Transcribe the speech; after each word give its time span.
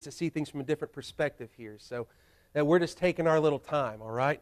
to 0.00 0.10
see 0.10 0.30
things 0.30 0.48
from 0.48 0.60
a 0.60 0.64
different 0.64 0.94
perspective 0.94 1.50
here. 1.56 1.76
So 1.78 2.06
that 2.54 2.66
we're 2.66 2.78
just 2.78 2.96
taking 2.96 3.26
our 3.26 3.38
little 3.38 3.58
time, 3.58 4.00
all 4.00 4.10
right? 4.10 4.40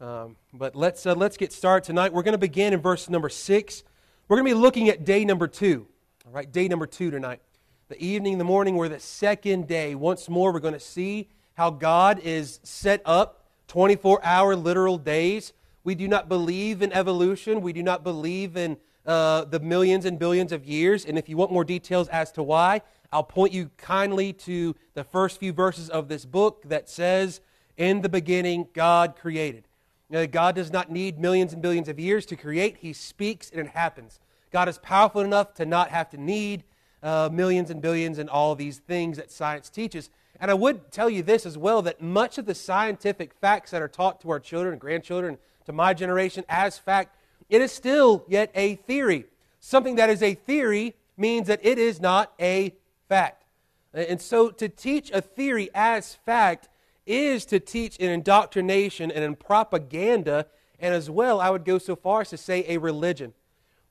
Um, 0.00 0.36
but 0.52 0.74
let's, 0.74 1.06
uh, 1.06 1.14
let's 1.14 1.36
get 1.36 1.52
started 1.52 1.86
tonight. 1.86 2.12
We're 2.12 2.24
going 2.24 2.32
to 2.32 2.38
begin 2.38 2.74
in 2.74 2.80
verse 2.80 3.08
number 3.08 3.28
six. 3.28 3.84
We're 4.26 4.36
going 4.36 4.48
to 4.48 4.54
be 4.56 4.60
looking 4.60 4.88
at 4.88 5.04
day 5.04 5.24
number 5.24 5.46
two, 5.46 5.86
all 6.26 6.32
right? 6.32 6.50
Day 6.50 6.66
number 6.66 6.86
two 6.86 7.12
tonight. 7.12 7.40
The 7.88 8.02
evening, 8.02 8.38
the 8.38 8.44
morning, 8.44 8.74
we're 8.74 8.88
the 8.88 8.98
second 8.98 9.68
day. 9.68 9.94
Once 9.94 10.28
more, 10.28 10.52
we're 10.52 10.58
going 10.58 10.74
to 10.74 10.80
see 10.80 11.28
how 11.54 11.70
God 11.70 12.18
is 12.18 12.58
set 12.64 13.00
up 13.04 13.44
24 13.68 14.24
hour 14.24 14.56
literal 14.56 14.98
days. 14.98 15.52
We 15.84 15.94
do 15.94 16.08
not 16.08 16.28
believe 16.28 16.82
in 16.82 16.92
evolution. 16.92 17.60
We 17.60 17.72
do 17.72 17.82
not 17.82 18.02
believe 18.02 18.56
in 18.56 18.76
uh, 19.06 19.44
the 19.44 19.60
millions 19.60 20.04
and 20.04 20.18
billions 20.18 20.50
of 20.50 20.64
years. 20.64 21.04
And 21.04 21.16
if 21.16 21.28
you 21.28 21.36
want 21.36 21.52
more 21.52 21.64
details 21.64 22.08
as 22.08 22.32
to 22.32 22.42
why, 22.42 22.82
I'll 23.12 23.24
point 23.24 23.52
you 23.52 23.70
kindly 23.76 24.32
to 24.32 24.74
the 24.94 25.04
first 25.04 25.38
few 25.38 25.52
verses 25.52 25.88
of 25.88 26.08
this 26.08 26.24
book 26.24 26.62
that 26.66 26.88
says, 26.88 27.40
In 27.76 28.02
the 28.02 28.08
beginning, 28.08 28.68
God 28.72 29.16
created. 29.16 29.68
Now, 30.08 30.24
God 30.26 30.54
does 30.54 30.72
not 30.72 30.90
need 30.90 31.18
millions 31.18 31.52
and 31.52 31.60
billions 31.60 31.88
of 31.88 31.98
years 31.98 32.26
to 32.26 32.36
create, 32.36 32.78
He 32.78 32.92
speaks 32.92 33.50
and 33.50 33.60
it 33.60 33.68
happens. 33.68 34.20
God 34.52 34.68
is 34.68 34.78
powerful 34.78 35.20
enough 35.20 35.54
to 35.54 35.66
not 35.66 35.90
have 35.90 36.08
to 36.10 36.16
need 36.16 36.64
uh, 37.02 37.28
millions 37.32 37.70
and 37.70 37.82
billions 37.82 38.18
and 38.18 38.30
all 38.30 38.54
these 38.54 38.78
things 38.78 39.16
that 39.16 39.30
science 39.30 39.68
teaches. 39.68 40.10
And 40.40 40.50
I 40.50 40.54
would 40.54 40.90
tell 40.92 41.08
you 41.08 41.22
this 41.22 41.46
as 41.46 41.56
well 41.56 41.82
that 41.82 42.00
much 42.00 42.38
of 42.38 42.46
the 42.46 42.54
scientific 42.54 43.34
facts 43.34 43.70
that 43.70 43.82
are 43.82 43.88
taught 43.88 44.20
to 44.20 44.30
our 44.30 44.40
children 44.40 44.72
and 44.72 44.80
grandchildren, 44.80 45.38
to 45.66 45.72
my 45.72 45.94
generation 45.94 46.44
as 46.48 46.78
fact, 46.78 47.16
it 47.48 47.60
is 47.60 47.72
still 47.72 48.24
yet 48.28 48.50
a 48.54 48.76
theory. 48.76 49.26
Something 49.60 49.96
that 49.96 50.10
is 50.10 50.22
a 50.22 50.34
theory 50.34 50.94
means 51.16 51.46
that 51.48 51.64
it 51.64 51.78
is 51.78 52.00
not 52.00 52.32
a 52.40 52.74
fact. 53.08 53.44
And 53.92 54.20
so 54.20 54.50
to 54.50 54.68
teach 54.68 55.10
a 55.10 55.20
theory 55.20 55.70
as 55.74 56.14
fact 56.14 56.68
is 57.06 57.46
to 57.46 57.60
teach 57.60 57.98
an 57.98 58.10
indoctrination 58.10 59.10
and 59.10 59.24
in 59.24 59.36
propaganda, 59.36 60.46
and 60.78 60.94
as 60.94 61.08
well, 61.08 61.40
I 61.40 61.50
would 61.50 61.64
go 61.64 61.78
so 61.78 61.96
far 61.96 62.22
as 62.22 62.30
to 62.30 62.36
say 62.36 62.64
a 62.68 62.78
religion. 62.78 63.32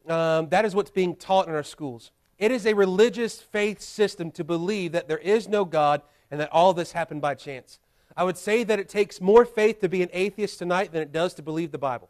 Um, 0.07 0.49
that 0.49 0.65
is 0.65 0.75
what's 0.75 0.91
being 0.91 1.15
taught 1.15 1.47
in 1.47 1.55
our 1.55 1.63
schools. 1.63 2.11
It 2.37 2.51
is 2.51 2.65
a 2.65 2.73
religious 2.73 3.41
faith 3.41 3.81
system 3.81 4.29
to 4.31 4.43
believe 4.43 4.91
that 4.91 5.07
there 5.07 5.17
is 5.17 5.47
no 5.47 5.65
God 5.65 6.01
and 6.29 6.39
that 6.39 6.51
all 6.51 6.73
this 6.73 6.91
happened 6.91 7.21
by 7.21 7.33
chance. 7.33 7.79
I 8.15 8.23
would 8.23 8.37
say 8.37 8.63
that 8.63 8.79
it 8.79 8.89
takes 8.89 9.19
more 9.19 9.45
faith 9.45 9.79
to 9.81 9.89
be 9.89 10.03
an 10.03 10.09
atheist 10.13 10.59
tonight 10.59 10.91
than 10.91 11.01
it 11.01 11.11
does 11.11 11.33
to 11.35 11.41
believe 11.41 11.71
the 11.71 11.77
Bible. 11.77 12.09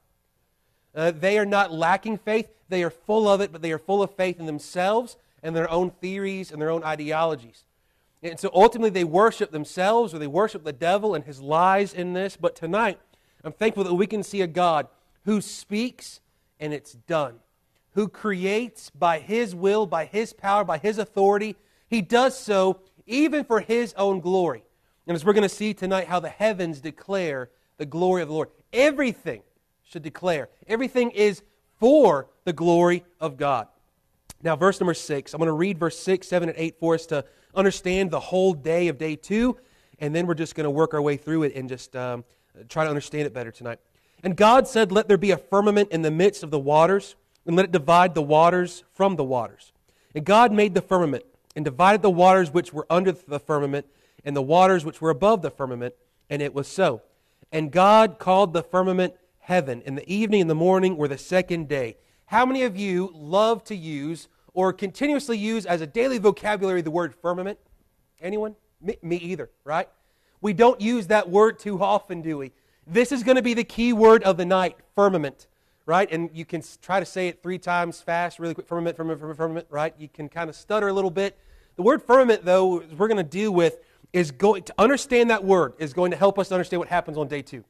Uh, 0.94 1.12
they 1.12 1.38
are 1.38 1.46
not 1.46 1.72
lacking 1.72 2.18
faith, 2.18 2.48
they 2.70 2.84
are 2.84 2.90
full 2.90 3.30
of 3.30 3.42
it, 3.42 3.52
but 3.52 3.62
they 3.62 3.72
are 3.72 3.78
full 3.78 4.02
of 4.02 4.12
faith 4.16 4.40
in 4.40 4.46
themselves 4.46 5.18
and 5.46 5.56
their 5.56 5.70
own 5.70 5.92
theories 5.92 6.52
and 6.52 6.60
their 6.60 6.72
own 6.72 6.84
ideologies. 6.84 7.66
And 8.24 8.40
so 8.40 8.50
ultimately 8.54 8.90
they 8.90 9.04
worship 9.04 9.52
themselves 9.52 10.14
or 10.14 10.20
they 10.20 10.28
worship 10.28 10.64
the 10.64 10.74
devil 10.74 11.14
and 11.14 11.24
his 11.24 11.40
lies 11.40 11.94
in 11.94 12.14
this. 12.14 12.36
But 12.36 12.56
tonight, 12.56 13.00
I'm 13.44 13.52
thankful 13.52 13.84
that 13.84 13.94
we 13.94 14.08
can 14.08 14.24
see 14.24 14.42
a 14.42 14.48
God 14.48 14.88
who 15.26 15.42
speaks 15.42 16.20
and 16.60 16.74
it's 16.74 16.94
done, 16.94 17.36
who 17.94 18.08
creates 18.08 18.90
by 18.90 19.20
his 19.20 19.54
will, 19.54 19.86
by 19.86 20.06
his 20.06 20.34
power, 20.34 20.64
by 20.64 20.80
his 20.80 20.98
authority. 20.98 21.56
He 21.88 22.02
does 22.02 22.38
so 22.38 22.80
even 23.06 23.44
for 23.44 23.60
his 23.60 23.94
own 23.94 24.22
glory. 24.22 24.64
And 25.06 25.14
as 25.14 25.24
we're 25.24 25.34
going 25.34 25.44
to 25.44 25.50
see 25.50 25.76
tonight, 25.76 26.08
how 26.08 26.20
the 26.20 26.30
heavens 26.30 26.82
declare 26.82 27.52
the 27.78 27.86
glory 27.86 28.24
of 28.24 28.30
the 28.30 28.34
Lord. 28.34 28.50
Everything 28.74 29.44
should 29.84 30.02
declare, 30.02 30.50
everything 30.68 31.12
is 31.12 31.44
for 31.80 32.30
the 32.46 32.54
glory 32.54 33.04
of 33.20 33.38
God. 33.38 33.68
Now, 34.46 34.56
verse 34.56 34.80
number 34.80 34.94
six, 34.94 35.34
I'm 35.34 35.40
going 35.40 35.48
to 35.48 35.54
read 35.54 35.80
verse 35.80 35.98
six, 35.98 36.28
seven, 36.28 36.50
and 36.50 36.58
eight 36.60 36.80
for 36.80 36.94
us 36.94 37.08
to 37.08 37.26
understand 37.56 38.12
the 38.12 38.20
whole 38.20 38.54
day 38.54 38.90
of 38.90 39.00
day 39.00 39.16
two, 39.16 39.58
and 39.98 40.14
then 40.14 40.28
we're 40.28 40.36
just 40.36 40.54
going 40.54 40.66
to 40.66 40.70
work 40.70 40.94
our 40.94 41.02
way 41.02 41.18
through 41.18 41.44
it 41.44 41.56
and 41.56 41.68
just 41.68 41.96
um, 41.96 42.24
try 42.70 42.84
to 42.84 42.90
understand 42.90 43.26
it 43.26 43.34
better 43.34 43.50
tonight. 43.50 43.80
And 44.22 44.38
God 44.38 44.68
said, 44.68 44.92
Let 44.92 45.08
there 45.08 45.18
be 45.18 45.32
a 45.32 45.38
firmament 45.38 45.90
in 45.92 46.04
the 46.04 46.12
midst 46.12 46.44
of 46.44 46.52
the 46.52 46.60
waters, 46.60 47.16
and 47.48 47.56
let 47.56 47.66
it 47.66 47.72
divide 47.72 48.14
the 48.14 48.22
waters 48.22 48.84
from 48.94 49.16
the 49.16 49.24
waters. 49.24 49.74
And 50.14 50.24
God 50.24 50.54
made 50.54 50.76
the 50.76 50.82
firmament, 50.82 51.26
and 51.56 51.66
divided 51.66 52.04
the 52.04 52.12
waters 52.12 52.54
which 52.54 52.72
were 52.72 52.86
under 52.88 53.14
the 53.14 53.40
firmament, 53.40 53.88
and 54.24 54.36
the 54.36 54.44
waters 54.44 54.86
which 54.86 55.02
were 55.02 55.10
above 55.10 55.42
the 55.42 55.50
firmament, 55.50 55.96
and 56.30 56.44
it 56.44 56.54
was 56.54 56.68
so. 56.68 57.02
And 57.52 57.72
God 57.72 58.20
called 58.20 58.54
the 58.54 58.62
firmament 58.62 59.16
heaven, 59.40 59.82
and 59.88 59.98
the 59.98 60.08
evening 60.08 60.42
and 60.42 60.50
the 60.52 60.56
morning 60.56 60.98
were 60.98 61.08
the 61.08 61.18
second 61.18 61.68
day. 61.68 61.98
How 62.28 62.46
many 62.46 62.62
of 62.62 62.78
you 62.78 63.12
love 63.16 63.64
to 63.66 63.76
use 63.76 64.28
or 64.56 64.74
continuously 64.74 65.38
use 65.38 65.66
as 65.66 65.82
a 65.82 65.88
daily 65.88 66.18
vocabulary 66.18 66.82
the 66.82 66.90
word 66.90 67.14
firmament? 67.14 67.60
Anyone? 68.20 68.56
Me, 68.82 68.98
me 69.04 69.18
either, 69.18 69.52
right? 69.64 69.88
We 70.42 70.54
don't 70.54 70.82
use 70.82 71.08
that 71.08 71.30
word 71.30 71.60
too 71.60 71.82
often, 71.82 72.22
do 72.22 72.38
we? 72.38 72.52
This 72.88 73.12
is 73.12 73.24
going 73.24 73.36
to 73.36 73.42
be 73.42 73.54
the 73.54 73.64
key 73.64 73.94
word 73.94 74.24
of 74.24 74.38
the 74.38 74.46
night 74.46 74.78
firmament, 74.96 75.48
right? 75.86 76.12
And 76.12 76.30
you 76.34 76.46
can 76.46 76.64
try 76.82 77.00
to 77.00 77.06
say 77.06 77.28
it 77.28 77.44
three 77.44 77.58
times 77.58 78.02
fast, 78.02 78.40
really 78.40 78.54
quick 78.54 78.68
firmament, 78.68 78.96
firmament, 78.98 79.20
firmament, 79.20 79.38
firmament, 79.38 79.68
right? 79.70 79.94
You 79.98 80.08
can 80.08 80.30
kind 80.30 80.50
of 80.50 80.56
stutter 80.56 80.88
a 80.88 80.94
little 80.94 81.12
bit. 81.12 81.38
The 81.76 81.82
word 81.82 82.02
firmament, 82.02 82.46
though, 82.46 82.84
we're 82.98 83.08
going 83.08 83.18
to 83.18 83.24
deal 83.24 83.52
with 83.52 83.78
is 84.14 84.32
going 84.32 84.64
to 84.64 84.74
understand 84.78 85.30
that 85.30 85.44
word 85.44 85.74
is 85.78 85.94
going 85.94 86.12
to 86.12 86.18
help 86.18 86.40
us 86.40 86.52
understand 86.52 86.80
what 86.80 86.88
happens 86.88 87.18
on 87.18 87.28
day 87.28 87.42
two. 87.42 87.66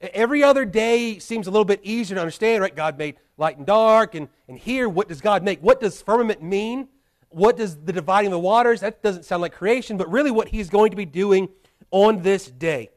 Every 0.00 0.42
other 0.42 0.64
day 0.64 1.18
seems 1.18 1.46
a 1.46 1.50
little 1.50 1.66
bit 1.66 1.80
easier 1.82 2.14
to 2.14 2.20
understand, 2.20 2.62
right? 2.62 2.74
God 2.74 2.96
made 2.96 3.16
light 3.36 3.58
and 3.58 3.66
dark, 3.66 4.14
and, 4.14 4.28
and 4.48 4.58
here, 4.58 4.88
what 4.88 5.08
does 5.08 5.20
God 5.20 5.42
make? 5.42 5.60
What 5.60 5.80
does 5.80 6.00
firmament 6.00 6.42
mean? 6.42 6.88
What 7.28 7.58
does 7.58 7.76
the 7.76 7.92
dividing 7.92 8.28
of 8.28 8.32
the 8.32 8.38
waters? 8.40 8.80
That 8.80 9.02
doesn't 9.02 9.24
sound 9.24 9.42
like 9.42 9.52
creation, 9.52 9.98
but 9.98 10.10
really 10.10 10.30
what 10.30 10.48
He's 10.48 10.70
going 10.70 10.90
to 10.90 10.96
be 10.96 11.04
doing 11.04 11.50
on 11.90 12.22
this 12.22 12.46
day, 12.46 12.90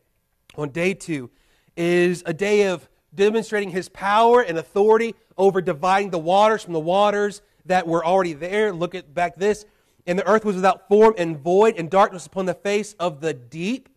on 0.56 0.69
day 0.69 0.94
two, 0.94 1.30
is 1.75 2.24
a 2.25 2.34
day 2.34 2.68
of 2.68 2.88
demonstrating 3.14 3.70
His 3.70 3.90
power 3.90 4.41
and 4.41 4.58
authority 4.58 5.14
over 5.38 5.62
dividing 5.62 6.09
the 6.09 6.20
waters 6.20 6.64
from 6.64 6.74
the 6.74 6.80
waters 6.80 7.41
that 7.66 7.85
were 7.85 8.06
already 8.06 8.34
there. 8.34 8.72
Look 8.72 8.96
at 8.96 9.14
back 9.14 9.35
this. 9.35 9.66
And 10.08 10.18
the 10.18 10.28
earth 10.28 10.46
was 10.46 10.56
without 10.56 10.88
form 10.88 11.16
and 11.18 11.38
void, 11.38 11.75
and 11.78 11.90
darkness 11.90 12.25
upon 12.25 12.46
the 12.46 12.53
face 12.53 12.94
of 12.94 13.20
the 13.20 13.34
deep. 13.34 13.90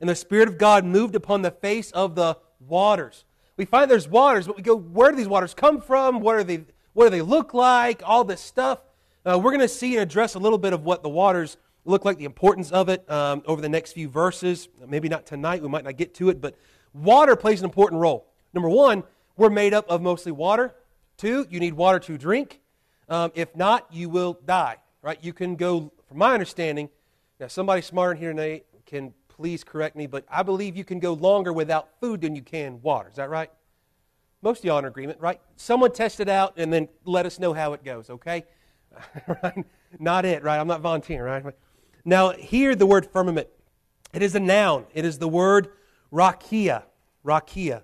And 0.00 0.08
the 0.08 0.14
Spirit 0.14 0.48
of 0.48 0.58
God 0.58 0.84
moved 0.84 1.14
upon 1.14 1.42
the 1.42 1.50
face 1.50 1.90
of 1.92 2.14
the 2.14 2.36
waters. 2.60 3.24
We 3.56 3.64
find 3.64 3.90
there's 3.90 4.08
waters, 4.08 4.46
but 4.46 4.56
we 4.56 4.62
go, 4.62 4.76
where 4.76 5.10
do 5.10 5.16
these 5.16 5.28
waters 5.28 5.54
come 5.54 5.80
from? 5.80 6.20
What, 6.20 6.36
are 6.36 6.44
they, 6.44 6.64
what 6.92 7.04
do 7.04 7.10
they 7.10 7.22
look 7.22 7.54
like? 7.54 8.02
All 8.04 8.24
this 8.24 8.40
stuff. 8.40 8.80
Uh, 9.24 9.38
we're 9.38 9.50
going 9.50 9.60
to 9.60 9.68
see 9.68 9.94
and 9.94 10.02
address 10.02 10.34
a 10.34 10.38
little 10.38 10.58
bit 10.58 10.72
of 10.72 10.84
what 10.84 11.02
the 11.02 11.08
waters 11.08 11.56
look 11.84 12.04
like, 12.04 12.18
the 12.18 12.24
importance 12.24 12.70
of 12.70 12.88
it 12.88 13.08
um, 13.10 13.42
over 13.46 13.60
the 13.60 13.68
next 13.68 13.92
few 13.92 14.08
verses. 14.08 14.68
Maybe 14.86 15.08
not 15.08 15.26
tonight, 15.26 15.62
we 15.62 15.68
might 15.68 15.84
not 15.84 15.96
get 15.96 16.14
to 16.14 16.28
it, 16.28 16.40
but 16.40 16.56
water 16.94 17.34
plays 17.34 17.60
an 17.60 17.64
important 17.64 18.00
role. 18.00 18.26
Number 18.52 18.68
one, 18.68 19.02
we're 19.36 19.50
made 19.50 19.74
up 19.74 19.88
of 19.88 20.02
mostly 20.02 20.32
water. 20.32 20.74
Two, 21.16 21.46
you 21.50 21.60
need 21.60 21.74
water 21.74 21.98
to 21.98 22.16
drink. 22.16 22.60
Um, 23.08 23.32
if 23.34 23.54
not, 23.56 23.86
you 23.90 24.08
will 24.08 24.38
die. 24.44 24.76
Right? 25.02 25.18
You 25.22 25.32
can 25.32 25.56
go, 25.56 25.92
from 26.08 26.18
my 26.18 26.32
understanding, 26.32 26.90
now 27.40 27.46
somebody 27.48 27.82
smarter 27.82 28.14
here 28.14 28.32
tonight 28.32 28.66
can 28.86 29.14
please 29.38 29.62
correct 29.62 29.94
me, 29.94 30.08
but 30.08 30.24
I 30.28 30.42
believe 30.42 30.76
you 30.76 30.84
can 30.84 30.98
go 30.98 31.12
longer 31.12 31.52
without 31.52 31.88
food 32.00 32.22
than 32.22 32.34
you 32.34 32.42
can 32.42 32.82
water. 32.82 33.08
Is 33.08 33.14
that 33.16 33.30
right? 33.30 33.50
Most 34.42 34.58
of 34.58 34.64
y'all 34.64 34.80
in 34.80 34.84
agreement, 34.84 35.20
right? 35.20 35.40
Someone 35.54 35.92
test 35.92 36.18
it 36.18 36.28
out 36.28 36.54
and 36.56 36.72
then 36.72 36.88
let 37.04 37.24
us 37.24 37.38
know 37.38 37.52
how 37.52 37.72
it 37.72 37.84
goes, 37.84 38.10
okay? 38.10 38.44
Not 40.00 40.24
it, 40.24 40.42
right? 40.42 40.58
I'm 40.58 40.66
not 40.66 40.80
volunteering, 40.80 41.44
right? 41.44 41.54
Now, 42.04 42.30
here 42.30 42.74
the 42.74 42.84
word 42.84 43.06
firmament. 43.12 43.46
It 44.12 44.22
is 44.22 44.34
a 44.34 44.40
noun. 44.40 44.86
It 44.92 45.04
is 45.04 45.18
the 45.18 45.28
word 45.28 45.68
rakia. 46.12 46.82
Rakia. 47.24 47.82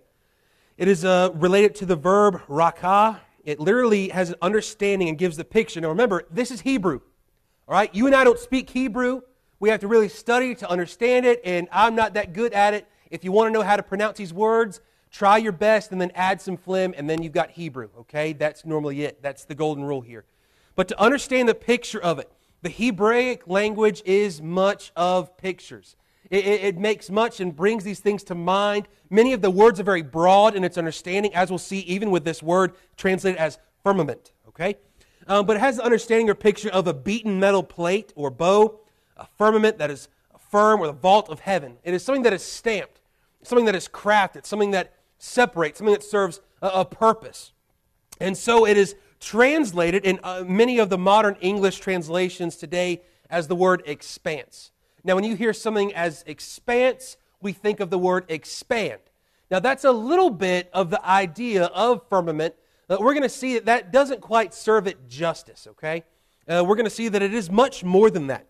It 0.77 0.89
is 0.89 1.05
uh, 1.05 1.31
related 1.35 1.77
to 1.77 1.87
the 1.87 1.97
verb 1.97 2.43
rakah. 2.49 3.21
It 3.45 3.61
literally 3.61 4.09
has 4.09 4.31
an 4.31 4.37
understanding 4.43 5.09
and 5.09 5.17
gives 5.17 5.37
the 5.37 5.45
picture. 5.45 5.81
Now, 5.81 5.89
remember, 5.89 6.25
this 6.31 6.51
is 6.51 6.63
Hebrew. 6.63 7.01
All 7.69 7.75
right? 7.75 7.95
You 7.95 8.07
and 8.07 8.15
I 8.15 8.25
don't 8.25 8.41
speak 8.41 8.71
Hebrew. 8.71 9.23
We 9.61 9.69
have 9.71 9.81
to 9.81 9.89
really 9.89 10.09
study 10.09 10.55
to 10.57 10.69
understand 10.69 11.27
it, 11.27 11.41
and 11.45 11.69
I'm 11.73 11.95
not 11.95 12.15
that 12.15 12.33
good 12.33 12.53
at 12.53 12.75
it. 12.75 12.87
If 13.11 13.25
you 13.25 13.33
want 13.33 13.49
to 13.49 13.53
know 13.53 13.63
how 13.63 13.77
to 13.77 13.83
pronounce 13.83 14.19
these 14.19 14.33
words, 14.33 14.81
try 15.11 15.37
your 15.37 15.53
best 15.53 15.93
and 15.93 16.01
then 16.01 16.11
add 16.15 16.41
some 16.41 16.57
phlegm, 16.57 16.95
and 16.97 17.09
then 17.09 17.23
you've 17.23 17.33
got 17.33 17.53
Hebrew, 17.53 17.89
okay? 18.01 18.33
That's 18.33 18.65
normally 18.65 19.03
it. 19.03 19.23
That's 19.23 19.45
the 19.45 19.55
golden 19.55 19.85
rule 19.85 20.01
here. 20.01 20.25
But 20.75 20.89
to 20.89 21.01
understand 21.01 21.49
the 21.49 21.55
picture 21.55 22.03
of 22.03 22.19
it, 22.19 22.31
the 22.63 22.71
Hebraic 22.71 23.47
language 23.47 24.03
is 24.05 24.43
much 24.43 24.91
of 24.97 25.37
pictures. 25.37 25.97
It, 26.31 26.47
it, 26.47 26.65
it, 26.65 26.79
makes 26.79 27.11
much 27.11 27.39
and 27.39 27.55
brings 27.55 27.85
these 27.85 28.01
things 28.01 28.25
to 28.25 28.35
mind. 28.35 28.89
Many 29.11 29.35
of 29.35 29.43
the 29.43 29.51
words 29.51 29.79
are 29.79 29.85
very 29.85 30.03
broad 30.03 30.57
in 30.57 30.65
its 30.65 30.79
understanding, 30.79 31.35
as 31.35 31.51
we'll 31.51 31.59
see 31.59 31.81
even 31.81 32.11
with 32.11 32.25
this 32.25 32.43
word 32.43 32.73
translated 32.97 33.39
as 33.39 33.59
firmament, 33.83 34.33
okay? 34.49 34.77
Um, 35.27 35.47
but 35.47 35.57
it 35.57 35.61
has 35.61 35.77
the 35.77 35.85
understanding 35.85 36.29
or 36.31 36.35
picture 36.35 36.71
of 36.71 36.87
a 36.87 36.95
beaten 36.95 37.39
metal 37.39 37.63
plate 37.63 38.13
or 38.17 38.31
bow 38.31 38.81
a 39.17 39.27
firmament 39.39 39.79
that 39.79 39.91
is 39.91 40.09
firm 40.55 40.81
or 40.81 40.87
the 40.87 40.93
vault 40.93 41.29
of 41.29 41.41
heaven. 41.41 41.79
It 41.83 41.95
is 41.95 42.05
something 42.05 42.23
that 42.23 42.33
is 42.33 42.43
stamped, 42.43 43.01
something 43.43 43.65
that 43.65 43.75
is 43.75 43.89
crafted, 43.89 44.47
something 44.47 44.71
that 44.71 44.93
separates, 45.19 45.79
something 45.79 45.95
that 45.95 46.05
serves 46.05 46.41
a, 46.63 46.69
a 46.69 46.85
purpose. 46.85 47.53
And 48.21 48.37
so 48.37 48.65
it 48.65 48.77
is 48.77 48.95
translated 49.19 50.05
in 50.05 50.21
uh, 50.23 50.45
many 50.47 50.79
of 50.79 50.91
the 50.91 50.99
modern 50.99 51.37
English 51.41 51.81
translations 51.81 52.57
today 52.57 53.03
as 53.29 53.49
the 53.49 53.57
word 53.57 53.83
expanse. 53.87 54.71
Now, 55.03 55.17
when 55.17 55.25
you 55.25 55.35
hear 55.35 55.53
something 55.53 55.93
as 55.93 56.23
expanse, 56.27 57.17
we 57.41 57.53
think 57.53 57.81
of 57.81 57.91
the 57.91 57.99
word 57.99 58.25
expand. 58.29 59.01
Now, 59.51 59.59
that's 59.59 59.85
a 59.85 59.93
little 59.93 60.31
bit 60.31 60.71
of 60.73 60.91
the 60.91 61.05
idea 61.05 61.65
of 61.65 62.09
firmament. 62.09 62.55
Uh, 62.89 62.99
we're 63.01 63.13
going 63.13 63.25
to 63.25 63.29
see 63.29 63.55
that 63.55 63.65
that 63.67 63.93
doesn't 63.93 64.21
quite 64.21 64.55
serve 64.55 64.87
it 64.87 65.09
justice, 65.09 65.67
okay? 65.71 66.05
Uh, 66.49 66.65
we're 66.65 66.77
going 66.77 66.85
to 66.85 66.91
see 66.91 67.09
that 67.09 67.23
it 67.23 67.35
is 67.35 67.51
much 67.51 67.83
more 67.83 68.09
than 68.09 68.29
that. 68.29 68.47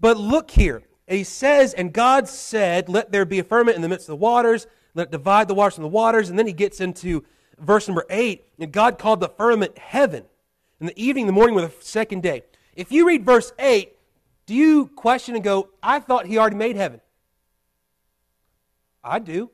But 0.00 0.16
look 0.16 0.50
here. 0.50 0.82
He 1.06 1.24
says, 1.24 1.74
And 1.74 1.92
God 1.92 2.28
said, 2.28 2.88
Let 2.88 3.12
there 3.12 3.24
be 3.24 3.38
a 3.38 3.44
firmament 3.44 3.76
in 3.76 3.82
the 3.82 3.88
midst 3.88 4.08
of 4.08 4.12
the 4.12 4.16
waters, 4.16 4.66
let 4.94 5.08
it 5.08 5.10
divide 5.12 5.48
the 5.48 5.54
waters 5.54 5.74
from 5.74 5.82
the 5.82 5.88
waters. 5.88 6.30
And 6.30 6.38
then 6.38 6.46
he 6.46 6.52
gets 6.52 6.80
into 6.80 7.24
verse 7.58 7.88
number 7.88 8.04
8, 8.10 8.44
and 8.58 8.72
God 8.72 8.98
called 8.98 9.20
the 9.20 9.28
firmament 9.28 9.78
heaven. 9.78 10.24
In 10.80 10.86
the 10.86 11.02
evening, 11.02 11.26
the 11.26 11.32
morning 11.32 11.54
were 11.54 11.62
the 11.62 11.72
second 11.80 12.22
day. 12.22 12.42
If 12.74 12.92
you 12.92 13.06
read 13.06 13.24
verse 13.24 13.52
8, 13.58 13.92
do 14.46 14.54
you 14.54 14.86
question 14.86 15.34
and 15.34 15.42
go, 15.42 15.70
I 15.82 16.00
thought 16.00 16.26
he 16.26 16.38
already 16.38 16.56
made 16.56 16.76
heaven? 16.76 17.00
I 19.02 19.18
do. 19.18 19.50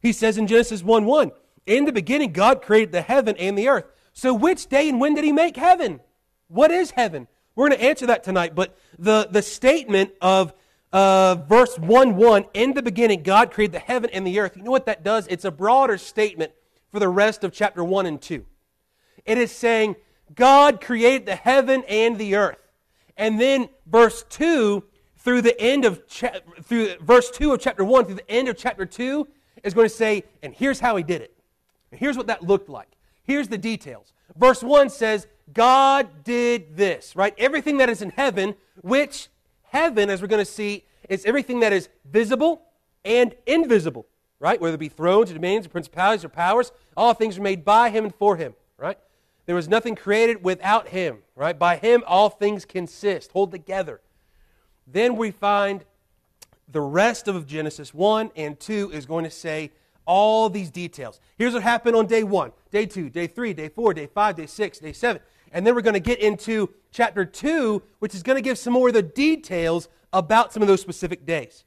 He 0.00 0.12
says 0.12 0.38
in 0.38 0.46
Genesis 0.46 0.82
1 0.82 1.04
1, 1.04 1.32
In 1.66 1.84
the 1.84 1.92
beginning, 1.92 2.32
God 2.32 2.62
created 2.62 2.92
the 2.92 3.02
heaven 3.02 3.36
and 3.36 3.56
the 3.56 3.68
earth. 3.68 3.84
So, 4.12 4.34
which 4.34 4.66
day 4.66 4.88
and 4.88 5.00
when 5.00 5.14
did 5.14 5.24
he 5.24 5.32
make 5.32 5.56
heaven? 5.56 6.00
What 6.48 6.70
is 6.70 6.92
heaven? 6.92 7.28
We're 7.54 7.68
going 7.68 7.78
to 7.78 7.84
answer 7.84 8.06
that 8.06 8.24
tonight, 8.24 8.54
but 8.54 8.76
the, 8.98 9.28
the 9.30 9.42
statement 9.42 10.12
of 10.20 10.54
uh, 10.92 11.36
verse 11.48 11.78
1 11.78 12.16
1, 12.16 12.44
in 12.54 12.74
the 12.74 12.82
beginning, 12.82 13.22
God 13.22 13.50
created 13.50 13.72
the 13.72 13.78
heaven 13.78 14.10
and 14.12 14.26
the 14.26 14.38
earth. 14.40 14.56
You 14.56 14.62
know 14.62 14.70
what 14.70 14.86
that 14.86 15.02
does? 15.02 15.26
It's 15.28 15.44
a 15.44 15.50
broader 15.50 15.98
statement 15.98 16.52
for 16.90 16.98
the 16.98 17.08
rest 17.08 17.44
of 17.44 17.52
chapter 17.52 17.82
1 17.82 18.06
and 18.06 18.20
2. 18.20 18.44
It 19.24 19.38
is 19.38 19.50
saying, 19.50 19.96
God 20.34 20.80
created 20.80 21.26
the 21.26 21.36
heaven 21.36 21.84
and 21.88 22.18
the 22.18 22.36
earth. 22.36 22.58
And 23.16 23.40
then 23.40 23.68
verse 23.86 24.24
2 24.30 24.84
through 25.18 25.42
the 25.42 25.58
end 25.60 25.84
of 25.84 26.06
cha- 26.08 26.40
through 26.62 26.96
verse 27.00 27.30
2 27.30 27.52
of 27.52 27.60
chapter 27.60 27.84
1 27.84 28.06
through 28.06 28.14
the 28.16 28.30
end 28.30 28.48
of 28.48 28.56
chapter 28.56 28.84
2 28.84 29.28
is 29.62 29.74
going 29.74 29.88
to 29.88 29.94
say, 29.94 30.24
and 30.42 30.54
here's 30.54 30.80
how 30.80 30.96
he 30.96 31.02
did 31.02 31.22
it. 31.22 31.36
And 31.90 32.00
here's 32.00 32.16
what 32.16 32.26
that 32.26 32.42
looked 32.42 32.68
like. 32.68 32.88
Here's 33.22 33.48
the 33.48 33.58
details. 33.58 34.12
Verse 34.36 34.62
1 34.62 34.90
says, 34.90 35.26
God 35.52 36.24
did 36.24 36.76
this, 36.76 37.16
right? 37.16 37.34
Everything 37.38 37.78
that 37.78 37.88
is 37.88 38.02
in 38.02 38.10
heaven, 38.10 38.54
which 38.80 39.28
heaven, 39.64 40.10
as 40.10 40.20
we're 40.20 40.28
going 40.28 40.44
to 40.44 40.50
see, 40.50 40.84
is 41.08 41.24
everything 41.24 41.60
that 41.60 41.72
is 41.72 41.88
visible 42.04 42.62
and 43.04 43.34
invisible, 43.46 44.06
right? 44.38 44.60
Whether 44.60 44.74
it 44.74 44.80
be 44.80 44.88
thrones 44.88 45.30
or 45.30 45.34
dominions 45.34 45.66
or 45.66 45.70
principalities 45.70 46.24
or 46.24 46.28
powers, 46.28 46.72
all 46.96 47.14
things 47.14 47.38
are 47.38 47.42
made 47.42 47.64
by 47.64 47.90
him 47.90 48.04
and 48.04 48.14
for 48.14 48.36
him, 48.36 48.54
right? 48.78 48.98
There 49.46 49.56
was 49.56 49.68
nothing 49.68 49.96
created 49.96 50.44
without 50.44 50.88
him, 50.88 51.18
right? 51.34 51.58
By 51.58 51.76
him 51.76 52.04
all 52.06 52.28
things 52.28 52.64
consist, 52.64 53.32
hold 53.32 53.50
together. 53.50 54.00
Then 54.86 55.16
we 55.16 55.30
find 55.30 55.84
the 56.70 56.80
rest 56.80 57.28
of 57.28 57.46
Genesis 57.46 57.92
1 57.92 58.30
and 58.36 58.58
2 58.58 58.92
is 58.92 59.06
going 59.06 59.24
to 59.24 59.30
say 59.30 59.72
all 60.04 60.48
these 60.48 60.70
details. 60.70 61.20
Here's 61.38 61.54
what 61.54 61.62
happened 61.62 61.96
on 61.96 62.06
day 62.06 62.22
1, 62.22 62.52
day 62.70 62.86
2, 62.86 63.10
day 63.10 63.26
3, 63.26 63.52
day 63.52 63.68
4, 63.68 63.94
day 63.94 64.06
5, 64.06 64.36
day 64.36 64.46
6, 64.46 64.78
day 64.78 64.92
7. 64.92 65.22
And 65.52 65.66
then 65.66 65.74
we're 65.74 65.82
going 65.82 65.94
to 65.94 66.00
get 66.00 66.18
into 66.20 66.70
chapter 66.90 67.24
2, 67.24 67.82
which 67.98 68.14
is 68.14 68.22
going 68.22 68.36
to 68.36 68.42
give 68.42 68.58
some 68.58 68.72
more 68.72 68.88
of 68.88 68.94
the 68.94 69.02
details 69.02 69.88
about 70.12 70.52
some 70.52 70.62
of 70.62 70.68
those 70.68 70.80
specific 70.80 71.26
days. 71.26 71.64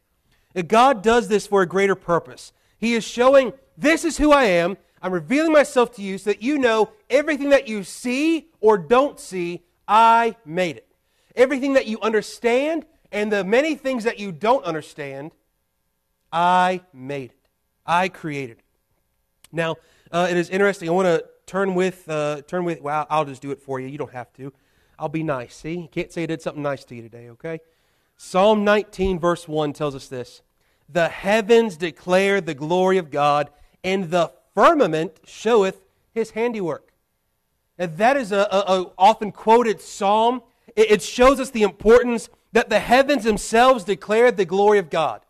God 0.68 1.04
does 1.04 1.28
this 1.28 1.48
for 1.48 1.62
a 1.62 1.68
greater 1.68 1.96
purpose. 1.96 2.54
He 2.78 2.94
is 2.94 3.04
showing, 3.04 3.54
this 3.78 4.06
is 4.06 4.18
who 4.18 4.32
I 4.32 4.46
am. 4.46 4.78
I'm 5.02 5.12
revealing 5.12 5.52
myself 5.52 5.96
to 5.96 6.02
you 6.02 6.18
so 6.18 6.32
that 6.32 6.42
you 6.42 6.58
know 6.58 6.90
everything 7.10 7.50
that 7.50 7.68
you 7.68 7.84
see 7.84 8.48
or 8.60 8.78
don't 8.78 9.20
see, 9.20 9.64
I 9.88 10.36
made 10.46 10.78
it. 10.78 10.88
Everything 11.36 11.74
that 11.74 11.86
you 11.86 12.00
understand 12.02 12.86
and 13.12 13.32
the 13.32 13.44
many 13.44 13.76
things 13.76 14.06
that 14.06 14.20
you 14.20 14.32
don't 14.32 14.64
understand, 14.66 15.32
I 16.32 16.82
made 16.94 17.32
it. 17.32 17.50
I 17.86 18.10
created 18.10 18.58
it. 18.58 18.66
Now, 19.52 19.76
uh, 20.12 20.28
it 20.30 20.38
is 20.38 20.50
interesting. 20.50 20.90
I 20.90 20.92
want 20.94 21.08
to 21.08 21.26
turn 21.46 21.76
with, 21.76 22.08
uh, 22.10 22.42
turn 22.42 22.64
with, 22.64 22.82
well, 22.82 23.06
I'll 23.10 23.26
just 23.26 23.42
do 23.42 23.52
it 23.52 23.62
for 23.62 23.80
you. 23.80 23.88
You 23.88 23.98
don't 23.98 24.14
have 24.14 24.32
to. 24.34 24.54
I'll 24.98 25.10
be 25.10 25.24
nice. 25.24 25.56
See? 25.56 25.90
Can't 25.92 26.12
say 26.12 26.24
I 26.24 26.26
did 26.26 26.42
something 26.42 26.64
nice 26.64 26.84
to 26.86 26.96
you 26.96 27.02
today, 27.02 27.30
okay? 27.30 27.60
Psalm 28.18 28.64
19, 28.64 29.20
verse 29.20 29.48
1 29.48 29.74
tells 29.74 29.96
us 29.96 30.08
this 30.08 30.42
The 30.90 31.10
heavens 31.10 31.78
declare 31.78 32.42
the 32.42 32.54
glory 32.54 32.98
of 32.98 33.12
God, 33.12 33.50
and 33.84 34.10
the 34.10 34.32
firmament 34.54 35.20
showeth 35.26 35.82
his 36.14 36.32
handiwork. 36.32 36.94
And 37.78 37.98
that 37.98 38.16
is 38.16 38.32
a, 38.32 38.48
a, 38.52 38.82
a 38.82 38.92
often 38.98 39.32
quoted 39.32 39.82
psalm. 39.82 40.42
It, 40.76 40.92
it 40.92 41.02
shows 41.02 41.40
us 41.40 41.50
the 41.50 41.64
importance 41.64 42.30
that 42.54 42.70
the 42.70 42.80
heavens 42.80 43.26
themselves 43.26 43.84
declare 43.84 44.32
the 44.32 44.46
glory 44.46 44.80
of 44.80 44.90
God. 44.90 45.22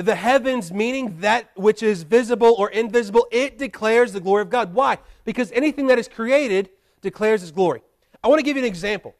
The 0.00 0.14
heavens, 0.14 0.72
meaning 0.72 1.18
that 1.20 1.50
which 1.56 1.82
is 1.82 2.04
visible 2.04 2.54
or 2.56 2.70
invisible, 2.70 3.26
it 3.30 3.58
declares 3.58 4.14
the 4.14 4.20
glory 4.20 4.40
of 4.40 4.48
God. 4.48 4.72
Why? 4.72 4.96
Because 5.24 5.52
anything 5.52 5.88
that 5.88 5.98
is 5.98 6.08
created 6.08 6.70
declares 7.02 7.42
His 7.42 7.52
glory. 7.52 7.82
I 8.24 8.28
want 8.28 8.38
to 8.38 8.42
give 8.42 8.56
you 8.56 8.62
an 8.62 8.66
example. 8.68 9.14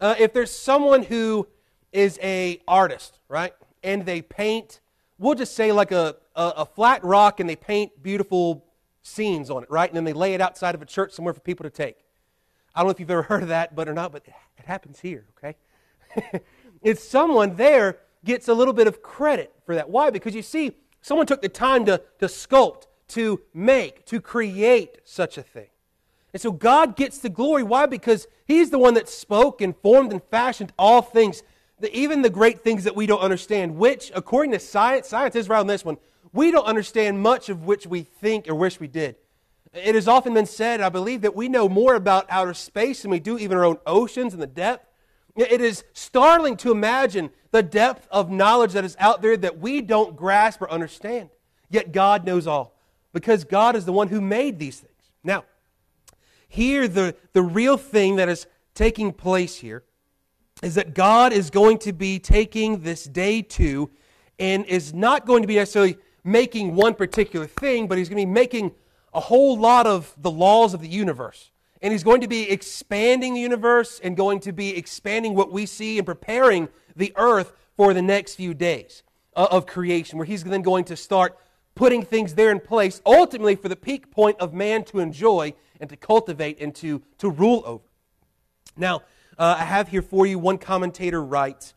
Uh, 0.00 0.14
if 0.20 0.32
there's 0.32 0.52
someone 0.52 1.02
who 1.02 1.48
is 1.92 2.16
a 2.22 2.60
artist, 2.68 3.18
right, 3.28 3.52
and 3.82 4.06
they 4.06 4.22
paint, 4.22 4.78
we'll 5.18 5.34
just 5.34 5.56
say 5.56 5.72
like 5.72 5.90
a, 5.90 6.14
a, 6.36 6.52
a 6.58 6.64
flat 6.64 7.02
rock, 7.02 7.40
and 7.40 7.50
they 7.50 7.56
paint 7.56 8.00
beautiful 8.00 8.64
scenes 9.02 9.50
on 9.50 9.64
it, 9.64 9.70
right, 9.70 9.90
and 9.90 9.96
then 9.96 10.04
they 10.04 10.12
lay 10.12 10.34
it 10.34 10.40
outside 10.40 10.76
of 10.76 10.82
a 10.82 10.86
church 10.86 11.10
somewhere 11.10 11.34
for 11.34 11.40
people 11.40 11.64
to 11.64 11.70
take. 11.70 12.04
I 12.72 12.80
don't 12.80 12.86
know 12.86 12.92
if 12.92 13.00
you've 13.00 13.10
ever 13.10 13.22
heard 13.30 13.42
of 13.42 13.48
that, 13.48 13.74
but 13.74 13.88
or 13.88 13.94
not, 13.94 14.12
but 14.12 14.22
it 14.26 14.64
happens 14.64 15.00
here, 15.00 15.26
okay? 15.36 15.56
it's 16.82 17.02
someone 17.02 17.56
there 17.56 17.98
gets 18.24 18.48
a 18.48 18.54
little 18.54 18.74
bit 18.74 18.86
of 18.86 19.02
credit 19.02 19.52
for 19.64 19.74
that. 19.74 19.88
Why? 19.88 20.10
Because 20.10 20.34
you 20.34 20.42
see, 20.42 20.72
someone 21.00 21.26
took 21.26 21.42
the 21.42 21.48
time 21.48 21.84
to, 21.86 22.02
to 22.18 22.26
sculpt, 22.26 22.86
to 23.08 23.40
make, 23.54 24.06
to 24.06 24.20
create 24.20 24.98
such 25.04 25.38
a 25.38 25.42
thing. 25.42 25.68
And 26.32 26.40
so 26.40 26.52
God 26.52 26.96
gets 26.96 27.18
the 27.18 27.28
glory. 27.28 27.62
Why? 27.62 27.86
Because 27.86 28.28
He's 28.46 28.70
the 28.70 28.78
one 28.78 28.94
that 28.94 29.08
spoke 29.08 29.60
and 29.60 29.76
formed 29.76 30.12
and 30.12 30.22
fashioned 30.22 30.72
all 30.78 31.02
things, 31.02 31.42
the, 31.78 31.94
even 31.96 32.22
the 32.22 32.30
great 32.30 32.60
things 32.60 32.84
that 32.84 32.96
we 32.96 33.06
don't 33.06 33.20
understand, 33.20 33.76
which, 33.76 34.12
according 34.14 34.52
to 34.52 34.58
science, 34.58 35.08
science 35.08 35.34
is 35.34 35.48
right 35.48 35.60
on 35.60 35.66
this 35.66 35.84
one, 35.84 35.96
we 36.32 36.50
don't 36.50 36.66
understand 36.66 37.20
much 37.20 37.48
of 37.48 37.64
which 37.64 37.86
we 37.86 38.02
think 38.02 38.48
or 38.48 38.54
wish 38.54 38.78
we 38.78 38.88
did. 38.88 39.16
It 39.72 39.94
has 39.94 40.08
often 40.08 40.34
been 40.34 40.46
said, 40.46 40.80
I 40.80 40.88
believe, 40.88 41.22
that 41.22 41.36
we 41.36 41.48
know 41.48 41.68
more 41.68 41.94
about 41.94 42.26
outer 42.28 42.54
space 42.54 43.02
than 43.02 43.10
we 43.10 43.20
do 43.20 43.38
even 43.38 43.56
our 43.56 43.64
own 43.64 43.78
oceans 43.86 44.32
and 44.32 44.42
the 44.42 44.48
depth. 44.48 44.86
It 45.36 45.60
is 45.60 45.84
startling 45.92 46.56
to 46.58 46.70
imagine 46.70 47.30
the 47.50 47.62
depth 47.62 48.06
of 48.10 48.30
knowledge 48.30 48.72
that 48.72 48.84
is 48.84 48.96
out 48.98 49.22
there 49.22 49.36
that 49.36 49.58
we 49.58 49.80
don't 49.80 50.16
grasp 50.16 50.62
or 50.62 50.70
understand. 50.70 51.30
Yet 51.68 51.92
God 51.92 52.24
knows 52.24 52.46
all 52.46 52.76
because 53.12 53.44
God 53.44 53.76
is 53.76 53.84
the 53.84 53.92
one 53.92 54.08
who 54.08 54.20
made 54.20 54.58
these 54.58 54.80
things. 54.80 54.92
Now, 55.22 55.44
here, 56.48 56.88
the, 56.88 57.14
the 57.32 57.42
real 57.42 57.76
thing 57.76 58.16
that 58.16 58.28
is 58.28 58.46
taking 58.74 59.12
place 59.12 59.56
here 59.56 59.84
is 60.62 60.74
that 60.74 60.94
God 60.94 61.32
is 61.32 61.50
going 61.50 61.78
to 61.78 61.92
be 61.92 62.18
taking 62.18 62.80
this 62.80 63.04
day 63.04 63.40
two 63.40 63.90
and 64.38 64.64
is 64.66 64.92
not 64.92 65.26
going 65.26 65.42
to 65.42 65.48
be 65.48 65.56
necessarily 65.56 65.96
making 66.24 66.74
one 66.74 66.94
particular 66.94 67.46
thing, 67.46 67.86
but 67.86 67.98
He's 67.98 68.08
going 68.08 68.20
to 68.20 68.26
be 68.26 68.32
making 68.32 68.72
a 69.14 69.20
whole 69.20 69.58
lot 69.58 69.86
of 69.86 70.14
the 70.18 70.30
laws 70.30 70.74
of 70.74 70.80
the 70.80 70.88
universe. 70.88 71.50
And 71.82 71.92
He's 71.92 72.04
going 72.04 72.20
to 72.20 72.28
be 72.28 72.50
expanding 72.50 73.34
the 73.34 73.40
universe 73.40 74.00
and 74.02 74.16
going 74.16 74.40
to 74.40 74.52
be 74.52 74.76
expanding 74.76 75.34
what 75.34 75.52
we 75.52 75.66
see 75.66 75.98
and 75.98 76.06
preparing 76.06 76.68
the 76.96 77.12
earth 77.16 77.52
for 77.76 77.94
the 77.94 78.02
next 78.02 78.34
few 78.34 78.52
days 78.52 79.02
uh, 79.34 79.48
of 79.50 79.66
creation, 79.66 80.18
where 80.18 80.26
he's 80.26 80.44
then 80.44 80.62
going 80.62 80.84
to 80.84 80.96
start 80.96 81.38
putting 81.74 82.02
things 82.02 82.34
there 82.34 82.50
in 82.50 82.60
place, 82.60 83.00
ultimately 83.06 83.56
for 83.56 83.68
the 83.68 83.76
peak 83.76 84.10
point 84.10 84.38
of 84.38 84.52
man 84.52 84.84
to 84.84 84.98
enjoy 84.98 85.54
and 85.80 85.88
to 85.88 85.96
cultivate 85.96 86.60
and 86.60 86.74
to, 86.74 87.00
to 87.18 87.30
rule 87.30 87.62
over. 87.64 87.84
Now, 88.76 88.96
uh, 89.38 89.56
I 89.58 89.64
have 89.64 89.88
here 89.88 90.02
for 90.02 90.26
you 90.26 90.38
one 90.38 90.58
commentator 90.58 91.22
writes 91.22 91.72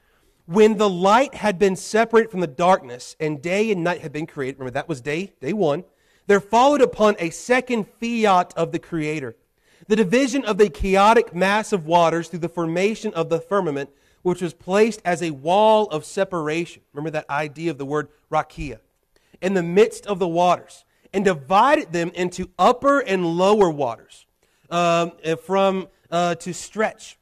When 0.45 0.77
the 0.77 0.89
light 0.89 1.35
had 1.35 1.57
been 1.57 1.77
separated 1.77 2.31
from 2.31 2.41
the 2.41 2.47
darkness 2.47 3.15
and 3.19 3.41
day 3.41 3.71
and 3.71 3.83
night 3.83 4.01
had 4.01 4.11
been 4.11 4.27
created, 4.27 4.59
remember 4.59 4.73
that 4.73 4.89
was 4.89 4.99
day, 4.99 5.31
day 5.39 5.53
one, 5.53 5.85
there 6.27 6.41
followed 6.41 6.81
upon 6.81 7.15
a 7.19 7.29
second 7.29 7.85
fiat 7.99 8.53
of 8.57 8.71
the 8.71 8.79
Creator. 8.79 9.35
The 9.87 9.95
division 9.95 10.45
of 10.45 10.57
the 10.57 10.69
chaotic 10.69 11.35
mass 11.35 11.73
of 11.73 11.85
waters 11.85 12.29
through 12.29 12.39
the 12.39 12.49
formation 12.49 13.13
of 13.13 13.29
the 13.29 13.39
firmament 13.39 13.89
which 14.21 14.41
was 14.41 14.53
placed 14.53 15.01
as 15.03 15.21
a 15.21 15.31
wall 15.31 15.87
of 15.87 16.05
separation. 16.05 16.81
Remember 16.93 17.11
that 17.11 17.29
idea 17.29 17.71
of 17.71 17.77
the 17.77 17.85
word 17.85 18.07
rakia. 18.31 18.79
In 19.41 19.53
the 19.53 19.63
midst 19.63 20.05
of 20.07 20.19
the 20.19 20.27
waters, 20.27 20.85
and 21.13 21.23
divided 21.23 21.93
them 21.93 22.11
into 22.15 22.49
upper 22.57 22.99
and 22.99 23.25
lower 23.37 23.69
waters 23.69 24.25
um, 24.69 25.11
uh, 25.23 25.35
from 25.35 25.87
uh, 26.09 26.35
to 26.35 26.53
stretch, 26.53 27.19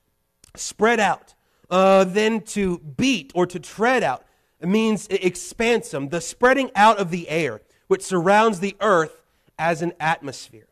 spread 0.55 0.99
out, 0.99 1.35
uh, 1.69 2.05
then 2.05 2.41
to 2.41 2.79
beat 2.79 3.31
or 3.35 3.45
to 3.45 3.59
tread 3.59 4.03
out. 4.03 4.23
It 4.61 4.69
means 4.69 5.07
expansum, 5.09 6.09
the 6.09 6.21
spreading 6.21 6.71
out 6.75 6.99
of 6.99 7.11
the 7.11 7.27
air, 7.27 7.61
which 7.87 8.03
surrounds 8.03 8.59
the 8.59 8.77
earth 8.79 9.21
as 9.59 9.81
an 9.81 9.93
atmosphere. 9.99 10.67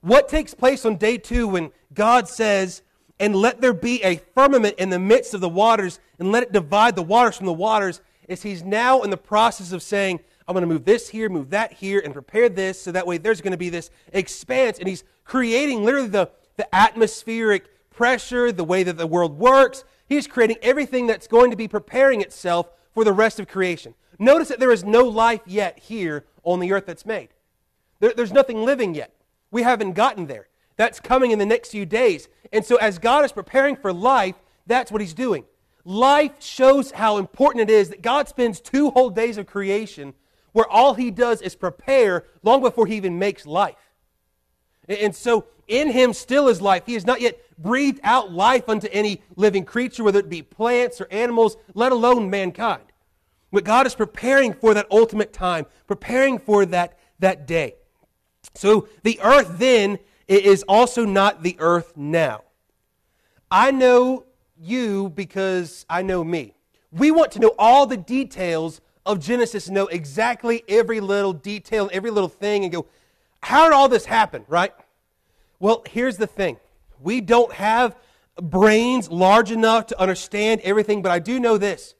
What 0.00 0.28
takes 0.28 0.54
place 0.54 0.84
on 0.84 0.96
day 0.96 1.18
two 1.18 1.48
when 1.48 1.72
God 1.92 2.28
says, 2.28 2.82
and 3.18 3.34
let 3.34 3.60
there 3.60 3.74
be 3.74 4.02
a 4.04 4.16
firmament 4.34 4.76
in 4.78 4.90
the 4.90 4.98
midst 4.98 5.34
of 5.34 5.40
the 5.40 5.48
waters, 5.48 5.98
and 6.18 6.30
let 6.30 6.44
it 6.44 6.52
divide 6.52 6.94
the 6.94 7.02
waters 7.02 7.36
from 7.36 7.46
the 7.46 7.52
waters. 7.52 8.00
is 8.28 8.42
he's 8.42 8.62
now 8.62 9.02
in 9.02 9.10
the 9.10 9.16
process 9.16 9.72
of 9.72 9.82
saying, 9.82 10.20
I'm 10.46 10.54
going 10.54 10.62
to 10.62 10.68
move 10.68 10.84
this 10.84 11.08
here, 11.08 11.28
move 11.28 11.50
that 11.50 11.72
here, 11.74 12.00
and 12.02 12.12
prepare 12.12 12.48
this 12.48 12.80
so 12.80 12.92
that 12.92 13.06
way 13.06 13.18
there's 13.18 13.40
going 13.40 13.52
to 13.52 13.58
be 13.58 13.68
this 13.70 13.90
expanse. 14.12 14.78
And 14.78 14.88
he's 14.88 15.04
creating 15.24 15.84
literally 15.84 16.08
the, 16.08 16.30
the 16.56 16.72
atmospheric 16.74 17.68
pressure, 17.90 18.52
the 18.52 18.64
way 18.64 18.82
that 18.82 18.96
the 18.96 19.06
world 19.06 19.38
works. 19.38 19.84
He's 20.06 20.26
creating 20.26 20.56
everything 20.62 21.06
that's 21.06 21.26
going 21.26 21.50
to 21.50 21.56
be 21.56 21.68
preparing 21.68 22.20
itself 22.20 22.70
for 22.94 23.04
the 23.04 23.12
rest 23.12 23.38
of 23.40 23.48
creation. 23.48 23.94
Notice 24.18 24.48
that 24.48 24.58
there 24.58 24.72
is 24.72 24.84
no 24.84 25.02
life 25.02 25.42
yet 25.44 25.78
here 25.78 26.24
on 26.44 26.60
the 26.60 26.72
earth 26.72 26.86
that's 26.86 27.04
made. 27.04 27.28
There, 28.00 28.14
there's 28.16 28.32
nothing 28.32 28.64
living 28.64 28.94
yet. 28.94 29.12
We 29.50 29.62
haven't 29.62 29.92
gotten 29.92 30.26
there. 30.26 30.48
That's 30.76 31.00
coming 31.00 31.30
in 31.30 31.38
the 31.38 31.46
next 31.46 31.70
few 31.70 31.84
days. 31.86 32.28
And 32.52 32.64
so, 32.64 32.76
as 32.76 32.98
God 32.98 33.24
is 33.24 33.32
preparing 33.32 33.76
for 33.76 33.92
life, 33.92 34.36
that's 34.66 34.92
what 34.92 35.00
He's 35.00 35.14
doing. 35.14 35.44
Life 35.84 36.42
shows 36.42 36.92
how 36.92 37.18
important 37.18 37.68
it 37.68 37.72
is 37.72 37.88
that 37.88 38.02
God 38.02 38.28
spends 38.28 38.60
two 38.60 38.90
whole 38.90 39.10
days 39.10 39.38
of 39.38 39.46
creation 39.46 40.14
where 40.52 40.68
all 40.68 40.94
He 40.94 41.10
does 41.10 41.42
is 41.42 41.56
prepare 41.56 42.26
long 42.42 42.60
before 42.60 42.86
He 42.86 42.96
even 42.96 43.18
makes 43.18 43.46
life. 43.46 43.92
And 44.88 45.14
so, 45.14 45.46
in 45.66 45.90
Him 45.90 46.12
still 46.12 46.48
is 46.48 46.62
life. 46.62 46.84
He 46.86 46.94
has 46.94 47.04
not 47.04 47.20
yet 47.20 47.38
breathed 47.58 48.00
out 48.04 48.32
life 48.32 48.68
unto 48.68 48.88
any 48.92 49.22
living 49.36 49.64
creature, 49.64 50.04
whether 50.04 50.20
it 50.20 50.28
be 50.28 50.42
plants 50.42 51.00
or 51.00 51.08
animals, 51.10 51.56
let 51.74 51.92
alone 51.92 52.30
mankind. 52.30 52.84
But 53.50 53.64
God 53.64 53.86
is 53.86 53.94
preparing 53.94 54.52
for 54.52 54.74
that 54.74 54.86
ultimate 54.90 55.32
time, 55.32 55.66
preparing 55.86 56.38
for 56.38 56.66
that, 56.66 56.98
that 57.18 57.46
day. 57.46 57.74
So 58.54 58.88
the 59.02 59.20
earth 59.22 59.58
then 59.58 59.98
is 60.26 60.64
also 60.68 61.04
not 61.04 61.42
the 61.42 61.56
earth 61.58 61.96
now. 61.96 62.42
I 63.50 63.70
know 63.70 64.24
you 64.60 65.10
because 65.10 65.86
I 65.88 66.02
know 66.02 66.22
me. 66.24 66.54
We 66.90 67.10
want 67.10 67.32
to 67.32 67.38
know 67.38 67.54
all 67.58 67.86
the 67.86 67.96
details 67.96 68.80
of 69.06 69.20
Genesis, 69.20 69.68
know 69.70 69.86
exactly 69.86 70.64
every 70.68 71.00
little 71.00 71.32
detail, 71.32 71.88
every 71.92 72.10
little 72.10 72.28
thing, 72.28 72.64
and 72.64 72.72
go, 72.72 72.86
how 73.42 73.64
did 73.64 73.72
all 73.72 73.88
this 73.88 74.04
happen, 74.04 74.44
right? 74.48 74.72
Well, 75.60 75.82
here's 75.88 76.16
the 76.16 76.26
thing 76.26 76.58
we 77.00 77.20
don't 77.20 77.52
have 77.52 77.96
brains 78.40 79.10
large 79.10 79.50
enough 79.50 79.86
to 79.86 80.00
understand 80.00 80.60
everything, 80.62 81.02
but 81.02 81.10
I 81.10 81.18
do 81.18 81.40
know 81.40 81.58
this. 81.58 81.94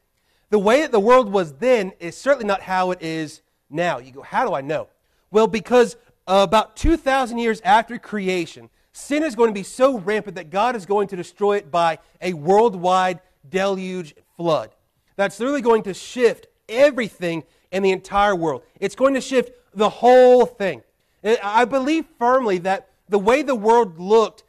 The 0.51 0.59
way 0.59 0.83
that 0.83 0.93
the 0.93 1.01
world 1.01 1.31
was 1.31 1.55
then 1.55 1.93
is 1.99 2.17
certainly 2.17 2.47
not 2.47 2.63
how 2.63 2.91
it 2.91 3.03
is 3.03 3.43
now. 3.71 3.99
You 3.99 4.13
go, 4.13 4.23
how 4.23 4.47
do 4.47 4.55
I 4.55 4.61
know? 4.61 4.89
Well, 5.31 5.47
because 5.47 5.97
uh, 6.29 6.43
about 6.47 6.77
2,000 6.77 7.39
years 7.39 7.61
after 7.63 7.99
creation, 7.99 8.69
sin 8.93 9.23
is 9.23 9.35
going 9.35 9.49
to 9.49 9.55
be 9.55 9.63
so 9.63 9.99
rampant 9.99 10.37
that 10.37 10.51
God 10.51 10.77
is 10.77 10.85
going 10.85 11.09
to 11.09 11.17
destroy 11.17 11.57
it 11.57 11.71
by 11.71 11.99
a 12.21 12.35
worldwide 12.35 13.21
deluge 13.49 14.15
flood. 14.37 14.71
That's 15.17 15.41
literally 15.41 15.63
going 15.63 15.83
to 15.85 15.95
shift 15.95 16.47
everything 16.69 17.45
in 17.73 17.83
the 17.83 17.91
entire 17.91 18.37
world. 18.37 18.63
It's 18.79 18.95
going 18.95 19.15
to 19.15 19.23
shift 19.23 19.53
the 19.75 19.89
whole 19.89 20.45
thing. 20.45 20.83
I 21.25 21.65
believe 21.65 22.05
firmly 22.19 22.59
that 22.59 22.91
the 23.09 23.19
way 23.19 23.43
the 23.43 23.55
world 23.55 23.99
looked 23.99 24.45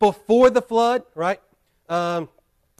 before 0.00 0.50
the 0.50 0.60
flood, 0.60 1.04
right? 1.14 1.40
Um, 1.88 2.28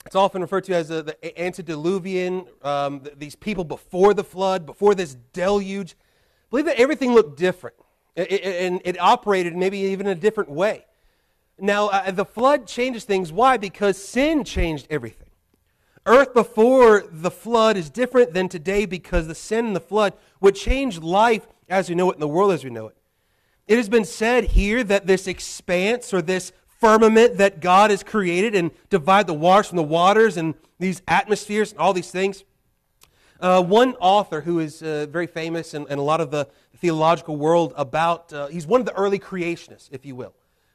it's 0.05 0.17
often 0.17 0.43
referred 0.43 0.65
to 0.65 0.75
as 0.75 0.89
the, 0.89 1.03
the 1.03 1.41
antediluvian, 1.41 2.47
um, 2.63 3.03
these 3.17 3.37
people 3.37 3.65
before 3.65 4.13
the 4.13 4.25
flood, 4.25 4.67
before 4.67 4.95
this 4.95 5.17
deluge. 5.33 5.93
I 5.93 6.51
believe 6.51 6.67
that 6.67 6.81
everything 6.81 7.15
looked 7.15 7.39
different. 7.39 7.77
And 8.17 8.81
it 8.85 9.01
operated 9.01 9.57
maybe 9.57 9.79
even 9.79 10.07
in 10.07 10.17
a 10.17 10.21
different 10.21 10.51
way. 10.51 10.85
Now, 11.59 11.89
uh, 11.89 12.11
the 12.11 12.25
flood 12.25 12.67
changes 12.67 13.05
things. 13.05 13.33
Why? 13.33 13.57
Because 13.57 14.03
sin 14.03 14.45
changed 14.45 14.87
everything. 14.91 15.29
Earth 16.07 16.33
before 16.33 17.05
the 17.11 17.31
flood 17.31 17.77
is 17.77 17.91
different 17.91 18.33
than 18.33 18.49
today 18.49 18.87
because 18.87 19.27
the 19.27 19.35
sin 19.35 19.67
and 19.67 19.77
the 19.77 19.81
flood 19.81 20.15
would 20.41 20.55
change 20.55 20.99
life 20.99 21.47
as 21.69 21.89
we 21.89 21.95
know 21.95 22.11
it 22.11 22.15
in 22.15 22.21
the 22.21 22.29
world 22.29 22.53
as 22.53 22.65
we 22.65 22.71
know 22.71 22.89
it. 22.89 22.97
It 23.69 23.77
has 23.77 23.89
been 23.89 24.05
said 24.05 24.45
here 24.45 24.83
that 24.85 25.07
this 25.07 25.27
expanse 25.27 26.13
or 26.13 26.23
this 26.23 26.53
firmament 26.81 27.37
that 27.37 27.61
God 27.61 27.91
has 27.91 28.03
created 28.03 28.55
and 28.55 28.71
divide 28.89 29.27
the 29.27 29.35
waters 29.35 29.69
from 29.69 29.77
the 29.77 29.83
waters 29.83 30.37
and 30.37 30.55
these 30.79 31.03
atmospheres 31.07 31.73
and 31.73 31.81
all 31.81 31.93
these 31.93 32.11
things. 32.11 32.43
Uh, 33.41 33.63
one 33.63 33.95
author 34.01 34.43
who 34.43 34.59
is 34.59 34.83
uh, 34.83 35.07
very 35.09 35.27
famous 35.27 35.73
in, 35.73 35.87
in, 35.89 35.99
a 35.99 36.03
lot 36.03 36.21
of 36.21 36.31
the 36.31 36.47
theological 36.77 37.37
world 37.37 37.73
about, 37.75 38.31
uh, 38.35 38.49
he's 38.49 38.67
one 38.67 38.81
of 38.81 38.87
the 38.87 38.93
early 38.93 39.19
creationists, 39.19 39.89
if 39.91 40.05
you 40.05 40.15
will. 40.15 40.35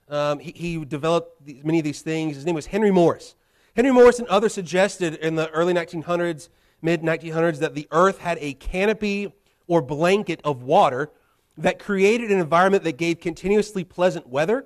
Um, 0.10 0.40
he, 0.40 0.52
he, 0.52 0.86
developed 0.86 1.46
these, 1.46 1.64
many 1.64 1.78
of 1.78 1.84
these 1.84 2.02
things. 2.02 2.36
His 2.36 2.46
name 2.46 2.56
was 2.56 2.66
Henry 2.66 2.90
Morris. 2.90 3.36
Henry 3.76 3.92
Morris 3.92 4.18
and 4.18 4.28
others 4.30 4.54
suggested 4.54 5.14
in 5.16 5.36
the 5.36 5.50
early 5.52 5.74
1900s, 5.74 6.50
mid 6.82 7.02
1900s, 7.04 7.60
that 7.60 7.76
the 7.76 7.88
earth 7.92 8.20
had 8.20 8.40
a 8.42 8.54
canopy 8.54 9.32
or 9.68 9.82
blanket 9.82 10.42
of 10.44 10.64
water 10.64 11.12
that 11.58 11.78
created 11.78 12.32
an 12.32 12.40
environment 12.40 12.84
that 12.84 12.98
gave 12.98 13.20
continuously 13.20 13.84
pleasant 13.84 14.28
weather 14.28 14.66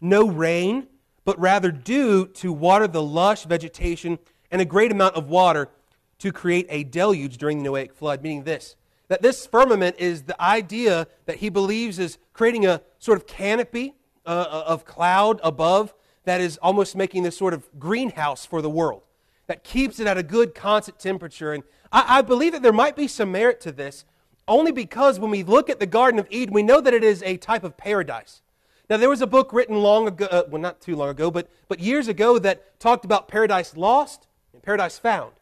no 0.00 0.28
rain, 0.28 0.86
but 1.24 1.38
rather 1.38 1.70
dew 1.70 2.26
to 2.26 2.52
water 2.52 2.86
the 2.86 3.02
lush 3.02 3.44
vegetation 3.44 4.18
and 4.50 4.60
a 4.60 4.64
great 4.64 4.92
amount 4.92 5.16
of 5.16 5.28
water 5.28 5.68
to 6.18 6.32
create 6.32 6.66
a 6.68 6.84
deluge 6.84 7.38
during 7.38 7.62
the 7.62 7.68
Noahic 7.68 7.92
flood, 7.92 8.22
meaning 8.22 8.44
this 8.44 8.76
that 9.08 9.22
this 9.22 9.46
firmament 9.46 9.96
is 9.98 10.22
the 10.22 10.40
idea 10.42 11.06
that 11.26 11.36
he 11.36 11.48
believes 11.48 11.98
is 11.98 12.18
creating 12.32 12.66
a 12.66 12.82
sort 12.98 13.16
of 13.16 13.26
canopy 13.26 13.94
uh, 14.24 14.28
uh, 14.28 14.64
of 14.66 14.84
cloud 14.84 15.40
above 15.44 15.94
that 16.24 16.40
is 16.40 16.56
almost 16.58 16.96
making 16.96 17.22
this 17.22 17.36
sort 17.36 17.54
of 17.54 17.68
greenhouse 17.78 18.44
for 18.44 18.60
the 18.60 18.70
world 18.70 19.02
that 19.46 19.62
keeps 19.62 20.00
it 20.00 20.08
at 20.08 20.18
a 20.18 20.22
good 20.22 20.54
constant 20.54 20.98
temperature. 20.98 21.52
And 21.52 21.62
I, 21.92 22.18
I 22.18 22.22
believe 22.22 22.52
that 22.52 22.62
there 22.62 22.72
might 22.72 22.96
be 22.96 23.06
some 23.06 23.30
merit 23.30 23.60
to 23.60 23.72
this 23.72 24.04
only 24.48 24.72
because 24.72 25.18
when 25.18 25.30
we 25.30 25.42
look 25.42 25.70
at 25.70 25.80
the 25.80 25.86
Garden 25.86 26.18
of 26.18 26.26
Eden, 26.30 26.54
we 26.54 26.62
know 26.62 26.80
that 26.80 26.94
it 26.94 27.04
is 27.04 27.22
a 27.22 27.36
type 27.36 27.64
of 27.64 27.76
paradise. 27.76 28.42
Now, 28.88 28.96
there 28.96 29.08
was 29.08 29.20
a 29.20 29.26
book 29.26 29.52
written 29.52 29.76
long 29.76 30.06
ago, 30.06 30.26
uh, 30.30 30.44
well, 30.48 30.60
not 30.60 30.80
too 30.80 30.94
long 30.94 31.08
ago, 31.08 31.30
but, 31.30 31.48
but 31.68 31.80
years 31.80 32.06
ago 32.06 32.38
that 32.38 32.78
talked 32.78 33.04
about 33.04 33.26
paradise 33.26 33.76
lost 33.76 34.28
and 34.52 34.62
paradise 34.62 34.98
found. 34.98 35.32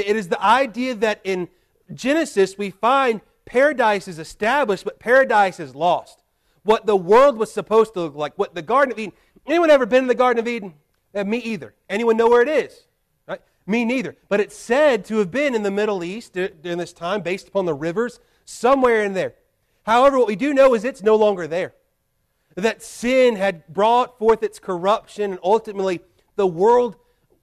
It, 0.00 0.16
is 0.16 0.28
the 0.28 0.42
idea 0.42 0.94
that 0.96 1.20
in 1.24 1.48
Genesis 1.92 2.58
we 2.58 2.70
find 2.70 3.20
paradise 3.44 4.08
is 4.08 4.18
established, 4.18 4.84
but 4.84 4.98
paradise 4.98 5.58
is 5.60 5.74
lost. 5.74 6.22
What 6.62 6.86
the 6.86 6.96
world 6.96 7.38
was 7.38 7.52
supposed 7.52 7.94
to 7.94 8.00
look 8.00 8.14
like, 8.14 8.34
what 8.36 8.54
the 8.54 8.62
Garden 8.62 8.92
of 8.92 8.98
Eden. 8.98 9.12
Anyone 9.46 9.70
ever 9.70 9.86
been 9.86 10.04
in 10.04 10.08
the 10.08 10.14
Garden 10.14 10.40
of 10.40 10.48
Eden? 10.48 10.74
Uh, 11.14 11.24
me 11.24 11.38
either. 11.38 11.74
Anyone 11.88 12.16
know 12.16 12.28
where 12.28 12.42
it 12.42 12.48
is? 12.48 12.84
Right? 13.26 13.40
Me 13.66 13.84
neither. 13.84 14.16
But 14.28 14.40
it's 14.40 14.56
said 14.56 15.04
to 15.06 15.18
have 15.18 15.30
been 15.30 15.54
in 15.54 15.62
the 15.62 15.70
Middle 15.70 16.04
East 16.04 16.34
during 16.34 16.78
this 16.78 16.92
time, 16.92 17.22
based 17.22 17.48
upon 17.48 17.64
the 17.64 17.74
rivers, 17.74 18.20
somewhere 18.44 19.02
in 19.02 19.14
there. 19.14 19.34
However, 19.84 20.18
what 20.18 20.28
we 20.28 20.36
do 20.36 20.52
know 20.52 20.74
is 20.74 20.84
it's 20.84 21.02
no 21.02 21.16
longer 21.16 21.46
there 21.46 21.72
that 22.60 22.82
sin 22.82 23.36
had 23.36 23.66
brought 23.68 24.18
forth 24.18 24.42
its 24.42 24.58
corruption, 24.58 25.30
and 25.30 25.40
ultimately 25.44 26.00
the 26.36 26.46
world, 26.46 26.96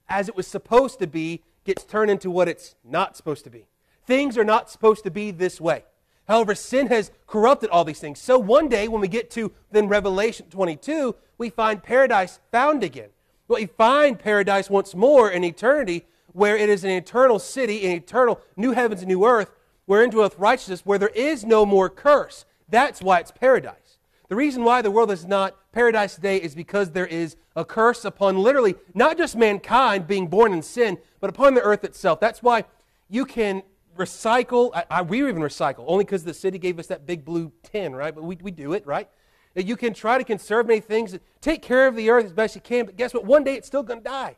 as 0.09 0.27
it 0.27 0.35
was 0.35 0.45
supposed 0.45 0.99
to 0.99 1.07
be, 1.07 1.41
gets 1.65 1.83
turned 1.83 2.11
into 2.11 2.31
what 2.31 2.47
it's 2.47 2.75
not 2.83 3.17
supposed 3.17 3.43
to 3.43 3.49
be. 3.49 3.65
Things 4.05 4.37
are 4.37 4.43
not 4.43 4.69
supposed 4.69 5.03
to 5.03 5.11
be 5.11 5.31
this 5.31 5.59
way. 5.59 5.83
However, 6.27 6.55
sin 6.55 6.87
has 6.87 7.11
corrupted 7.27 7.69
all 7.69 7.83
these 7.83 7.99
things. 7.99 8.19
So 8.19 8.39
one 8.39 8.67
day, 8.67 8.87
when 8.87 9.01
we 9.01 9.07
get 9.07 9.29
to 9.31 9.51
then 9.71 9.87
Revelation 9.87 10.47
22, 10.49 11.15
we 11.37 11.49
find 11.49 11.83
paradise 11.83 12.39
found 12.51 12.83
again. 12.83 13.09
we 13.47 13.65
find 13.65 14.17
paradise 14.17 14.69
once 14.69 14.95
more 14.95 15.29
in 15.29 15.43
eternity, 15.43 16.05
where 16.33 16.57
it 16.57 16.69
is 16.69 16.83
an 16.83 16.91
eternal 16.91 17.39
city, 17.39 17.85
an 17.85 17.91
eternal 17.91 18.41
new 18.55 18.71
heavens 18.71 19.01
and 19.01 19.07
new 19.07 19.25
earth, 19.25 19.51
wherein 19.85 20.09
dwelleth 20.09 20.37
righteousness, 20.39 20.85
where 20.85 20.97
there 20.97 21.09
is 21.09 21.45
no 21.45 21.65
more 21.65 21.89
curse. 21.89 22.45
That's 22.69 23.01
why 23.01 23.19
it's 23.19 23.31
paradise. 23.31 23.99
The 24.27 24.35
reason 24.35 24.63
why 24.63 24.81
the 24.81 24.89
world 24.89 25.11
is 25.11 25.25
not 25.25 25.55
paradise 25.71 26.15
today 26.15 26.37
is 26.37 26.55
because 26.55 26.91
there 26.91 27.05
is 27.05 27.35
a 27.55 27.63
curse 27.63 28.03
upon 28.03 28.37
literally 28.37 28.75
not 28.93 29.17
just 29.17 29.35
mankind 29.35 30.07
being 30.07 30.27
born 30.27 30.53
in 30.53 30.61
sin, 30.61 30.97
but 31.19 31.29
upon 31.29 31.53
the 31.53 31.61
earth 31.61 31.83
itself. 31.83 32.19
That's 32.19 32.43
why 32.43 32.65
you 33.09 33.25
can 33.25 33.63
recycle. 33.97 34.71
I, 34.73 34.85
I, 34.89 35.01
we 35.01 35.19
even 35.19 35.41
recycle, 35.41 35.85
only 35.87 36.03
because 36.03 36.23
the 36.23 36.33
city 36.33 36.57
gave 36.57 36.79
us 36.79 36.87
that 36.87 37.05
big 37.05 37.23
blue 37.23 37.51
tin, 37.63 37.95
right? 37.95 38.13
But 38.13 38.23
we, 38.23 38.37
we 38.41 38.51
do 38.51 38.73
it, 38.73 38.85
right? 38.85 39.09
You 39.55 39.77
can 39.77 39.93
try 39.93 40.17
to 40.17 40.25
conserve 40.25 40.67
many 40.67 40.81
things, 40.81 41.17
take 41.39 41.61
care 41.61 41.87
of 41.87 41.95
the 41.95 42.09
earth 42.09 42.25
as 42.25 42.33
best 42.33 42.55
you 42.55 42.61
can, 42.61 42.85
but 42.85 42.97
guess 42.97 43.13
what? 43.13 43.23
One 43.23 43.45
day 43.45 43.55
it's 43.55 43.67
still 43.67 43.83
going 43.83 43.99
to 43.99 44.03
die. 44.03 44.35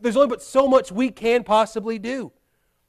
There's 0.00 0.16
only 0.16 0.28
but 0.28 0.42
so 0.42 0.68
much 0.68 0.92
we 0.92 1.10
can 1.10 1.42
possibly 1.42 1.98
do. 1.98 2.30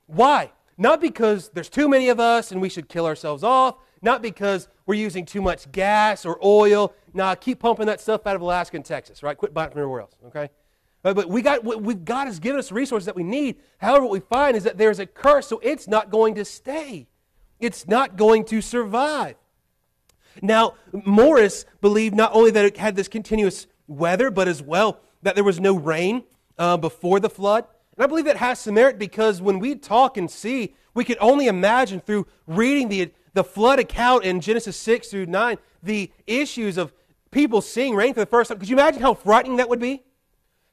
Why? 0.05 0.51
Not 0.77 1.01
because 1.01 1.49
there's 1.49 1.69
too 1.69 1.89
many 1.89 2.09
of 2.09 2.19
us 2.19 2.51
and 2.51 2.61
we 2.61 2.69
should 2.69 2.87
kill 2.87 3.07
ourselves 3.07 3.43
off, 3.43 3.77
not 4.01 4.21
because 4.21 4.67
we're 4.85 4.95
using 4.95 5.25
too 5.25 5.41
much 5.41 5.71
gas 5.71 6.25
or 6.25 6.39
oil. 6.43 6.93
Nah, 7.13 7.35
keep 7.35 7.59
pumping 7.59 7.87
that 7.87 7.99
stuff 8.01 8.25
out 8.27 8.35
of 8.35 8.41
Alaska 8.41 8.77
and 8.77 8.85
Texas, 8.85 9.23
right? 9.23 9.37
Quit 9.37 9.53
buying 9.53 9.71
from 9.71 9.79
everywhere 9.79 10.01
else, 10.01 10.15
okay? 10.27 10.49
But 11.03 11.29
we 11.29 11.41
got, 11.41 11.63
we, 11.63 11.93
God 11.93 12.25
has 12.25 12.39
given 12.39 12.59
us 12.59 12.71
resources 12.71 13.05
that 13.05 13.15
we 13.15 13.23
need. 13.23 13.57
However, 13.77 14.03
what 14.03 14.11
we 14.11 14.19
find 14.19 14.57
is 14.57 14.63
that 14.63 14.77
there's 14.77 14.99
a 14.99 15.05
curse, 15.05 15.47
so 15.47 15.59
it's 15.59 15.87
not 15.87 16.09
going 16.09 16.35
to 16.35 16.43
stay. 16.43 17.07
It's 17.59 17.87
not 17.87 18.17
going 18.17 18.43
to 18.45 18.61
survive. 18.61 19.35
Now, 20.41 20.75
Morris 20.91 21.65
believed 21.81 22.15
not 22.15 22.31
only 22.33 22.51
that 22.51 22.65
it 22.65 22.77
had 22.77 22.95
this 22.95 23.07
continuous 23.07 23.67
weather, 23.87 24.29
but 24.29 24.47
as 24.47 24.61
well 24.61 24.99
that 25.23 25.35
there 25.35 25.43
was 25.43 25.59
no 25.59 25.75
rain 25.75 26.23
uh, 26.57 26.77
before 26.77 27.19
the 27.19 27.29
flood. 27.29 27.65
And 27.95 28.03
I 28.03 28.07
believe 28.07 28.25
that 28.25 28.37
has 28.37 28.59
some 28.59 28.75
merit 28.75 28.99
because 28.99 29.41
when 29.41 29.59
we 29.59 29.75
talk 29.75 30.17
and 30.17 30.29
see, 30.29 30.75
we 30.93 31.03
can 31.03 31.15
only 31.19 31.47
imagine 31.47 31.99
through 31.99 32.27
reading 32.45 32.89
the, 32.89 33.11
the 33.37 33.43
flood 33.43 33.77
account 33.77 34.23
in 34.23 34.41
Genesis 34.41 34.75
6 34.77 35.09
through 35.09 35.27
9 35.27 35.59
the 35.83 36.11
issues 36.25 36.75
of 36.75 36.91
people 37.29 37.61
seeing 37.61 37.93
rain 37.93 38.11
for 38.15 38.19
the 38.19 38.25
first 38.25 38.49
time. 38.49 38.57
Could 38.57 38.67
you 38.67 38.75
imagine 38.75 38.99
how 38.99 39.13
frightening 39.13 39.57
that 39.57 39.69
would 39.69 39.79
be? 39.79 40.01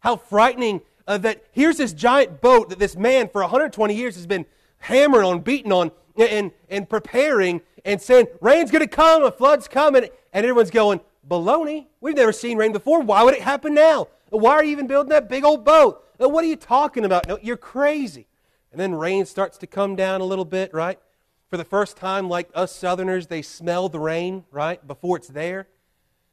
How 0.00 0.16
frightening 0.16 0.80
uh, 1.06 1.18
that 1.18 1.44
here's 1.52 1.76
this 1.76 1.92
giant 1.92 2.40
boat 2.40 2.71
that 2.71 2.78
this 2.78 2.97
man 2.97 3.28
for 3.28 3.42
120 3.42 3.94
years 3.94 4.14
has 4.16 4.26
been 4.26 4.47
hammering 4.78 5.26
on, 5.26 5.40
beating 5.40 5.73
on, 5.73 5.90
and, 6.16 6.52
and 6.71 6.88
preparing 6.88 7.61
and 7.85 8.00
saying, 8.00 8.28
rain's 8.40 8.71
going 8.71 8.80
to 8.80 8.88
come, 8.88 9.25
a 9.25 9.30
flood's 9.30 9.68
coming. 9.68 10.04
And 10.33 10.47
everyone's 10.47 10.71
going, 10.71 11.00
baloney. 11.28 11.88
We've 12.00 12.16
never 12.16 12.33
seen 12.33 12.56
rain 12.56 12.73
before. 12.73 13.02
Why 13.02 13.25
would 13.25 13.35
it 13.35 13.42
happen 13.42 13.75
now? 13.75 14.09
Why 14.30 14.52
are 14.52 14.64
you 14.64 14.73
even 14.73 14.87
building 14.87 15.11
that 15.11 15.28
big 15.28 15.44
old 15.44 15.66
boat? 15.66 16.02
What 16.16 16.42
are 16.42 16.49
you 16.49 16.56
talking 16.56 17.04
about? 17.04 17.28
No, 17.28 17.38
you're 17.42 17.59
crazy. 17.59 18.26
And 18.73 18.80
then 18.80 18.94
rain 18.94 19.26
starts 19.26 19.59
to 19.59 19.66
come 19.66 19.97
down 19.97 20.23
a 20.23 20.25
little 20.25 20.47
bit, 20.47 20.73
right? 20.73 20.99
For 21.50 21.56
the 21.56 21.64
first 21.64 21.96
time, 21.96 22.28
like 22.28 22.50
us 22.54 22.74
Southerners, 22.74 23.26
they 23.26 23.42
smell 23.42 23.88
the 23.88 24.00
rain, 24.00 24.44
right, 24.50 24.84
before 24.86 25.16
it's 25.16 25.28
there. 25.28 25.68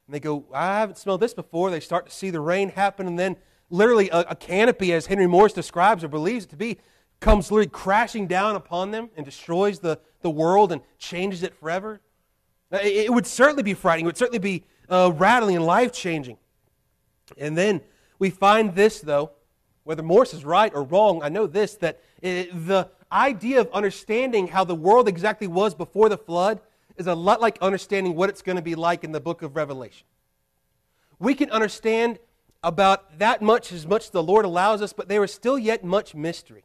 And 0.06 0.14
they 0.14 0.20
go, 0.20 0.44
I 0.52 0.78
haven't 0.78 0.98
smelled 0.98 1.20
this 1.20 1.34
before. 1.34 1.70
They 1.70 1.80
start 1.80 2.06
to 2.06 2.12
see 2.12 2.30
the 2.30 2.40
rain 2.40 2.70
happen, 2.70 3.06
and 3.06 3.18
then 3.18 3.36
literally 3.70 4.10
a, 4.10 4.20
a 4.30 4.34
canopy, 4.34 4.92
as 4.92 5.06
Henry 5.06 5.26
Morris 5.26 5.52
describes 5.52 6.02
or 6.02 6.08
believes 6.08 6.44
it 6.44 6.50
to 6.50 6.56
be, 6.56 6.78
comes 7.20 7.50
literally 7.50 7.68
crashing 7.68 8.26
down 8.26 8.56
upon 8.56 8.90
them 8.90 9.10
and 9.16 9.24
destroys 9.24 9.78
the, 9.78 9.98
the 10.22 10.30
world 10.30 10.72
and 10.72 10.82
changes 10.98 11.42
it 11.42 11.54
forever. 11.54 12.00
It, 12.72 13.06
it 13.06 13.12
would 13.12 13.26
certainly 13.26 13.62
be 13.62 13.74
frightening. 13.74 14.06
It 14.06 14.08
would 14.08 14.18
certainly 14.18 14.38
be 14.40 14.64
uh, 14.88 15.12
rattling 15.14 15.56
and 15.56 15.64
life 15.64 15.92
changing. 15.92 16.36
And 17.38 17.56
then 17.56 17.80
we 18.18 18.30
find 18.30 18.74
this, 18.74 19.00
though, 19.00 19.30
whether 19.84 20.02
Morris 20.02 20.34
is 20.34 20.44
right 20.44 20.72
or 20.74 20.82
wrong, 20.82 21.22
I 21.22 21.28
know 21.28 21.46
this 21.46 21.76
that 21.76 22.00
it, 22.20 22.50
the 22.66 22.88
idea 23.12 23.60
of 23.60 23.70
understanding 23.72 24.48
how 24.48 24.64
the 24.64 24.74
world 24.74 25.08
exactly 25.08 25.46
was 25.46 25.74
before 25.74 26.08
the 26.08 26.18
flood 26.18 26.60
is 26.96 27.06
a 27.06 27.14
lot 27.14 27.40
like 27.40 27.58
understanding 27.60 28.14
what 28.14 28.28
it's 28.28 28.42
going 28.42 28.56
to 28.56 28.62
be 28.62 28.74
like 28.74 29.04
in 29.04 29.12
the 29.12 29.20
book 29.20 29.42
of 29.42 29.56
Revelation. 29.56 30.06
We 31.18 31.34
can 31.34 31.50
understand 31.50 32.18
about 32.62 33.18
that 33.18 33.42
much 33.42 33.72
as 33.72 33.86
much 33.86 34.04
as 34.04 34.10
the 34.10 34.22
Lord 34.22 34.44
allows 34.44 34.82
us, 34.82 34.92
but 34.92 35.08
there 35.08 35.24
is 35.24 35.32
still 35.32 35.58
yet 35.58 35.84
much 35.84 36.14
mystery. 36.14 36.64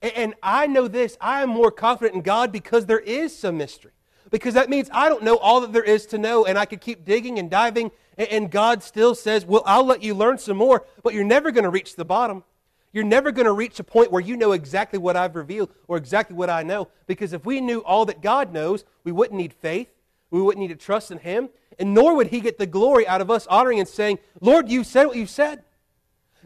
And, 0.00 0.34
I 0.42 0.68
know 0.68 0.86
this 0.86 1.16
I 1.20 1.42
am 1.42 1.48
more 1.48 1.72
confident 1.72 2.14
in 2.14 2.22
God 2.22 2.52
because 2.52 2.86
there 2.86 3.00
is 3.00 3.36
some 3.36 3.56
mystery. 3.56 3.92
Because 4.30 4.54
that 4.54 4.68
means 4.68 4.88
I 4.92 5.08
don't 5.08 5.24
know 5.24 5.36
all 5.38 5.60
that 5.62 5.72
there 5.72 5.82
is 5.82 6.06
to 6.06 6.18
know, 6.18 6.44
and 6.44 6.58
I 6.58 6.66
could 6.66 6.80
keep 6.80 7.04
digging 7.04 7.38
and 7.38 7.50
diving, 7.50 7.90
and 8.16 8.50
God 8.50 8.82
still 8.82 9.14
says, 9.14 9.44
Well, 9.44 9.62
I'll 9.64 9.84
let 9.84 10.02
you 10.02 10.14
learn 10.14 10.38
some 10.38 10.56
more, 10.56 10.84
but 11.02 11.14
you're 11.14 11.24
never 11.24 11.50
going 11.50 11.64
to 11.64 11.70
reach 11.70 11.96
the 11.96 12.04
bottom. 12.04 12.44
You're 12.92 13.04
never 13.04 13.30
going 13.30 13.46
to 13.46 13.52
reach 13.52 13.78
a 13.80 13.84
point 13.84 14.10
where 14.10 14.22
you 14.22 14.36
know 14.36 14.52
exactly 14.52 14.98
what 14.98 15.16
I've 15.16 15.36
revealed 15.36 15.70
or 15.86 15.96
exactly 15.96 16.34
what 16.34 16.50
I 16.50 16.62
know. 16.62 16.88
Because 17.06 17.32
if 17.32 17.44
we 17.44 17.60
knew 17.60 17.80
all 17.80 18.06
that 18.06 18.22
God 18.22 18.52
knows, 18.52 18.84
we 19.04 19.12
wouldn't 19.12 19.38
need 19.38 19.52
faith. 19.52 19.88
We 20.30 20.40
wouldn't 20.40 20.60
need 20.60 20.78
to 20.78 20.84
trust 20.84 21.10
in 21.10 21.18
Him. 21.18 21.50
And 21.78 21.94
nor 21.94 22.16
would 22.16 22.28
He 22.28 22.40
get 22.40 22.58
the 22.58 22.66
glory 22.66 23.06
out 23.06 23.20
of 23.20 23.30
us 23.30 23.46
honoring 23.46 23.78
and 23.78 23.88
saying, 23.88 24.18
Lord, 24.40 24.70
you 24.70 24.84
said 24.84 25.06
what 25.06 25.16
you 25.16 25.26
said. 25.26 25.64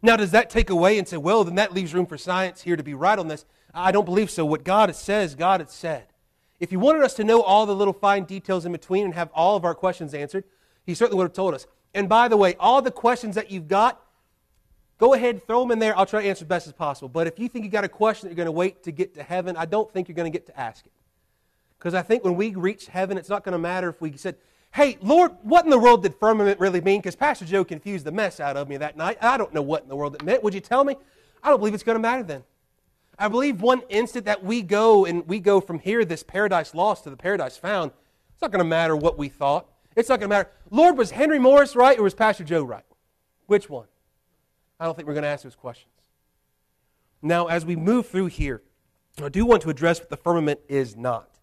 Now, 0.03 0.17
does 0.17 0.33
that 0.33 0.51
take 0.51 0.69
away 0.69 0.99
and 0.99 1.07
say, 1.07 1.17
well, 1.17 1.45
then 1.45 1.55
that 1.55 1.73
leaves 1.73 1.95
room 1.95 2.07
for 2.07 2.19
science 2.19 2.63
here 2.63 2.77
to 2.77 2.83
be 2.83 2.95
right 2.95 3.19
on 3.19 3.29
this? 3.29 3.45
I 3.73 3.93
don't 3.93 4.05
believe 4.05 4.31
so. 4.31 4.45
What 4.45 4.65
God 4.65 4.95
says, 4.97 5.37
God 5.37 5.61
has 5.61 5.71
said. 5.71 6.07
If 6.59 6.71
He 6.71 6.77
wanted 6.77 7.03
us 7.03 7.15
to 7.15 7.25
know 7.25 7.43
all 7.43 7.67
the 7.67 7.75
little 7.75 7.95
fine 7.95 8.25
details 8.25 8.67
in 8.67 8.73
between 8.73 9.05
and 9.05 9.15
have 9.15 9.31
all 9.33 9.57
of 9.57 9.65
our 9.65 9.75
questions 9.75 10.13
answered, 10.13 10.45
He 10.85 10.95
certainly 10.95 11.19
would 11.19 11.25
have 11.25 11.33
told 11.33 11.55
us. 11.55 11.67
And 11.95 12.09
by 12.09 12.29
the 12.29 12.37
way, 12.37 12.57
all 12.59 12.83
the 12.83 12.91
questions 12.91 13.35
that 13.37 13.51
you've 13.51 13.69
got, 13.69 14.01
Go 15.03 15.15
ahead, 15.15 15.45
throw 15.49 15.63
them 15.63 15.73
in 15.73 15.81
there. 15.81 15.99
I'll 15.99 16.07
try 16.07 16.23
to 16.23 16.29
answer 16.29 16.45
as 16.45 16.49
best 16.49 16.69
as 16.69 16.75
possible. 16.75 17.09
But 17.09 17.27
if 17.27 17.37
you 17.37 17.49
think 17.49 17.65
you've 17.65 17.73
got 17.73 17.83
a 17.83 17.89
question 17.89 18.29
that 18.29 18.31
you're 18.31 18.37
going 18.37 18.47
to 18.47 18.53
wait 18.53 18.85
to 18.85 18.93
get 18.93 19.17
to 19.17 19.25
heaven, 19.25 19.57
I 19.57 19.65
don't 19.65 19.93
think 19.93 20.07
you're 20.07 20.15
going 20.15 20.31
to 20.31 20.39
get 20.39 20.47
to 20.47 20.57
ask 20.57 20.87
it. 20.87 20.93
Because 21.77 21.93
I 21.93 22.03
think 22.03 22.23
when 22.23 22.37
we 22.37 22.55
reach 22.55 22.87
heaven, 22.87 23.19
it's 23.19 23.29
not 23.29 23.43
going 23.43 23.55
to 23.55 23.59
matter 23.59 23.89
if 23.89 24.01
we 24.01 24.17
said, 24.17 24.37
Hey, 24.73 24.99
Lord, 25.03 25.33
what 25.43 25.65
in 25.65 25.73
the 25.73 25.79
world 25.79 26.05
did 26.05 26.15
firmament 26.15 26.61
really 26.61 26.81
mean? 26.81 27.01
Because 27.01 27.17
Pastor 27.17 27.45
Joe 27.45 27.65
confused 27.65 28.05
the 28.05 28.13
mess 28.13 28.39
out 28.39 28.57
of 28.57 28.69
me 28.69 28.77
that 28.77 28.97
night. 28.97 29.19
I 29.21 29.37
don't 29.37 29.53
know 29.53 29.61
what 29.61 29.83
in 29.83 29.89
the 29.89 29.97
world 29.97 30.15
it 30.15 30.23
meant. 30.23 30.45
Would 30.45 30.55
you 30.55 30.61
tell 30.61 30.85
me? 30.85 30.95
I 31.43 31.49
don't 31.49 31.59
believe 31.59 31.75
it's 31.75 31.83
going 31.83 31.97
to 31.97 32.01
matter 32.01 32.23
then. 32.23 32.45
I 33.19 33.27
believe 33.27 33.61
one 33.61 33.83
instant 33.89 34.27
that 34.27 34.45
we 34.45 34.63
go 34.63 35.05
and 35.05 35.27
we 35.27 35.41
go 35.41 35.61
from 35.61 35.81
here, 35.81 36.05
this 36.05 36.23
paradise 36.23 36.77
lost 36.77 37.03
to 37.05 37.11
the 37.11 37.17
paradise 37.17 37.57
found, 37.57 37.91
it's 38.33 38.41
not 38.41 38.53
going 38.53 38.63
to 38.63 38.65
matter 38.65 38.95
what 38.95 39.19
we 39.19 39.29
thought. 39.29 39.67
It's 39.97 40.09
not 40.09 40.21
going 40.21 40.31
to 40.31 40.37
matter. 40.37 40.51
Lord, 40.71 40.97
was 40.97 41.11
Henry 41.11 41.41
Morris 41.41 41.75
right 41.75 41.99
or 41.99 42.05
was 42.05 42.15
Pastor 42.15 42.45
Joe 42.45 42.63
right? 42.63 42.85
Which 43.47 43.69
one? 43.69 43.87
I 44.83 44.85
don't 44.87 44.97
think 44.97 45.07
we're 45.07 45.15
going 45.15 45.23
to 45.23 45.29
ask 45.29 45.45
those 45.45 45.55
questions. 45.55 45.93
Now, 47.23 47.47
as 47.47 47.65
we 47.65 47.77
move 47.77 48.09
through 48.09 48.27
here, 48.27 48.63
I 49.23 49.29
do 49.29 49.47
want 49.47 49.63
to 49.63 49.71
address 49.71 50.01
what 50.01 50.11
the 50.11 50.17
firmament 50.17 50.59
is 50.69 50.97
not. 50.97 51.39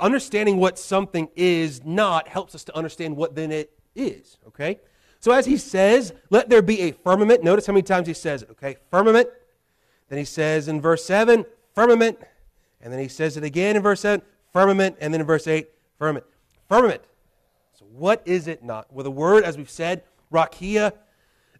Understanding 0.00 0.56
what 0.56 0.76
something 0.76 1.28
is 1.36 1.84
not 1.84 2.26
helps 2.26 2.56
us 2.56 2.64
to 2.64 2.76
understand 2.76 3.16
what 3.16 3.36
then 3.36 3.52
it 3.52 3.72
is, 3.94 4.38
okay? 4.48 4.80
So 5.20 5.30
as 5.30 5.46
he 5.46 5.56
says, 5.56 6.12
let 6.30 6.50
there 6.50 6.60
be 6.60 6.80
a 6.80 6.90
firmament. 6.90 7.44
Notice 7.44 7.66
how 7.66 7.72
many 7.72 7.84
times 7.84 8.08
he 8.08 8.14
says 8.14 8.42
it, 8.42 8.50
okay? 8.50 8.78
Firmament. 8.90 9.28
Then 10.08 10.18
he 10.18 10.24
says 10.24 10.66
in 10.66 10.80
verse 10.80 11.04
7, 11.04 11.44
firmament. 11.72 12.18
And 12.80 12.92
then 12.92 12.98
he 12.98 13.06
says 13.06 13.36
it 13.36 13.44
again 13.44 13.76
in 13.76 13.82
verse 13.82 14.00
7, 14.00 14.22
firmament. 14.52 14.96
And 15.00 15.14
then 15.14 15.20
in 15.20 15.26
verse 15.26 15.46
8, 15.46 15.68
firmament. 16.00 16.26
Firmament. 16.68 17.02
So 17.74 17.84
what 17.84 18.22
is 18.24 18.48
it 18.48 18.64
not? 18.64 18.92
Well, 18.92 19.04
the 19.04 19.10
word, 19.12 19.44
as 19.44 19.56
we've 19.56 19.70
said, 19.70 20.02
rakia, 20.32 20.94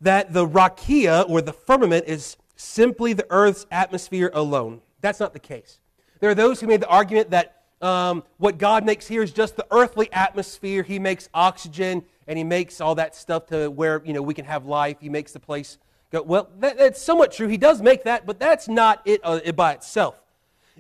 that 0.01 0.33
the 0.33 0.47
rakia, 0.47 1.29
or 1.29 1.43
the 1.43 1.53
firmament, 1.53 2.07
is 2.07 2.37
simply 2.57 3.13
the 3.13 3.27
earth's 3.31 3.67
atmosphere 3.71 4.31
alone. 4.35 4.81
That's 5.01 5.21
not 5.21 5.33
the 5.33 5.41
case. 5.41 5.79
There 6.21 6.31
are 6.31 6.35
those 6.35 6.61
who 6.61 6.67
made 6.67 6.81
the 6.81 6.89
argument 6.89 7.31
that 7.31 7.63
um, 7.81 8.23
what 8.37 8.59
God 8.59 8.85
makes 8.85 9.07
here 9.07 9.23
is 9.23 9.33
just 9.33 9.57
the 9.57 9.67
earthly 9.71 10.13
atmosphere. 10.13 10.83
He 10.83 10.99
makes 10.99 11.29
oxygen 11.33 12.05
and 12.27 12.37
He 12.37 12.45
makes 12.45 12.81
all 12.81 12.95
that 12.97 13.15
stuff 13.17 13.47
to 13.47 13.71
where 13.71 14.03
you 14.05 14.13
know 14.13 14.23
we 14.23 14.35
can 14.35 14.45
have 14.45 14.67
life. 14.67 14.99
He 15.01 15.09
makes 15.09 15.33
the 15.33 15.41
place 15.41 15.79
go. 16.13 16.23
Well, 16.23 16.51
that, 16.59 16.77
that's 16.77 17.01
somewhat 17.01 17.33
true. 17.33 17.49
He 17.49 17.57
does 17.57 17.81
make 17.81 18.05
that, 18.05 18.27
but 18.27 18.39
that's 18.39 18.69
not 18.69 19.01
it, 19.07 19.21
uh, 19.25 19.41
it 19.43 19.57
by 19.57 19.73
itself. 19.73 20.17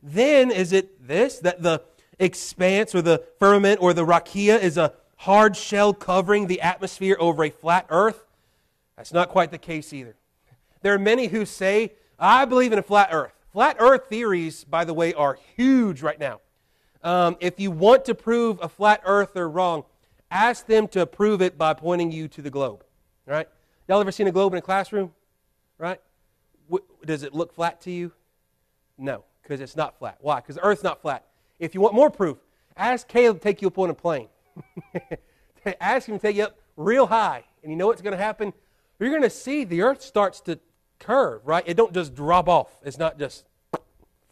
Then 0.02 0.50
is 0.50 0.72
it 0.72 1.06
this 1.06 1.38
that 1.40 1.62
the 1.62 1.82
expanse 2.18 2.94
or 2.94 3.00
the 3.00 3.24
firmament 3.38 3.80
or 3.80 3.94
the 3.94 4.04
rakia 4.04 4.60
is 4.60 4.76
a 4.76 4.92
hard 5.16 5.56
shell 5.56 5.94
covering 5.94 6.46
the 6.46 6.60
atmosphere 6.60 7.16
over 7.18 7.44
a 7.44 7.50
flat 7.50 7.86
earth? 7.88 8.26
That's 9.00 9.14
not 9.14 9.30
quite 9.30 9.50
the 9.50 9.56
case 9.56 9.94
either. 9.94 10.14
There 10.82 10.92
are 10.92 10.98
many 10.98 11.28
who 11.28 11.46
say, 11.46 11.94
I 12.18 12.44
believe 12.44 12.70
in 12.70 12.78
a 12.78 12.82
flat 12.82 13.08
earth. 13.10 13.32
Flat 13.50 13.76
earth 13.78 14.10
theories, 14.10 14.62
by 14.62 14.84
the 14.84 14.92
way, 14.92 15.14
are 15.14 15.38
huge 15.56 16.02
right 16.02 16.20
now. 16.20 16.40
Um, 17.02 17.38
if 17.40 17.58
you 17.58 17.70
want 17.70 18.04
to 18.04 18.14
prove 18.14 18.58
a 18.60 18.68
flat 18.68 19.00
earth 19.06 19.38
are 19.38 19.48
wrong, 19.48 19.84
ask 20.30 20.66
them 20.66 20.86
to 20.88 21.06
prove 21.06 21.40
it 21.40 21.56
by 21.56 21.72
pointing 21.72 22.12
you 22.12 22.28
to 22.28 22.42
the 22.42 22.50
globe. 22.50 22.84
Right? 23.24 23.48
Y'all 23.88 24.02
ever 24.02 24.12
seen 24.12 24.26
a 24.26 24.32
globe 24.32 24.52
in 24.52 24.58
a 24.58 24.62
classroom? 24.62 25.14
Right? 25.78 25.98
W- 26.68 26.84
does 27.06 27.22
it 27.22 27.32
look 27.32 27.54
flat 27.54 27.80
to 27.80 27.90
you? 27.90 28.12
No, 28.98 29.24
because 29.42 29.62
it's 29.62 29.76
not 29.76 29.98
flat. 29.98 30.18
Why? 30.20 30.40
Because 30.40 30.56
the 30.56 30.62
earth's 30.62 30.82
not 30.82 31.00
flat. 31.00 31.24
If 31.58 31.74
you 31.74 31.80
want 31.80 31.94
more 31.94 32.10
proof, 32.10 32.36
ask 32.76 33.08
Caleb 33.08 33.38
to 33.38 33.42
take 33.42 33.62
you 33.62 33.68
up 33.68 33.78
on 33.78 33.88
a 33.88 33.94
plane. 33.94 34.28
ask 35.80 36.06
him 36.06 36.18
to 36.18 36.20
take 36.20 36.36
you 36.36 36.44
up 36.44 36.58
real 36.76 37.06
high. 37.06 37.44
And 37.62 37.72
you 37.72 37.78
know 37.78 37.86
what's 37.86 38.02
going 38.02 38.12
to 38.16 38.22
happen? 38.22 38.52
You're 39.04 39.10
going 39.10 39.22
to 39.22 39.30
see 39.30 39.64
the 39.64 39.82
earth 39.82 40.02
starts 40.02 40.40
to 40.42 40.58
curve, 40.98 41.46
right? 41.46 41.64
It 41.66 41.76
don't 41.76 41.92
just 41.92 42.14
drop 42.14 42.48
off. 42.48 42.68
It's 42.84 42.98
not 42.98 43.18
just 43.18 43.46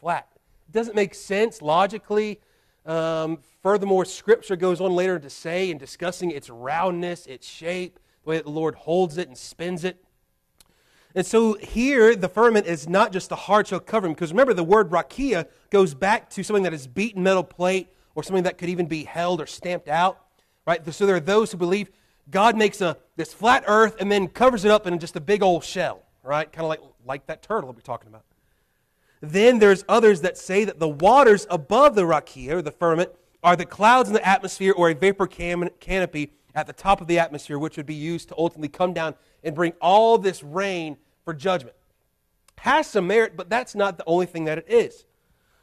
flat. 0.01 0.29
It 0.69 0.73
doesn't 0.73 0.95
make 0.95 1.15
sense 1.15 1.63
logically. 1.63 2.41
Um, 2.85 3.39
furthermore, 3.63 4.05
Scripture 4.05 4.57
goes 4.57 4.81
on 4.81 4.93
later 4.93 5.19
to 5.19 5.31
say 5.31 5.71
in 5.71 5.79
discussing 5.79 6.31
its 6.31 6.51
roundness, 6.51 7.27
its 7.27 7.47
shape, 7.47 7.99
the 8.25 8.31
way 8.31 8.37
that 8.37 8.45
the 8.45 8.51
Lord 8.51 8.75
holds 8.75 9.19
it 9.19 9.29
and 9.29 9.37
spins 9.37 9.85
it. 9.85 10.05
And 11.15 11.27
so 11.27 11.55
here, 11.55 12.15
the 12.15 12.29
firmament 12.29 12.67
is 12.67 12.89
not 12.89 13.13
just 13.13 13.33
a 13.33 13.37
hard 13.37 13.67
shell 13.67 13.81
covering, 13.81 14.13
because 14.13 14.31
remember, 14.31 14.55
the 14.55 14.63
word 14.63 14.91
rakia 14.91 15.47
goes 15.71 15.95
back 15.95 16.31
to 16.31 16.43
something 16.43 16.63
that 16.65 16.75
is 16.75 16.87
beaten 16.87 17.23
metal 17.23 17.43
plate 17.43 17.89
or 18.15 18.23
something 18.23 18.45
that 18.45 18.59
could 18.59 18.69
even 18.69 18.87
be 18.87 19.05
held 19.05 19.41
or 19.41 19.47
stamped 19.47 19.89
out. 19.89 20.21
Right? 20.67 20.87
So 20.93 21.07
there 21.07 21.17
are 21.17 21.21
those 21.21 21.51
who 21.51 21.57
believe 21.57 21.91
God 22.31 22.57
makes 22.57 22.81
a, 22.81 22.97
this 23.17 23.33
flat 23.33 23.65
earth 23.67 23.97
and 24.01 24.11
then 24.11 24.29
covers 24.29 24.65
it 24.65 24.71
up 24.71 24.87
in 24.87 24.99
just 24.99 25.17
a 25.17 25.21
big 25.21 25.43
old 25.43 25.65
shell, 25.65 26.03
right? 26.23 26.51
Kind 26.51 26.65
of 26.65 26.69
like, 26.69 26.81
like 27.05 27.27
that 27.27 27.43
turtle 27.43 27.73
we're 27.73 27.81
talking 27.81 28.09
about. 28.09 28.25
Then 29.21 29.59
there's 29.59 29.85
others 29.89 30.21
that 30.21 30.37
say 30.37 30.65
that 30.65 30.79
the 30.79 30.89
waters 30.89 31.47
above 31.51 31.95
the 31.95 32.03
rakia, 32.03 32.53
or 32.53 32.63
the 32.63 32.71
firmament, 32.71 33.11
are 33.43 33.57
the 33.57 33.65
clouds 33.65 34.09
in 34.09 34.15
the 34.15 34.27
atmosphere 34.27 34.73
or 34.77 34.91
a 34.91 34.95
vapor 34.95 35.27
cam- 35.27 35.71
canopy 35.81 36.33
at 36.55 36.67
the 36.67 36.73
top 36.73 37.01
of 37.01 37.07
the 37.07 37.19
atmosphere, 37.19 37.59
which 37.59 37.77
would 37.77 37.87
be 37.87 37.95
used 37.95 38.29
to 38.29 38.35
ultimately 38.37 38.69
come 38.69 38.93
down 38.93 39.15
and 39.43 39.55
bring 39.55 39.73
all 39.81 40.19
this 40.19 40.43
rain 40.43 40.97
for 41.25 41.35
judgment. 41.35 41.77
Has 42.59 42.87
some 42.89 43.07
merit, 43.07 43.37
but 43.37 43.49
that's 43.49 43.75
not 43.75 43.97
the 43.97 44.05
only 44.07 44.27
thing 44.27 44.45
that 44.45 44.59
it 44.59 44.67
is. 44.69 45.05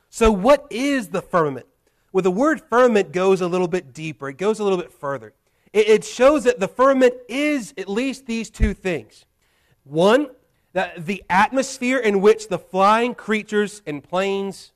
So, 0.09 0.31
what 0.31 0.65
is 0.69 1.09
the 1.09 1.21
firmament? 1.21 1.67
Well, 2.13 2.21
the 2.21 2.31
word 2.31 2.61
firmament 2.69 3.11
goes 3.11 3.41
a 3.41 3.47
little 3.47 3.67
bit 3.67 3.93
deeper, 3.93 4.29
it 4.29 4.37
goes 4.37 4.59
a 4.59 4.63
little 4.63 4.79
bit 4.79 4.91
further 4.91 5.33
it 5.75 6.05
shows 6.05 6.45
that 6.45 6.59
the 6.59 6.67
firmament 6.67 7.13
is 7.27 7.73
at 7.77 7.89
least 7.89 8.25
these 8.25 8.49
two 8.49 8.73
things. 8.73 9.25
One, 9.83 10.29
that 10.71 11.05
the 11.05 11.23
atmosphere 11.29 11.97
in 11.97 12.21
which 12.21 12.47
the 12.47 12.57
flying 12.57 13.13
creatures 13.13 13.81
and 13.85 14.03
planes 14.03 14.71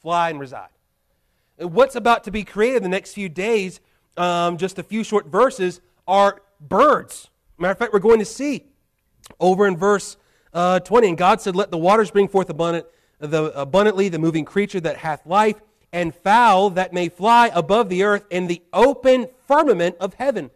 fly 0.00 0.30
and 0.30 0.38
reside. 0.38 0.68
What's 1.58 1.96
about 1.96 2.24
to 2.24 2.30
be 2.30 2.44
created 2.44 2.78
in 2.78 2.82
the 2.84 2.88
next 2.88 3.14
few 3.14 3.28
days, 3.28 3.80
um, 4.16 4.56
just 4.56 4.78
a 4.78 4.82
few 4.82 5.04
short 5.04 5.26
verses, 5.26 5.80
are 6.06 6.40
birds. 6.60 7.28
Matter 7.58 7.72
of 7.72 7.78
fact, 7.78 7.92
we're 7.92 7.98
going 7.98 8.18
to 8.18 8.24
see 8.24 8.64
over 9.40 9.66
in 9.66 9.76
verse 9.76 10.16
uh, 10.52 10.80
20. 10.80 11.08
And 11.08 11.18
God 11.18 11.40
said, 11.40 11.56
Let 11.56 11.70
the 11.70 11.78
waters 11.78 12.10
bring 12.10 12.28
forth 12.28 12.50
abundant, 12.50 12.86
the, 13.18 13.44
abundantly 13.58 14.08
the 14.08 14.18
moving 14.18 14.44
creature 14.44 14.80
that 14.80 14.98
hath 14.98 15.26
life, 15.26 15.60
and 15.94 16.12
fowl 16.12 16.70
that 16.70 16.92
may 16.92 17.08
fly 17.08 17.52
above 17.54 17.88
the 17.88 18.02
earth 18.02 18.26
in 18.28 18.48
the 18.48 18.60
open 18.72 19.28
firmament 19.46 19.94
of 20.00 20.12
heaven. 20.14 20.50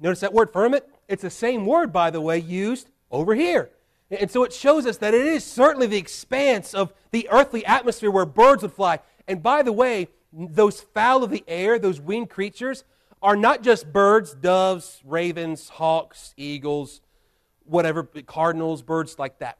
Notice 0.00 0.20
that 0.20 0.32
word 0.32 0.52
firmament? 0.52 0.84
It's 1.08 1.22
the 1.22 1.28
same 1.28 1.66
word, 1.66 1.92
by 1.92 2.10
the 2.10 2.20
way, 2.20 2.38
used 2.38 2.88
over 3.10 3.34
here. 3.34 3.70
And 4.12 4.30
so 4.30 4.44
it 4.44 4.52
shows 4.52 4.86
us 4.86 4.98
that 4.98 5.12
it 5.12 5.26
is 5.26 5.42
certainly 5.42 5.88
the 5.88 5.96
expanse 5.96 6.72
of 6.72 6.94
the 7.10 7.28
earthly 7.32 7.66
atmosphere 7.66 8.12
where 8.12 8.24
birds 8.24 8.62
would 8.62 8.72
fly. 8.72 9.00
And 9.26 9.42
by 9.42 9.64
the 9.64 9.72
way, 9.72 10.06
those 10.32 10.80
fowl 10.80 11.24
of 11.24 11.30
the 11.30 11.42
air, 11.48 11.80
those 11.80 12.00
winged 12.00 12.30
creatures, 12.30 12.84
are 13.20 13.36
not 13.36 13.64
just 13.64 13.92
birds, 13.92 14.34
doves, 14.34 15.02
ravens, 15.04 15.68
hawks, 15.68 16.32
eagles, 16.36 17.00
whatever, 17.64 18.04
cardinals, 18.04 18.82
birds 18.82 19.18
like 19.18 19.40
that. 19.40 19.58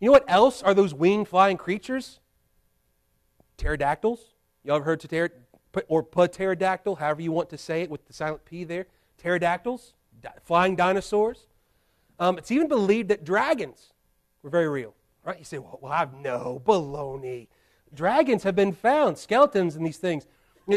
You 0.00 0.06
know 0.06 0.12
what 0.12 0.24
else 0.28 0.62
are 0.62 0.74
those 0.74 0.92
winged 0.92 1.28
flying 1.28 1.56
creatures? 1.56 2.20
Pterodactyls. 3.56 4.20
Y'all 4.64 4.76
ever 4.76 4.84
heard 4.84 5.04
of 5.04 5.82
or 5.88 6.02
pterodactyl, 6.02 6.96
however 6.96 7.22
you 7.22 7.32
want 7.32 7.48
to 7.50 7.58
say 7.58 7.82
it 7.82 7.90
with 7.90 8.06
the 8.06 8.12
silent 8.12 8.44
P 8.44 8.64
there? 8.64 8.86
Pterodactyls, 9.18 9.94
flying 10.42 10.76
dinosaurs. 10.76 11.46
Um, 12.18 12.38
it's 12.38 12.50
even 12.50 12.68
believed 12.68 13.08
that 13.08 13.24
dragons 13.24 13.92
were 14.42 14.50
very 14.50 14.68
real. 14.68 14.94
Right? 15.24 15.38
You 15.38 15.44
say, 15.44 15.58
well, 15.58 15.78
well, 15.80 15.92
I've 15.92 16.14
no 16.14 16.62
baloney. 16.64 17.48
Dragons 17.94 18.42
have 18.42 18.56
been 18.56 18.72
found, 18.72 19.18
skeletons 19.18 19.76
and 19.76 19.84
these 19.86 19.98
things. 19.98 20.26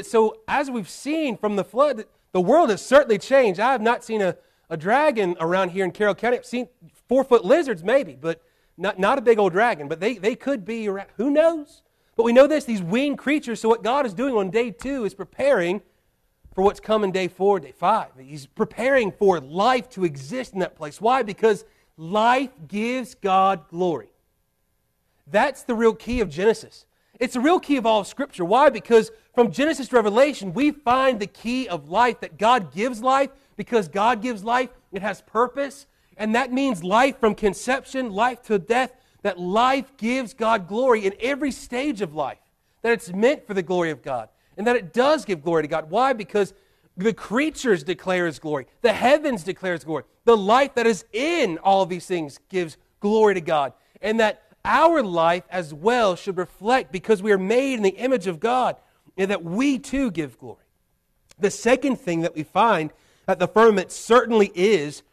So, 0.03 0.41
as 0.47 0.71
we've 0.71 0.89
seen 0.89 1.37
from 1.37 1.55
the 1.55 1.63
flood, 1.63 2.05
the 2.31 2.41
world 2.41 2.69
has 2.69 2.83
certainly 2.83 3.17
changed. 3.17 3.59
I 3.59 3.71
have 3.71 3.81
not 3.81 4.03
seen 4.03 4.21
a, 4.21 4.35
a 4.69 4.77
dragon 4.77 5.35
around 5.39 5.69
here 5.69 5.85
in 5.85 5.91
Carroll 5.91 6.15
County. 6.15 6.37
I've 6.37 6.45
seen 6.45 6.67
four 7.07 7.23
foot 7.23 7.45
lizards, 7.45 7.83
maybe, 7.83 8.17
but 8.19 8.41
not, 8.77 8.97
not 8.97 9.17
a 9.17 9.21
big 9.21 9.37
old 9.37 9.53
dragon. 9.53 9.87
But 9.87 9.99
they, 9.99 10.17
they 10.17 10.35
could 10.35 10.65
be 10.65 10.87
around. 10.87 11.09
Who 11.17 11.29
knows? 11.29 11.83
But 12.15 12.23
we 12.23 12.33
know 12.33 12.47
this 12.47 12.65
these 12.65 12.81
winged 12.81 13.17
creatures. 13.17 13.59
So, 13.61 13.69
what 13.69 13.83
God 13.83 14.05
is 14.05 14.13
doing 14.13 14.35
on 14.35 14.49
day 14.49 14.71
two 14.71 15.05
is 15.05 15.13
preparing 15.13 15.81
for 16.53 16.63
what's 16.63 16.79
coming 16.79 17.11
day 17.11 17.27
four, 17.27 17.59
day 17.59 17.71
five. 17.71 18.09
He's 18.17 18.45
preparing 18.45 19.11
for 19.11 19.39
life 19.39 19.89
to 19.91 20.05
exist 20.05 20.53
in 20.53 20.59
that 20.59 20.75
place. 20.75 21.01
Why? 21.01 21.23
Because 21.23 21.65
life 21.97 22.51
gives 22.67 23.15
God 23.15 23.67
glory. 23.69 24.09
That's 25.27 25.63
the 25.63 25.73
real 25.73 25.93
key 25.93 26.21
of 26.21 26.29
Genesis. 26.29 26.85
It's 27.19 27.35
the 27.35 27.39
real 27.39 27.59
key 27.59 27.77
of 27.77 27.85
all 27.85 28.01
of 28.01 28.07
Scripture. 28.07 28.45
Why? 28.45 28.69
Because 28.69 29.11
from 29.33 29.51
Genesis 29.51 29.87
to 29.87 29.95
Revelation, 29.95 30.53
we 30.53 30.71
find 30.71 31.19
the 31.19 31.27
key 31.27 31.67
of 31.67 31.89
life 31.89 32.19
that 32.19 32.37
God 32.37 32.73
gives 32.73 33.01
life 33.01 33.29
because 33.55 33.87
God 33.87 34.21
gives 34.21 34.43
life. 34.43 34.69
It 34.91 35.01
has 35.01 35.21
purpose. 35.21 35.87
And 36.17 36.35
that 36.35 36.51
means 36.51 36.83
life 36.83 37.19
from 37.19 37.35
conception, 37.35 38.11
life 38.11 38.41
to 38.43 38.59
death, 38.59 38.91
that 39.23 39.39
life 39.39 39.97
gives 39.97 40.33
God 40.33 40.67
glory 40.67 41.05
in 41.05 41.13
every 41.19 41.51
stage 41.51 42.01
of 42.01 42.13
life, 42.13 42.39
that 42.81 42.93
it's 42.93 43.11
meant 43.11 43.47
for 43.47 43.53
the 43.53 43.63
glory 43.63 43.89
of 43.89 44.01
God, 44.01 44.29
and 44.57 44.67
that 44.67 44.75
it 44.75 44.93
does 44.93 45.25
give 45.25 45.43
glory 45.43 45.63
to 45.63 45.67
God. 45.67 45.89
Why? 45.89 46.13
Because 46.13 46.53
the 46.95 47.13
creatures 47.13 47.83
declare 47.83 48.27
His 48.27 48.39
glory, 48.39 48.67
the 48.81 48.93
heavens 48.93 49.43
declare 49.43 49.73
His 49.73 49.83
glory, 49.83 50.03
the 50.25 50.37
life 50.37 50.75
that 50.75 50.85
is 50.85 51.05
in 51.11 51.57
all 51.57 51.85
these 51.85 52.05
things 52.05 52.39
gives 52.49 52.77
glory 52.99 53.33
to 53.33 53.41
God, 53.41 53.73
and 54.01 54.19
that 54.19 54.43
our 54.65 55.01
life 55.01 55.43
as 55.49 55.73
well 55.73 56.15
should 56.15 56.37
reflect 56.37 56.91
because 56.91 57.21
we 57.21 57.31
are 57.31 57.37
made 57.37 57.73
in 57.73 57.83
the 57.83 57.89
image 57.89 58.27
of 58.27 58.39
God 58.39 58.77
and 59.17 59.29
that 59.29 59.43
we 59.43 59.77
too 59.77 60.09
give 60.11 60.39
glory. 60.39 60.63
The 61.37 61.51
second 61.51 61.97
thing 61.97 62.21
that 62.21 62.35
we 62.35 62.43
find 62.43 62.91
that 63.25 63.39
the 63.39 63.47
firmament 63.47 63.91
certainly 63.91 64.51
is 64.55 65.03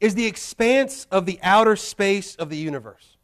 is 0.00 0.14
the 0.14 0.26
expanse 0.26 1.06
of 1.10 1.26
the 1.26 1.38
outer 1.42 1.76
space 1.76 2.34
of 2.36 2.50
the 2.50 2.56
universe. 2.56 3.16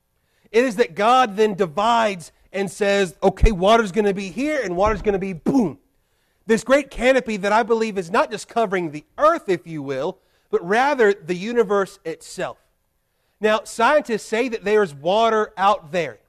It 0.55 0.65
is 0.65 0.77
that 0.77 0.95
God 0.95 1.37
then 1.37 1.55
divides 1.55 2.31
and 2.53 2.71
says, 2.71 3.17
okay, 3.25 3.51
water's 3.51 3.91
going 3.91 4.05
to 4.05 4.15
be 4.15 4.31
here 4.31 4.61
and 4.63 4.77
water's 4.77 5.03
going 5.03 5.15
to 5.15 5.19
be 5.19 5.33
boom. 5.33 5.81
This 6.47 6.63
great 6.63 6.93
canopy 6.93 7.37
that 7.39 7.51
I 7.51 7.65
believe 7.65 7.99
is 7.99 8.09
not 8.09 8.31
just 8.31 8.47
covering 8.47 8.93
the 8.93 9.05
earth, 9.19 9.49
if 9.49 9.67
you 9.67 9.83
will, 9.83 10.19
but 10.51 10.65
rather 10.65 11.13
the 11.13 11.35
universe 11.35 11.99
itself. 12.05 12.59
Now, 13.41 13.65
scientists 13.65 14.27
say 14.27 14.49
that 14.49 14.63
there's 14.63 14.95
water 14.95 15.53
out 15.57 15.91
there. 15.91 16.21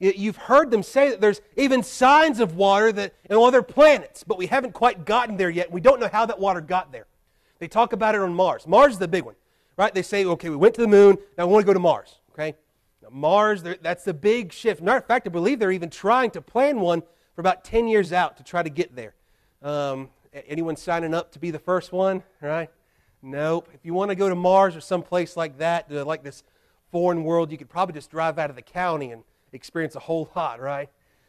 You've 0.00 0.36
heard 0.36 0.72
them 0.72 0.82
say 0.82 1.10
that 1.10 1.20
there's 1.20 1.40
even 1.56 1.84
signs 1.84 2.40
of 2.40 2.56
water 2.56 2.90
that 2.90 3.14
in 3.28 3.36
other 3.36 3.62
planets, 3.62 4.24
but 4.24 4.36
we 4.36 4.46
haven't 4.46 4.72
quite 4.72 5.04
gotten 5.04 5.36
there 5.36 5.50
yet. 5.50 5.70
We 5.70 5.80
don't 5.80 6.00
know 6.00 6.08
how 6.12 6.26
that 6.26 6.40
water 6.40 6.60
got 6.60 6.90
there. 6.90 7.06
They 7.60 7.68
talk 7.68 7.92
about 7.92 8.16
it 8.16 8.20
on 8.20 8.34
Mars. 8.34 8.66
Mars 8.66 8.94
is 8.94 8.98
the 8.98 9.06
big 9.06 9.22
one, 9.22 9.36
right? 9.76 9.94
They 9.94 10.02
say, 10.02 10.24
okay, 10.24 10.48
we 10.48 10.56
went 10.56 10.74
to 10.74 10.80
the 10.80 10.88
moon, 10.88 11.18
now 11.38 11.46
we 11.46 11.52
want 11.52 11.62
to 11.62 11.66
go 11.66 11.74
to 11.74 11.78
Mars, 11.78 12.16
okay? 12.32 12.56
Mars, 13.10 13.62
that's 13.62 14.04
the 14.04 14.14
big 14.14 14.52
shift. 14.52 14.80
Matter 14.80 14.98
of 14.98 15.06
fact, 15.06 15.26
I 15.26 15.30
believe 15.30 15.58
they're 15.58 15.72
even 15.72 15.90
trying 15.90 16.30
to 16.32 16.40
plan 16.40 16.80
one 16.80 17.02
for 17.34 17.40
about 17.40 17.64
10 17.64 17.88
years 17.88 18.12
out 18.12 18.36
to 18.36 18.42
try 18.42 18.62
to 18.62 18.70
get 18.70 18.94
there. 18.94 19.14
Um, 19.62 20.10
anyone 20.46 20.76
signing 20.76 21.14
up 21.14 21.32
to 21.32 21.38
be 21.38 21.50
the 21.50 21.58
first 21.58 21.92
one, 21.92 22.22
right? 22.40 22.70
Nope. 23.22 23.68
If 23.74 23.84
you 23.84 23.94
want 23.94 24.10
to 24.10 24.14
go 24.14 24.28
to 24.28 24.34
Mars 24.34 24.76
or 24.76 24.80
someplace 24.80 25.36
like 25.36 25.58
that, 25.58 25.90
like 25.90 26.22
this 26.22 26.42
foreign 26.90 27.24
world, 27.24 27.50
you 27.52 27.58
could 27.58 27.68
probably 27.68 27.94
just 27.94 28.10
drive 28.10 28.38
out 28.38 28.50
of 28.50 28.56
the 28.56 28.62
county 28.62 29.10
and 29.10 29.22
experience 29.52 29.94
a 29.96 30.00
whole 30.00 30.30
lot, 30.34 30.60
right? 30.60 30.88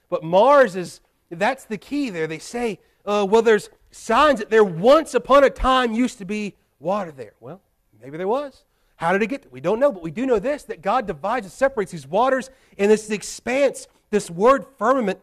But 0.10 0.24
Mars 0.24 0.76
is, 0.76 1.02
that's 1.30 1.66
the 1.66 1.78
key 1.78 2.10
there. 2.10 2.28
They 2.28 2.40
say, 2.40 2.80
uh, 3.06 3.26
well, 3.30 3.42
there's 3.42 3.70
signs 3.92 4.40
that 4.40 4.50
there 4.50 4.64
once 4.64 5.14
upon 5.14 5.44
a 5.44 5.50
time 5.50 5.94
used 5.94 6.18
to 6.20 6.26
be 6.26 6.56
water 6.80 7.12
there. 7.12 7.34
Well, 7.40 7.62
maybe 8.02 8.18
there 8.18 8.28
was. 8.28 8.64
How 9.02 9.12
did 9.14 9.24
it 9.24 9.28
get 9.28 9.42
there? 9.42 9.50
We 9.52 9.62
don't 9.62 9.80
know, 9.80 9.92
but 9.92 10.04
we 10.04 10.12
do 10.12 10.28
know 10.28 10.38
this 10.38 10.62
that 10.66 10.84
God 10.84 11.08
divides 11.08 11.48
and 11.48 11.52
separates 11.52 11.92
these 11.92 12.06
waters, 12.06 12.52
and 12.78 12.92
this 12.92 13.10
expanse, 13.10 13.88
this 14.12 14.30
word 14.30 14.64
firmament, 14.78 15.20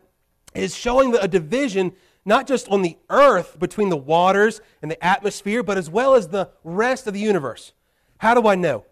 is 0.53 0.75
showing 0.75 1.15
a 1.15 1.29
division 1.29 1.93
not 2.25 2.49
just 2.49 2.67
on 2.71 2.83
the 2.83 2.99
earth 3.09 3.57
between 3.61 3.89
the 3.89 3.97
waters 3.97 4.61
and 4.83 4.91
the 4.91 5.03
atmosphere, 5.03 5.63
but 5.63 5.79
as 5.79 5.89
well 5.89 6.17
as 6.17 6.27
the 6.27 6.51
rest 6.65 7.07
of 7.07 7.15
the 7.15 7.21
universe. 7.21 7.73
How 8.19 8.35
do 8.35 8.49
I 8.49 8.57
know? 8.57 8.85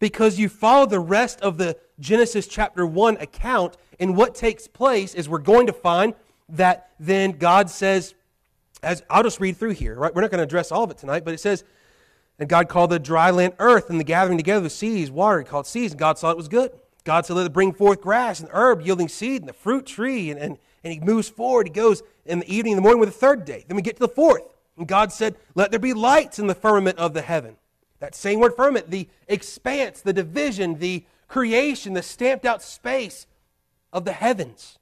Because 0.00 0.38
you 0.38 0.50
follow 0.50 0.84
the 0.84 1.00
rest 1.00 1.40
of 1.40 1.56
the 1.56 1.78
Genesis 1.98 2.46
chapter 2.46 2.86
1 2.86 3.16
account, 3.16 3.78
and 3.98 4.14
what 4.14 4.34
takes 4.34 4.68
place 4.68 5.14
is 5.14 5.30
we're 5.30 5.38
going 5.38 5.66
to 5.66 5.72
find 5.72 6.12
that 6.50 6.90
then 7.00 7.32
God 7.32 7.70
says, 7.70 8.14
as 8.82 9.02
I'll 9.08 9.22
just 9.22 9.40
read 9.40 9.56
through 9.56 9.70
here, 9.70 9.94
right? 9.94 10.14
We're 10.14 10.20
not 10.20 10.30
going 10.30 10.40
to 10.40 10.44
address 10.44 10.70
all 10.70 10.84
of 10.84 10.90
it 10.90 10.98
tonight, 10.98 11.24
but 11.24 11.32
it 11.32 11.40
says, 11.40 11.64
and 12.38 12.48
God 12.48 12.68
called 12.68 12.90
the 12.90 12.98
dry 12.98 13.30
land 13.30 13.54
earth, 13.58 13.90
and 13.90 13.98
the 13.98 14.04
gathering 14.04 14.36
together 14.36 14.58
of 14.58 14.64
the 14.64 14.70
seas, 14.70 15.10
water, 15.10 15.38
he 15.38 15.44
called 15.44 15.66
seas, 15.66 15.92
and 15.92 15.98
God 15.98 16.18
saw 16.18 16.30
it 16.30 16.36
was 16.36 16.48
good. 16.48 16.70
God 17.04 17.24
said, 17.24 17.34
let 17.34 17.46
it 17.46 17.52
bring 17.52 17.72
forth 17.72 18.00
grass 18.00 18.40
and 18.40 18.48
herb 18.52 18.82
yielding 18.82 19.08
seed, 19.08 19.42
and 19.42 19.48
the 19.48 19.54
fruit 19.54 19.86
tree, 19.86 20.30
and, 20.30 20.40
and, 20.40 20.58
and 20.82 20.92
he 20.92 21.00
moves 21.00 21.28
forward. 21.28 21.68
He 21.68 21.72
goes 21.72 22.02
in 22.24 22.40
the 22.40 22.52
evening, 22.52 22.72
in 22.72 22.76
the 22.76 22.82
morning 22.82 23.00
with 23.00 23.10
the 23.10 23.18
third 23.18 23.44
day. 23.44 23.64
Then 23.66 23.76
we 23.76 23.82
get 23.82 23.96
to 23.96 24.00
the 24.00 24.08
fourth. 24.08 24.42
And 24.76 24.86
God 24.86 25.12
said, 25.12 25.36
Let 25.54 25.70
there 25.70 25.80
be 25.80 25.94
lights 25.94 26.38
in 26.38 26.48
the 26.48 26.54
firmament 26.54 26.98
of 26.98 27.14
the 27.14 27.22
heaven. 27.22 27.56
That 28.00 28.14
same 28.14 28.40
word 28.40 28.54
firmament, 28.54 28.90
the 28.90 29.08
expanse, 29.28 30.02
the 30.02 30.12
division, 30.12 30.78
the 30.78 31.04
creation, 31.28 31.94
the 31.94 32.02
stamped 32.02 32.44
out 32.44 32.62
space 32.62 33.26
of 33.92 34.04
the 34.04 34.12
heavens. 34.12 34.78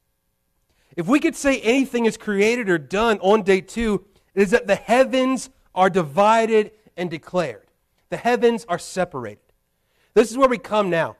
If 0.96 1.06
we 1.06 1.20
could 1.20 1.36
say 1.36 1.60
anything 1.60 2.06
is 2.06 2.16
created 2.16 2.68
or 2.68 2.78
done 2.78 3.18
on 3.20 3.42
day 3.42 3.60
two, 3.60 4.04
it 4.34 4.42
is 4.42 4.50
that 4.50 4.66
the 4.66 4.74
heavens 4.74 5.50
are 5.74 5.90
divided 5.90 6.72
and 6.96 7.10
declared. 7.10 7.66
The 8.10 8.16
heavens 8.16 8.64
are 8.68 8.78
separated. 8.78 9.40
This 10.14 10.30
is 10.30 10.38
where 10.38 10.48
we 10.48 10.58
come 10.58 10.90
now. 10.90 11.16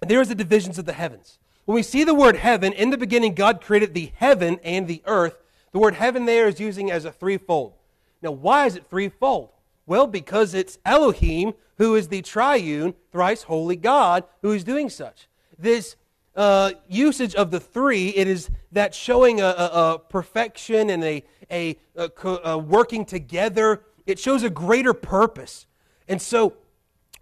There 0.00 0.20
is 0.20 0.28
the 0.28 0.34
divisions 0.34 0.78
of 0.78 0.84
the 0.84 0.92
heavens. 0.92 1.38
When 1.64 1.74
we 1.74 1.82
see 1.82 2.04
the 2.04 2.14
word 2.14 2.36
heaven, 2.36 2.72
in 2.72 2.90
the 2.90 2.98
beginning, 2.98 3.34
God 3.34 3.60
created 3.60 3.94
the 3.94 4.12
heaven 4.16 4.58
and 4.62 4.86
the 4.86 5.02
earth. 5.06 5.36
The 5.72 5.78
word 5.78 5.94
heaven 5.94 6.26
there 6.26 6.48
is 6.48 6.60
using 6.60 6.90
as 6.90 7.04
a 7.04 7.12
threefold. 7.12 7.74
Now, 8.22 8.30
why 8.32 8.66
is 8.66 8.76
it 8.76 8.88
threefold? 8.88 9.50
Well, 9.86 10.06
because 10.06 10.54
it's 10.54 10.78
Elohim, 10.84 11.54
who 11.78 11.94
is 11.94 12.08
the 12.08 12.22
triune, 12.22 12.94
thrice 13.12 13.44
holy 13.44 13.76
God, 13.76 14.24
who 14.42 14.52
is 14.52 14.64
doing 14.64 14.90
such. 14.90 15.28
This 15.58 15.96
uh, 16.34 16.72
usage 16.88 17.34
of 17.34 17.50
the 17.50 17.60
three, 17.60 18.08
it 18.08 18.28
is 18.28 18.50
that 18.72 18.94
showing 18.94 19.40
a, 19.40 19.44
a, 19.44 19.94
a 19.94 19.98
perfection 19.98 20.90
and 20.90 21.02
a, 21.02 21.24
a, 21.50 21.76
a, 21.96 22.58
working 22.58 23.04
together. 23.04 23.82
It 24.06 24.18
shows 24.18 24.42
a 24.42 24.50
greater 24.50 24.94
purpose. 24.94 25.66
And 26.08 26.22
so 26.22 26.54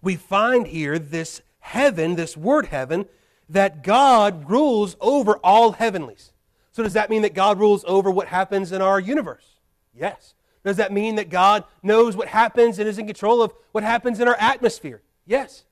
we 0.01 0.15
find 0.15 0.67
here 0.67 0.99
this 0.99 1.41
heaven, 1.59 2.15
this 2.15 2.37
word 2.37 2.67
heaven, 2.67 3.05
that 3.49 3.83
God 3.83 4.49
rules 4.49 4.95
over 5.01 5.37
all 5.37 5.73
heavenlies. 5.73 6.31
So, 6.71 6.83
does 6.83 6.93
that 6.93 7.09
mean 7.09 7.21
that 7.21 7.33
God 7.33 7.59
rules 7.59 7.85
over 7.87 8.11
what 8.11 8.27
happens 8.27 8.71
in 8.71 8.81
our 8.81 8.99
universe? 8.99 9.45
Yes. 9.93 10.33
Does 10.63 10.77
that 10.77 10.91
mean 10.91 11.15
that 11.15 11.29
God 11.29 11.63
knows 11.83 12.15
what 12.15 12.27
happens 12.27 12.79
and 12.79 12.87
is 12.89 12.97
in 12.97 13.05
control 13.05 13.41
of 13.41 13.53
what 13.71 13.83
happens 13.83 14.19
in 14.19 14.27
our 14.27 14.35
atmosphere? 14.39 15.01
Yes. 15.25 15.63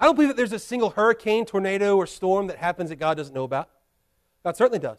I 0.00 0.04
don't 0.04 0.14
believe 0.14 0.28
that 0.28 0.36
there's 0.36 0.52
a 0.52 0.58
single 0.58 0.90
hurricane, 0.90 1.44
tornado, 1.44 1.96
or 1.96 2.06
storm 2.06 2.46
that 2.46 2.58
happens 2.58 2.90
that 2.90 2.96
God 2.96 3.16
doesn't 3.16 3.34
know 3.34 3.44
about. 3.44 3.68
God 4.44 4.56
certainly 4.56 4.78
does. 4.78 4.98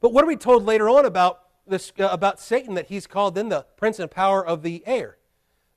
But 0.00 0.12
what 0.12 0.24
are 0.24 0.26
we 0.26 0.36
told 0.36 0.64
later 0.64 0.88
on 0.88 1.04
about, 1.04 1.42
this, 1.66 1.92
uh, 1.98 2.08
about 2.10 2.40
Satan 2.40 2.74
that 2.74 2.86
he's 2.86 3.06
called 3.06 3.34
then 3.34 3.48
the 3.48 3.66
prince 3.76 3.98
and 3.98 4.10
power 4.10 4.44
of 4.44 4.62
the 4.62 4.82
air? 4.86 5.18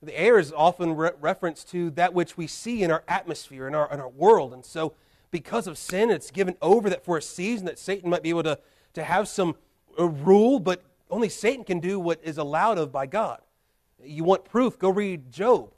The 0.02 0.18
air 0.18 0.38
is 0.38 0.52
often 0.52 0.94
re- 0.94 1.10
reference 1.20 1.64
to 1.64 1.90
that 1.92 2.14
which 2.14 2.36
we 2.36 2.46
see 2.46 2.82
in 2.82 2.90
our 2.90 3.02
atmosphere, 3.08 3.66
in 3.66 3.74
our, 3.74 3.92
in 3.92 4.00
our 4.00 4.08
world. 4.08 4.52
And 4.52 4.64
so, 4.64 4.94
because 5.30 5.66
of 5.66 5.78
sin, 5.78 6.10
it's 6.10 6.30
given 6.30 6.56
over 6.62 6.88
that 6.90 7.04
for 7.04 7.16
a 7.16 7.22
season 7.22 7.66
that 7.66 7.78
Satan 7.78 8.10
might 8.10 8.22
be 8.22 8.30
able 8.30 8.44
to, 8.44 8.58
to 8.94 9.04
have 9.04 9.28
some 9.28 9.56
uh, 9.98 10.06
rule, 10.06 10.60
but 10.60 10.82
only 11.10 11.28
Satan 11.28 11.64
can 11.64 11.80
do 11.80 11.98
what 11.98 12.20
is 12.22 12.38
allowed 12.38 12.78
of 12.78 12.92
by 12.92 13.06
God. 13.06 13.40
You 14.02 14.24
want 14.24 14.44
proof? 14.44 14.78
Go 14.78 14.90
read 14.90 15.30
Job. 15.32 15.72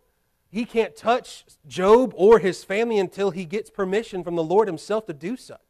He 0.50 0.64
can't 0.64 0.96
touch 0.96 1.44
Job 1.66 2.12
or 2.16 2.38
his 2.38 2.64
family 2.64 2.98
until 2.98 3.30
he 3.30 3.44
gets 3.44 3.70
permission 3.70 4.24
from 4.24 4.34
the 4.34 4.42
Lord 4.44 4.66
himself 4.66 5.06
to 5.06 5.12
do 5.12 5.36
such. 5.36 5.60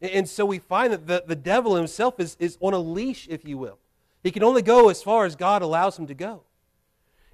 And 0.00 0.28
so 0.28 0.44
we 0.44 0.58
find 0.58 0.92
that 0.92 1.06
the, 1.06 1.24
the 1.26 1.36
devil 1.36 1.74
himself 1.74 2.20
is, 2.20 2.36
is 2.38 2.58
on 2.60 2.74
a 2.74 2.78
leash, 2.78 3.26
if 3.28 3.44
you 3.44 3.58
will. 3.58 3.78
He 4.22 4.30
can 4.30 4.42
only 4.42 4.62
go 4.62 4.88
as 4.88 5.02
far 5.02 5.24
as 5.24 5.36
God 5.36 5.62
allows 5.62 5.98
him 5.98 6.06
to 6.08 6.14
go. 6.14 6.42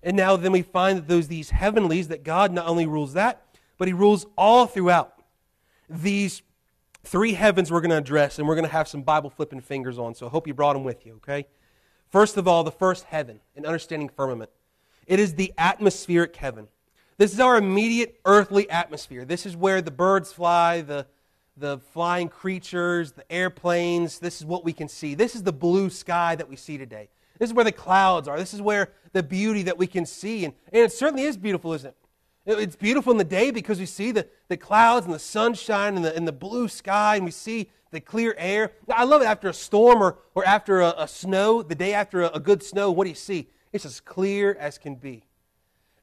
And 0.03 0.17
now 0.17 0.37
then 0.37 0.53
we 0.53 0.63
find 0.63 0.99
that 0.99 1.09
those 1.09 1.29
these 1.29 1.51
heavenlies, 1.51 2.09
that 2.09 2.25
God 2.25 2.53
not 2.53 2.67
only 2.67 2.87
rules 2.87 3.15
that, 3.15 3.43
but 3.79 3.89
he 3.89 3.95
rules 3.95 4.27
all 4.37 4.67
throughout. 4.67 5.15
These 5.89 6.43
three 7.05 7.35
heavens 7.35 7.71
we're 7.71 7.81
going 7.81 7.91
to 7.91 7.99
address, 7.99 8.39
and 8.39 8.47
we're 8.47 8.55
going 8.55 8.67
to 8.67 8.73
have 8.73 8.89
some 8.89 9.03
Bible 9.03 9.31
flipping 9.31 9.61
fingers 9.61 9.99
on, 9.99 10.15
so 10.15 10.27
I 10.27 10.31
hope 10.31 10.47
you 10.47 10.55
brought 10.55 10.75
them 10.75 10.85
with 10.85 11.05
you, 11.07 11.15
okay? 11.15 11.47
First 12.11 12.37
of 12.37 12.47
all, 12.47 12.63
the 12.63 12.71
first 12.71 13.05
heaven, 13.05 13.41
an 13.57 13.65
understanding 13.65 14.09
firmament. 14.09 14.51
It 15.07 15.19
is 15.19 15.35
the 15.35 15.53
atmospheric 15.59 16.37
heaven. 16.37 16.69
This 17.17 17.33
is 17.33 17.41
our 17.41 17.57
immediate 17.57 18.21
earthly 18.25 18.69
atmosphere. 18.71 19.25
This 19.25 19.47
is 19.47 19.57
where 19.57 19.81
the 19.83 19.91
birds 19.91 20.33
fly, 20.33 20.83
the, 20.83 21.07
the 21.57 21.79
flying 21.93 22.29
creatures, 22.29 23.13
the 23.13 23.31
airplanes. 23.31 24.19
This 24.19 24.41
is 24.41 24.47
what 24.47 24.65
we 24.65 24.73
can 24.73 24.89
see. 24.89 25.15
This 25.15 25.35
is 25.35 25.43
the 25.43 25.53
blue 25.53 25.91
sky 25.91 26.35
that 26.35 26.49
we 26.49 26.57
see 26.57 26.79
today. 26.79 27.09
This 27.39 27.51
is 27.51 27.55
where 27.55 27.65
the 27.65 27.73
clouds 27.73 28.29
are. 28.29 28.39
This 28.39 28.55
is 28.55 28.63
where 28.63 28.91
the 29.13 29.23
beauty 29.23 29.63
that 29.65 29.79
we 29.79 29.87
can 29.87 30.07
see. 30.07 30.45
And, 30.45 30.55
and 30.73 30.83
it 30.83 30.93
certainly 30.93 31.25
is 31.25 31.37
beautiful, 31.37 31.73
isn't 31.73 31.89
it? 31.89 31.97
It's 32.45 32.77
beautiful 32.77 33.13
in 33.13 33.19
the 33.19 33.25
day 33.25 33.51
because 33.51 33.79
we 33.79 33.87
see 33.87 34.11
the, 34.11 34.27
the 34.49 34.57
clouds 34.57 35.07
and 35.07 35.15
the 35.15 35.19
sunshine 35.19 35.97
and 35.97 36.05
the, 36.05 36.15
and 36.17 36.27
the 36.27 36.33
blue 36.33 36.67
sky, 36.67 37.17
and 37.17 37.25
we 37.25 37.31
see 37.31 37.71
the 37.93 38.01
clear 38.01 38.35
air. 38.37 38.73
I 38.93 39.05
love 39.05 39.23
it 39.23 39.27
after 39.27 39.49
a 39.49 39.55
storm 39.55 40.03
or, 40.03 40.19
or 40.35 40.45
after 40.45 40.81
a, 40.81 40.95
a 40.99 41.09
snow, 41.09 41.63
the 41.63 41.77
day 41.77 41.95
after 41.95 42.23
a, 42.23 42.31
a 42.31 42.41
good 42.41 42.63
snow. 42.63 42.91
What 42.91 43.05
do 43.05 43.11
you 43.11 43.17
see? 43.17 43.49
It's 43.73 43.87
as 43.87 44.01
clear 44.01 44.57
as 44.59 44.77
can 44.77 44.97
be. 44.97 45.25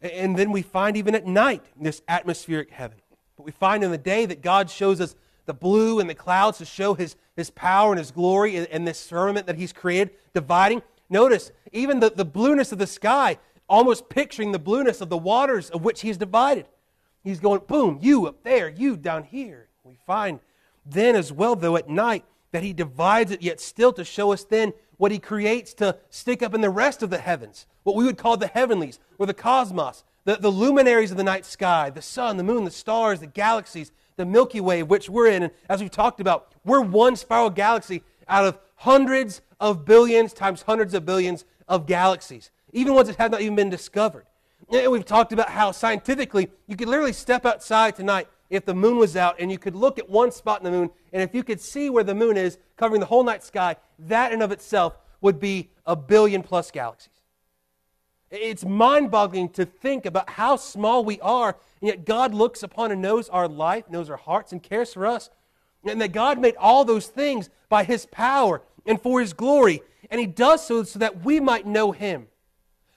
And 0.02 0.38
then 0.38 0.52
we 0.52 0.62
find 0.62 0.96
even 0.96 1.14
at 1.14 1.26
night 1.26 1.66
this 1.80 2.02
atmospheric 2.08 2.70
heaven. 2.72 3.00
But 3.36 3.46
we 3.46 3.52
find 3.52 3.84
in 3.84 3.92
the 3.92 3.98
day 3.98 4.26
that 4.26 4.42
God 4.42 4.70
shows 4.70 5.02
us 5.02 5.16
the 5.46 5.54
blue 5.54 6.00
and 6.00 6.10
the 6.10 6.16
clouds 6.16 6.58
to 6.60 6.66
show 6.66 6.94
his, 6.94 7.16
his 7.36 7.50
power 7.50 7.92
and 7.92 8.00
his 8.00 8.12
glory 8.12 8.56
and, 8.56 8.68
and 8.68 8.88
this 8.88 9.08
firmament 9.08 9.48
that 9.48 9.58
he's 9.58 9.74
created, 9.74 10.12
dividing. 10.34 10.82
Notice, 11.10 11.52
even 11.72 12.00
the, 12.00 12.12
the 12.12 12.26
blueness 12.26 12.72
of 12.72 12.78
the 12.78 12.88
sky, 12.88 13.38
almost 13.68 14.10
picturing 14.10 14.52
the 14.52 14.60
blueness 14.60 15.02
of 15.02 15.10
the 15.10 15.18
waters 15.18 15.70
of 15.70 15.84
which 15.84 16.02
he's 16.02 16.18
divided. 16.18 16.66
He's 17.24 17.40
going, 17.40 17.62
boom, 17.68 18.00
you 18.02 18.28
up 18.28 18.44
there, 18.44 18.70
you 18.70 18.98
down 18.98 19.24
here. 19.24 19.68
We 19.84 19.98
find 20.06 20.40
then 20.86 21.16
as 21.16 21.32
well, 21.32 21.56
though, 21.56 21.76
at 21.76 21.90
night, 21.90 22.26
that 22.52 22.64
he 22.64 22.74
divides 22.74 23.32
it, 23.32 23.42
yet 23.42 23.60
still 23.60 23.94
to 23.94 24.04
show 24.04 24.32
us 24.32 24.44
then 24.44 24.74
what 24.98 25.12
he 25.12 25.20
creates 25.20 25.74
to 25.76 25.98
stick 26.10 26.42
up 26.42 26.54
in 26.54 26.62
the 26.62 26.70
rest 26.70 27.04
of 27.04 27.10
the 27.10 27.20
heavens, 27.20 27.68
what 27.84 27.96
we 27.96 28.04
would 28.04 28.18
call 28.18 28.38
the 28.38 28.48
heavenlies 28.48 29.00
or 29.18 29.26
the 29.26 29.34
cosmos, 29.34 30.04
the, 30.26 30.36
the 30.36 30.50
luminaries 30.50 31.12
of 31.12 31.18
the 31.18 31.24
night 31.24 31.46
sky, 31.46 31.90
the 31.90 32.02
sun, 32.02 32.38
the 32.38 32.44
moon, 32.44 32.64
the 32.64 32.72
stars, 32.72 33.20
the 33.20 33.28
galaxies, 33.28 33.92
the 34.20 34.26
Milky 34.26 34.60
Way, 34.60 34.84
which 34.84 35.10
we're 35.10 35.28
in. 35.28 35.44
And 35.44 35.54
as 35.70 35.82
we've 35.82 35.90
talked 35.90 36.20
about, 36.20 36.54
we're 36.66 36.82
one 36.82 37.16
spiral 37.16 37.50
galaxy 37.50 38.04
out 38.28 38.46
of 38.46 38.60
hundreds 38.76 39.42
of 39.62 39.86
billions 39.86 40.34
times 40.34 40.62
hundreds 40.62 40.94
of 40.94 41.06
billions 41.06 41.46
of 41.70 41.88
galaxies, 41.88 42.52
even 42.74 42.94
ones 42.94 43.08
that 43.08 43.16
have 43.16 43.32
not 43.32 43.42
even 43.42 43.56
been 43.56 43.70
discovered. 43.70 44.26
And 44.72 44.92
we've 44.92 45.06
talked 45.06 45.32
about 45.32 45.50
how 45.50 45.72
scientifically 45.72 46.50
you 46.68 46.76
could 46.76 46.90
literally 46.90 47.14
step 47.14 47.46
outside 47.46 47.96
tonight 47.96 48.28
if 48.50 48.66
the 48.66 48.76
moon 48.76 48.98
was 48.98 49.16
out 49.16 49.38
and 49.40 49.50
you 49.50 49.58
could 49.58 49.76
look 49.76 49.98
at 49.98 50.10
one 50.10 50.32
spot 50.32 50.60
in 50.60 50.66
the 50.66 50.72
moon, 50.72 50.90
and 51.14 51.24
if 51.24 51.34
you 51.34 51.44
could 51.44 51.62
see 51.62 51.90
where 51.90 52.04
the 52.04 52.14
moon 52.14 52.36
is 52.36 52.58
covering 52.76 53.00
the 53.00 53.06
whole 53.06 53.24
night 53.24 53.44
sky, 53.44 53.78
that 54.00 54.34
in 54.34 54.42
of 54.42 54.52
itself 54.52 54.98
would 55.22 55.40
be 55.40 55.70
a 55.86 55.96
billion 55.96 56.44
plus 56.44 56.72
galaxies. 56.72 57.19
It's 58.32 58.64
mind 58.64 59.10
boggling 59.10 59.50
to 59.50 59.66
think 59.66 60.06
about 60.06 60.30
how 60.30 60.56
small 60.56 61.04
we 61.04 61.20
are, 61.22 61.56
and 61.82 61.88
yet 61.88 62.06
God 62.06 62.34
looks 62.34 62.62
upon 62.62 62.92
and 62.92 63.02
knows 63.02 63.28
our 63.30 63.48
life, 63.48 63.90
knows 63.90 64.10
our 64.10 64.18
hearts, 64.18 64.52
and 64.52 64.62
cares 64.62 64.94
for 64.94 65.08
us. 65.08 65.30
And 65.84 66.00
that 66.02 66.12
God 66.12 66.40
made 66.40 66.56
all 66.58 66.86
those 66.86 67.08
things 67.08 67.50
by 67.70 67.84
His 67.84 68.06
power 68.06 68.62
and 68.86 69.02
for 69.02 69.20
His 69.20 69.34
glory. 69.34 69.82
And 70.12 70.20
He 70.20 70.28
does 70.28 70.66
so 70.66 70.84
so 70.84 71.00
that 71.00 71.24
we 71.24 71.40
might 71.40 71.66
know 71.66 71.92
Him. 71.92 72.28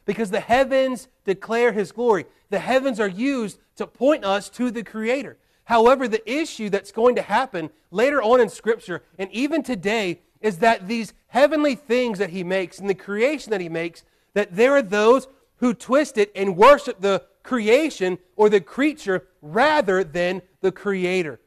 Because 0.05 0.31
the 0.31 0.40
heavens 0.40 1.09
declare 1.25 1.73
His 1.73 1.92
glory, 1.92 2.27
the 2.51 2.59
heavens 2.59 3.01
are 3.01 3.09
used 3.09 3.59
to 3.77 3.87
point 3.87 4.25
us 4.25 4.51
to 4.51 4.71
the 4.71 4.83
Creator. 4.83 5.38
However, 5.64 6.09
the 6.09 6.31
issue 6.31 6.68
that's 6.68 6.92
going 6.92 7.14
to 7.14 7.23
happen 7.23 7.71
later 7.90 8.21
on 8.21 8.40
in 8.40 8.49
Scripture, 8.49 9.03
and 9.18 9.31
even 9.33 9.62
today, 9.62 10.21
is 10.40 10.59
that 10.59 10.88
these 10.88 11.14
heavenly 11.29 11.77
things 11.77 12.18
that 12.18 12.31
He 12.31 12.45
makes 12.45 12.79
and 12.81 12.90
the 12.90 12.95
creation 12.95 13.51
that 13.51 13.61
He 13.61 13.68
makes, 13.68 14.03
that 14.35 14.57
there 14.57 14.73
are 14.73 14.83
those 14.83 15.29
who 15.57 15.75
twist 15.75 16.18
it 16.18 16.33
and 16.35 16.57
worship 16.57 17.01
the 17.01 17.25
creation 17.42 18.18
or 18.37 18.49
the 18.49 18.61
creature 18.61 19.27
rather 19.40 20.05
than 20.05 20.42
the 20.61 20.73
Creator. 20.73 21.40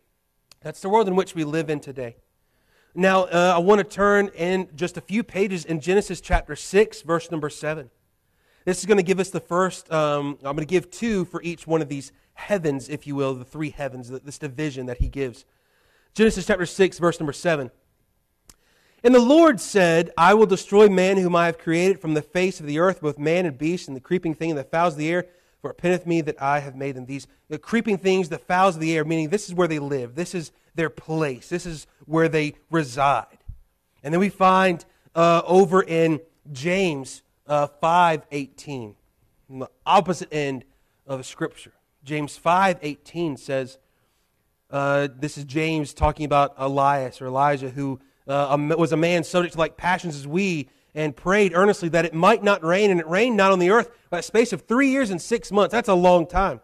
That's 0.62 0.82
the 0.82 0.90
world 0.90 1.08
in 1.08 1.16
which 1.16 1.36
we 1.36 1.44
live 1.44 1.70
in 1.70 1.80
today. 1.80 2.18
Now, 2.94 3.24
uh, 3.24 3.54
I 3.56 3.60
want 3.60 3.80
to 3.80 3.84
turn 3.84 4.30
in 4.30 4.70
just 4.76 4.98
a 4.98 5.02
few 5.02 5.24
pages 5.24 5.66
in 5.66 5.82
Genesis 5.82 6.22
chapter 6.22 6.56
6, 6.56 7.02
verse 7.02 7.30
number 7.30 7.50
7. 7.50 7.90
This 8.64 8.80
is 8.80 8.86
going 8.86 8.98
to 8.98 9.04
give 9.04 9.20
us 9.20 9.30
the 9.30 9.40
first, 9.40 9.92
um, 9.92 10.38
I'm 10.38 10.56
going 10.56 10.60
to 10.60 10.66
give 10.66 10.90
two 10.90 11.26
for 11.26 11.42
each 11.44 11.68
one 11.68 11.82
of 11.82 11.90
these 11.90 12.12
heavens, 12.34 12.90
if 12.90 13.06
you 13.06 13.16
will, 13.16 13.36
the 13.36 13.46
three 13.46 13.70
heavens, 13.70 14.10
this 14.10 14.40
division 14.40 14.86
that 14.88 14.98
he 14.98 15.08
gives. 15.08 15.46
Genesis 16.14 16.46
chapter 16.46 16.66
6, 16.66 16.98
verse 17.00 17.20
number 17.20 17.34
7. 17.34 17.70
And 19.04 19.14
the 19.14 19.20
Lord 19.20 19.62
said, 19.62 20.12
I 20.18 20.34
will 20.34 20.46
destroy 20.46 20.90
man 20.90 21.18
whom 21.18 21.36
I 21.36 21.46
have 21.46 21.58
created 21.58 22.02
from 22.02 22.14
the 22.14 22.22
face 22.22 22.60
of 22.60 22.66
the 22.66 22.80
earth, 22.80 23.02
both 23.02 23.20
man 23.20 23.46
and 23.46 23.58
beast, 23.58 23.88
and 23.88 23.96
the 23.96 24.02
creeping 24.02 24.34
thing 24.34 24.50
and 24.52 24.60
the 24.60 24.64
fowls 24.64 24.94
of 24.94 25.00
the 25.00 25.10
air, 25.10 25.26
for 25.62 25.72
it 25.72 25.78
pinneth 25.78 26.08
me 26.08 26.22
that 26.22 26.42
I 26.42 26.60
have 26.60 26.76
made 26.76 26.96
them. 26.96 27.06
These 27.06 27.28
the 27.50 27.60
creeping 27.60 27.98
things, 27.98 28.30
the 28.30 28.40
fowls 28.40 28.76
of 28.76 28.82
the 28.82 28.96
air, 28.96 29.06
meaning 29.06 29.30
this 29.30 29.48
is 29.48 29.54
where 29.54 29.68
they 29.68 29.80
live, 29.80 30.16
this 30.16 30.34
is 30.34 30.52
their 30.74 30.90
place, 30.90 31.50
this 31.50 31.66
is 31.66 31.88
where 32.06 32.28
they 32.28 32.56
reside. 32.72 33.38
And 34.04 34.14
then 34.14 34.20
we 34.20 34.30
find 34.30 34.84
uh, 35.14 35.42
over 35.46 35.82
in 35.84 36.20
James 36.52 37.22
uh, 37.48 37.68
5 37.68 38.24
18, 38.32 38.96
the 39.50 39.70
opposite 39.86 40.34
end 40.34 40.66
of 41.06 41.26
scripture. 41.26 41.74
James 42.04 42.40
5:18 42.44 43.38
says, 43.40 43.80
uh, 44.70 45.08
this 45.16 45.38
is 45.38 45.44
James 45.44 45.94
talking 45.94 46.26
about 46.26 46.54
Elias 46.58 47.22
or 47.22 47.28
Elijah, 47.28 47.70
who 47.70 48.00
uh, 48.28 48.58
was 48.78 48.92
a 48.92 48.98
man 48.98 49.24
subject 49.24 49.54
to 49.54 49.60
like 49.60 49.78
passions 49.78 50.16
as 50.16 50.28
we, 50.28 50.70
and 50.94 51.16
prayed 51.16 51.54
earnestly 51.54 51.90
that 51.90 52.06
it 52.06 52.14
might 52.14 52.44
not 52.44 52.64
rain, 52.64 52.90
and 52.90 53.00
it 53.00 53.08
rained 53.08 53.38
not 53.38 53.52
on 53.52 53.60
the 53.60 53.70
earth 53.70 53.92
by 54.10 54.20
a 54.20 54.24
space 54.24 54.54
of 54.54 54.62
three 54.62 54.90
years 54.90 55.10
and 55.10 55.22
six 55.22 55.52
months. 55.52 55.72
That's 55.72 55.90
a 55.90 55.94
long 55.94 56.26
time. 56.26 56.62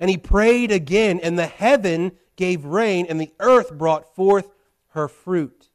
And 0.00 0.10
he 0.10 0.16
prayed 0.16 0.70
again, 0.72 1.20
and 1.22 1.38
the 1.38 1.46
heaven 1.46 2.12
gave 2.36 2.64
rain, 2.64 3.06
and 3.08 3.20
the 3.20 3.32
earth 3.40 3.72
brought 3.72 4.14
forth 4.14 4.50
her 4.88 5.08
fruit. 5.08 5.68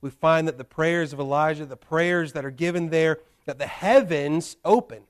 We 0.00 0.10
find 0.10 0.48
that 0.48 0.58
the 0.58 0.64
prayers 0.64 1.12
of 1.12 1.20
Elijah, 1.20 1.66
the 1.66 1.76
prayers 1.76 2.32
that 2.32 2.44
are 2.44 2.50
given 2.50 2.90
there, 2.90 3.20
that 3.46 3.58
the 3.58 3.66
heavens 3.66 4.56
open. 4.64 5.04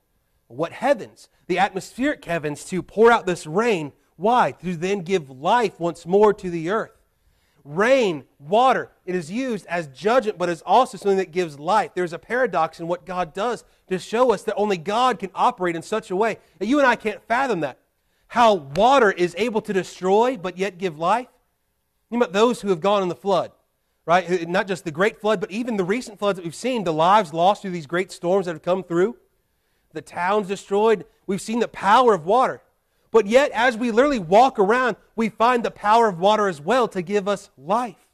What 0.47 0.71
heavens? 0.71 1.29
The 1.47 1.59
atmospheric 1.59 2.25
heavens 2.25 2.63
to 2.65 2.83
pour 2.83 3.11
out 3.11 3.25
this 3.25 3.47
rain. 3.47 3.91
Why? 4.15 4.51
To 4.63 4.75
then 4.75 4.99
give 4.99 5.29
life 5.29 5.79
once 5.79 6.05
more 6.05 6.33
to 6.33 6.49
the 6.49 6.69
earth. 6.69 7.02
Rain, 7.65 8.25
water, 8.39 8.91
it 9.05 9.15
is 9.15 9.31
used 9.31 9.65
as 9.67 9.87
judgment, 9.87 10.37
but 10.37 10.49
is 10.49 10.61
also 10.65 10.97
something 10.97 11.17
that 11.17 11.31
gives 11.31 11.57
life. 11.57 11.91
There's 11.95 12.11
a 12.11 12.19
paradox 12.19 12.79
in 12.81 12.87
what 12.87 13.05
God 13.05 13.33
does 13.33 13.63
to 13.87 13.97
show 13.97 14.33
us 14.33 14.43
that 14.43 14.55
only 14.55 14.77
God 14.77 15.17
can 15.17 15.29
operate 15.33 15.75
in 15.75 15.81
such 15.81 16.11
a 16.11 16.15
way 16.15 16.39
that 16.59 16.65
you 16.65 16.79
and 16.79 16.87
I 16.87 16.97
can't 16.97 17.23
fathom 17.25 17.61
that. 17.61 17.79
How 18.27 18.55
water 18.55 19.11
is 19.11 19.35
able 19.37 19.61
to 19.61 19.71
destroy 19.71 20.35
but 20.35 20.57
yet 20.57 20.77
give 20.77 20.97
life. 20.97 21.27
Think 22.09 22.21
about 22.21 22.33
those 22.33 22.59
who 22.59 22.69
have 22.69 22.81
gone 22.81 23.01
in 23.01 23.07
the 23.07 23.15
flood, 23.15 23.51
right? 24.05 24.49
Not 24.49 24.67
just 24.67 24.83
the 24.83 24.91
great 24.91 25.21
flood, 25.21 25.39
but 25.39 25.51
even 25.51 25.77
the 25.77 25.83
recent 25.83 26.19
floods 26.19 26.37
that 26.37 26.43
we've 26.43 26.55
seen, 26.55 26.83
the 26.83 26.91
lives 26.91 27.31
lost 27.33 27.61
through 27.61 27.71
these 27.71 27.85
great 27.87 28.11
storms 28.11 28.47
that 28.47 28.53
have 28.53 28.63
come 28.63 28.83
through, 28.83 29.17
the 29.93 30.01
towns 30.01 30.47
destroyed. 30.47 31.05
We've 31.27 31.39
seen 31.39 31.59
the 31.59 31.67
power 31.67 32.13
of 32.13 32.25
water. 32.25 32.62
But 33.13 33.27
yet, 33.27 33.51
as 33.51 33.77
we 33.77 33.91
literally 33.91 34.17
walk 34.17 34.57
around, 34.57 34.97
we 35.15 35.29
find 35.29 35.63
the 35.63 35.69
power 35.69 36.07
of 36.09 36.19
water 36.19 36.47
as 36.47 36.59
well 36.59 36.87
to 36.89 37.03
give 37.03 37.27
us 37.27 37.51
life. 37.55 38.07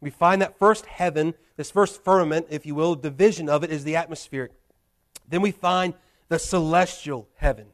We 0.00 0.08
find 0.08 0.40
that 0.40 0.58
first 0.58 0.86
heaven, 0.86 1.34
this 1.56 1.70
first 1.70 2.02
firmament, 2.02 2.46
if 2.48 2.64
you 2.64 2.74
will, 2.74 2.96
the 2.96 3.10
division 3.10 3.50
of 3.50 3.62
it 3.62 3.70
is 3.70 3.84
the 3.84 3.96
atmospheric. 3.96 4.52
Then 5.28 5.42
we 5.42 5.50
find 5.50 5.92
the 6.30 6.38
celestial 6.38 7.28
heaven. 7.34 7.66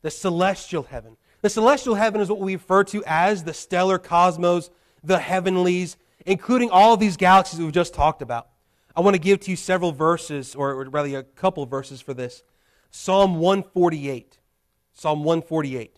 The 0.00 0.10
celestial 0.10 0.84
heaven. 0.84 1.18
The 1.42 1.50
celestial 1.50 1.96
heaven 1.96 2.22
is 2.22 2.30
what 2.30 2.40
we 2.40 2.54
refer 2.54 2.82
to 2.84 3.04
as 3.06 3.44
the 3.44 3.52
stellar 3.52 3.98
cosmos, 3.98 4.70
the 5.04 5.18
heavenlies, 5.18 5.98
including 6.24 6.70
all 6.70 6.94
of 6.94 7.00
these 7.00 7.18
galaxies 7.18 7.60
we've 7.60 7.72
just 7.72 7.92
talked 7.92 8.22
about. 8.22 8.48
I 8.96 9.02
want 9.02 9.16
to 9.16 9.20
give 9.20 9.40
to 9.40 9.50
you 9.50 9.56
several 9.56 9.92
verses, 9.92 10.54
or 10.54 10.82
rather 10.84 11.18
a 11.18 11.24
couple 11.24 11.66
verses 11.66 12.00
for 12.00 12.14
this. 12.14 12.42
Psalm 12.90 13.38
148. 13.38 14.37
Psalm 14.98 15.22
148. 15.22 15.96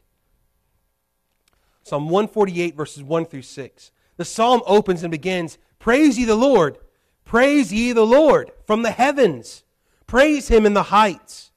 Psalm 1.85 2.11
148, 2.11 2.77
verses 2.77 3.03
1 3.03 3.25
through 3.25 3.41
6. 3.41 3.93
The 4.19 4.27
psalm 4.27 4.61
opens 4.67 5.03
and 5.03 5.11
begins 5.11 5.57
Praise 5.79 6.19
ye 6.19 6.27
the 6.27 6.35
Lord! 6.35 6.77
Praise 7.25 7.73
ye 7.73 7.93
the 7.93 8.05
Lord 8.05 8.53
from 8.67 8.83
the 8.83 8.91
heavens! 8.91 9.65
Praise 10.07 10.49
him 10.49 10.67
in 10.67 10.75
the 10.75 10.83
heights! 10.83 11.51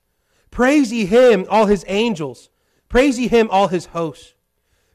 Praise 0.51 0.93
ye 0.93 1.05
him, 1.05 1.45
all 1.49 1.65
his 1.65 1.83
angels! 1.89 2.49
Praise 2.87 3.19
ye 3.19 3.27
him, 3.27 3.49
all 3.51 3.67
his 3.67 3.87
hosts! 3.87 4.35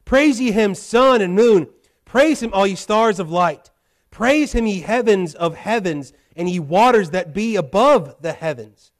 Praise 0.07 0.41
ye 0.41 0.51
him, 0.51 0.75
sun 0.75 1.21
and 1.21 1.35
moon! 1.35 1.69
Praise 2.07 2.43
him, 2.43 2.55
all 2.55 2.67
ye 2.67 2.77
stars 2.77 3.21
of 3.21 3.31
light! 3.31 3.71
Praise 4.11 4.53
him, 4.53 4.67
ye 4.67 4.81
heavens 4.81 5.35
of 5.35 5.55
heavens, 5.55 6.15
and 6.35 6.49
ye 6.49 6.61
waters 6.61 7.11
that 7.11 7.35
be 7.35 7.57
above 7.57 8.17
the 8.23 8.33
heavens. 8.33 8.91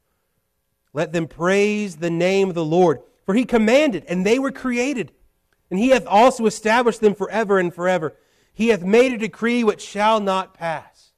Let 0.93 1.13
them 1.13 1.27
praise 1.27 1.95
the 1.95 2.11
name 2.11 2.49
of 2.49 2.55
the 2.55 2.63
Lord, 2.63 3.01
for 3.29 3.35
he 3.35 3.45
commanded, 3.45 4.05
and 4.07 4.25
they 4.25 4.39
were 4.39 4.51
created. 4.51 5.11
And 5.69 5.79
he 5.79 5.89
hath 5.89 6.07
also 6.07 6.47
established 6.47 6.99
them 6.99 7.13
forever 7.13 7.59
and 7.59 7.71
forever. 7.71 8.15
He 8.55 8.69
hath 8.69 8.81
made 8.81 9.13
a 9.13 9.19
decree 9.19 9.63
which 9.63 9.83
shall 9.83 10.19
not 10.19 10.55
pass. 10.55 11.11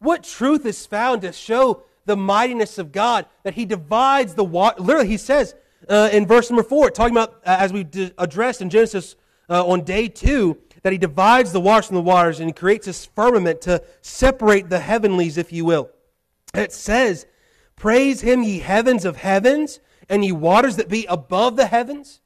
What 0.00 0.24
truth 0.24 0.66
is 0.66 0.86
found 0.86 1.22
to 1.22 1.30
show 1.30 1.84
the 2.04 2.16
mightiness 2.16 2.78
of 2.78 2.90
God 2.90 3.26
that 3.44 3.54
he 3.54 3.64
divides 3.64 4.34
the 4.34 4.42
water? 4.42 4.82
Literally, 4.82 5.06
he 5.06 5.16
says 5.16 5.54
uh, 5.88 6.08
in 6.12 6.26
verse 6.26 6.50
number 6.50 6.64
four, 6.64 6.90
talking 6.90 7.14
about 7.14 7.34
uh, 7.46 7.58
as 7.60 7.72
we 7.72 7.84
d- 7.84 8.10
addressed 8.18 8.60
in 8.60 8.68
Genesis 8.68 9.14
uh, 9.48 9.64
on 9.64 9.84
day 9.84 10.08
two, 10.08 10.58
that 10.82 10.92
he 10.92 10.98
divides 10.98 11.52
the 11.52 11.60
waters 11.60 11.86
from 11.86 11.94
the 11.94 12.02
waters 12.02 12.40
and 12.40 12.56
creates 12.56 12.86
this 12.86 13.06
firmament 13.06 13.60
to 13.60 13.80
separate 14.00 14.68
the 14.68 14.80
heavenlies, 14.80 15.38
if 15.38 15.52
you 15.52 15.64
will. 15.64 15.90
It 16.54 16.72
says, 16.72 17.24
Praise 17.76 18.22
him, 18.22 18.42
ye 18.42 18.58
heavens 18.58 19.04
of 19.04 19.18
heavens, 19.18 19.78
and 20.08 20.24
ye 20.24 20.32
waters 20.32 20.76
that 20.76 20.88
be 20.88 21.06
above 21.06 21.56
the 21.56 21.66
heavens. 21.66 22.20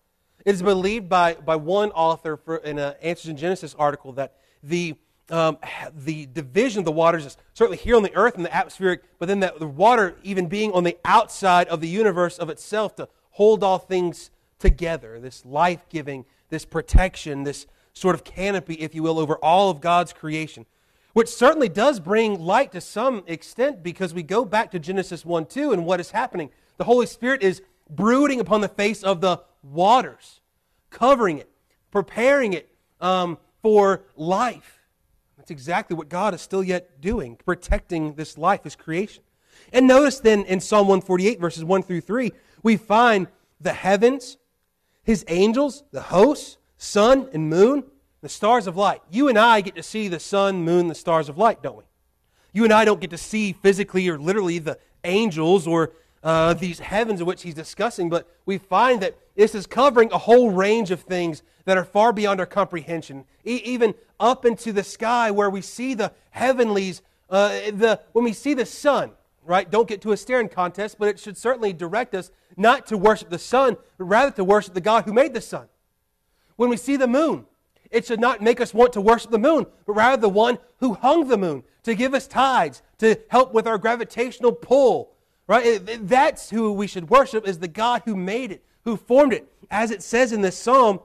It 0.44 0.54
is 0.54 0.62
believed 0.62 1.08
by, 1.08 1.34
by 1.34 1.56
one 1.56 1.90
author 1.90 2.36
for, 2.36 2.56
in 2.56 2.78
an 2.78 2.94
Answers 3.02 3.28
in 3.28 3.36
Genesis 3.36 3.74
article 3.78 4.12
that 4.12 4.36
the, 4.62 4.94
um, 5.28 5.58
the 5.94 6.26
division 6.26 6.80
of 6.80 6.84
the 6.84 6.92
waters 6.92 7.26
is 7.26 7.36
certainly 7.52 7.76
here 7.76 7.96
on 7.96 8.02
the 8.02 8.14
earth 8.14 8.36
in 8.36 8.42
the 8.42 8.54
atmospheric, 8.54 9.02
but 9.18 9.28
then 9.28 9.40
that 9.40 9.58
the 9.58 9.66
water 9.66 10.16
even 10.22 10.46
being 10.46 10.72
on 10.72 10.84
the 10.84 10.96
outside 11.04 11.68
of 11.68 11.80
the 11.80 11.88
universe 11.88 12.38
of 12.38 12.48
itself 12.48 12.96
to 12.96 13.08
hold 13.32 13.62
all 13.62 13.78
things 13.78 14.30
together. 14.58 15.20
This 15.20 15.44
life 15.44 15.86
giving, 15.88 16.24
this 16.48 16.64
protection, 16.64 17.42
this 17.44 17.66
sort 17.92 18.14
of 18.14 18.24
canopy, 18.24 18.74
if 18.74 18.94
you 18.94 19.02
will, 19.02 19.18
over 19.18 19.36
all 19.36 19.70
of 19.70 19.80
God's 19.80 20.12
creation. 20.12 20.66
Which 21.12 21.28
certainly 21.28 21.68
does 21.68 21.98
bring 21.98 22.38
light 22.38 22.70
to 22.72 22.80
some 22.80 23.24
extent 23.26 23.82
because 23.82 24.14
we 24.14 24.22
go 24.22 24.44
back 24.44 24.70
to 24.70 24.78
Genesis 24.78 25.24
1 25.24 25.46
2 25.46 25.72
and 25.72 25.84
what 25.84 25.98
is 25.98 26.12
happening. 26.12 26.50
The 26.76 26.84
Holy 26.84 27.06
Spirit 27.06 27.42
is 27.42 27.62
brooding 27.94 28.40
upon 28.40 28.60
the 28.60 28.68
face 28.68 29.02
of 29.02 29.20
the 29.20 29.40
waters, 29.62 30.40
covering 30.90 31.38
it, 31.38 31.50
preparing 31.90 32.52
it 32.52 32.70
um, 33.00 33.38
for 33.62 34.02
life. 34.16 34.78
That's 35.36 35.50
exactly 35.50 35.96
what 35.96 36.08
God 36.08 36.34
is 36.34 36.40
still 36.40 36.62
yet 36.62 37.00
doing, 37.00 37.36
protecting 37.36 38.14
this 38.14 38.36
life, 38.36 38.62
this 38.62 38.76
creation. 38.76 39.22
And 39.72 39.86
notice 39.86 40.20
then 40.20 40.44
in 40.44 40.60
Psalm 40.60 40.88
148, 40.88 41.40
verses 41.40 41.64
1 41.64 41.82
through 41.82 42.00
3, 42.02 42.32
we 42.62 42.76
find 42.76 43.28
the 43.60 43.72
heavens, 43.72 44.36
his 45.02 45.24
angels, 45.28 45.84
the 45.92 46.02
hosts, 46.02 46.58
sun 46.76 47.28
and 47.32 47.48
moon, 47.48 47.84
the 48.22 48.28
stars 48.28 48.66
of 48.66 48.76
light. 48.76 49.00
You 49.10 49.28
and 49.28 49.38
I 49.38 49.60
get 49.60 49.74
to 49.76 49.82
see 49.82 50.08
the 50.08 50.20
sun, 50.20 50.62
moon, 50.62 50.88
the 50.88 50.94
stars 50.94 51.28
of 51.28 51.38
light, 51.38 51.62
don't 51.62 51.76
we? 51.76 51.84
You 52.52 52.64
and 52.64 52.72
I 52.72 52.84
don't 52.84 53.00
get 53.00 53.10
to 53.10 53.18
see 53.18 53.52
physically 53.52 54.08
or 54.08 54.18
literally 54.18 54.58
the 54.58 54.78
angels 55.04 55.66
or 55.66 55.92
uh, 56.22 56.54
these 56.54 56.80
heavens 56.80 57.20
of 57.20 57.26
which 57.26 57.42
he's 57.42 57.54
discussing, 57.54 58.10
but 58.10 58.28
we 58.44 58.58
find 58.58 59.00
that 59.02 59.16
this 59.34 59.54
is 59.54 59.66
covering 59.66 60.12
a 60.12 60.18
whole 60.18 60.50
range 60.50 60.90
of 60.90 61.00
things 61.00 61.42
that 61.64 61.78
are 61.78 61.84
far 61.84 62.12
beyond 62.12 62.40
our 62.40 62.46
comprehension, 62.46 63.24
e- 63.44 63.62
even 63.64 63.94
up 64.18 64.44
into 64.44 64.72
the 64.72 64.84
sky 64.84 65.30
where 65.30 65.48
we 65.48 65.60
see 65.62 65.94
the 65.94 66.12
heavenlies. 66.30 67.02
Uh, 67.28 67.48
the, 67.70 68.00
when 68.12 68.24
we 68.24 68.32
see 68.32 68.54
the 68.54 68.66
sun, 68.66 69.12
right? 69.44 69.70
Don't 69.70 69.88
get 69.88 70.02
to 70.02 70.12
a 70.12 70.16
staring 70.16 70.48
contest, 70.48 70.96
but 70.98 71.08
it 71.08 71.18
should 71.18 71.38
certainly 71.38 71.72
direct 71.72 72.14
us 72.14 72.30
not 72.56 72.86
to 72.88 72.98
worship 72.98 73.30
the 73.30 73.38
sun, 73.38 73.76
but 73.96 74.04
rather 74.04 74.30
to 74.32 74.44
worship 74.44 74.74
the 74.74 74.80
God 74.80 75.04
who 75.04 75.12
made 75.12 75.32
the 75.32 75.40
sun. 75.40 75.68
When 76.56 76.68
we 76.68 76.76
see 76.76 76.96
the 76.96 77.06
moon, 77.06 77.46
it 77.90 78.06
should 78.06 78.20
not 78.20 78.42
make 78.42 78.60
us 78.60 78.74
want 78.74 78.92
to 78.92 79.00
worship 79.00 79.30
the 79.30 79.38
moon, 79.38 79.66
but 79.86 79.94
rather 79.94 80.20
the 80.20 80.28
one 80.28 80.58
who 80.78 80.94
hung 80.94 81.28
the 81.28 81.38
moon 81.38 81.64
to 81.84 81.94
give 81.94 82.14
us 82.14 82.26
tides, 82.26 82.82
to 82.98 83.18
help 83.28 83.54
with 83.54 83.66
our 83.66 83.78
gravitational 83.78 84.52
pull, 84.52 85.12
Right? 85.50 85.80
That's 86.06 86.48
who 86.50 86.72
we 86.72 86.86
should 86.86 87.10
worship 87.10 87.44
is 87.44 87.58
the 87.58 87.66
God 87.66 88.02
who 88.04 88.14
made 88.14 88.52
it, 88.52 88.64
who 88.84 88.96
formed 88.96 89.32
it. 89.32 89.48
As 89.68 89.90
it 89.90 90.00
says 90.00 90.30
in 90.30 90.42
this 90.42 90.56
psalm, 90.56 91.00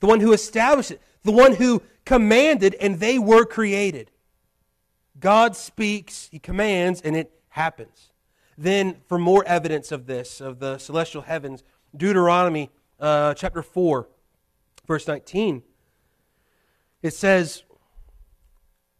the 0.00 0.06
one 0.06 0.20
who 0.20 0.32
established 0.32 0.90
it, 0.90 1.02
the 1.22 1.32
one 1.32 1.56
who 1.56 1.82
commanded 2.06 2.74
and 2.76 2.98
they 2.98 3.18
were 3.18 3.44
created. 3.44 4.10
God 5.20 5.54
speaks, 5.54 6.30
he 6.32 6.38
commands, 6.38 7.02
and 7.02 7.14
it 7.14 7.30
happens. 7.50 8.10
Then, 8.56 9.02
for 9.06 9.18
more 9.18 9.44
evidence 9.44 9.92
of 9.92 10.06
this, 10.06 10.40
of 10.40 10.60
the 10.60 10.78
celestial 10.78 11.20
heavens, 11.20 11.62
Deuteronomy 11.94 12.70
uh, 12.98 13.34
chapter 13.34 13.60
4, 13.60 14.08
verse 14.86 15.06
19, 15.06 15.62
it 17.02 17.12
says, 17.12 17.64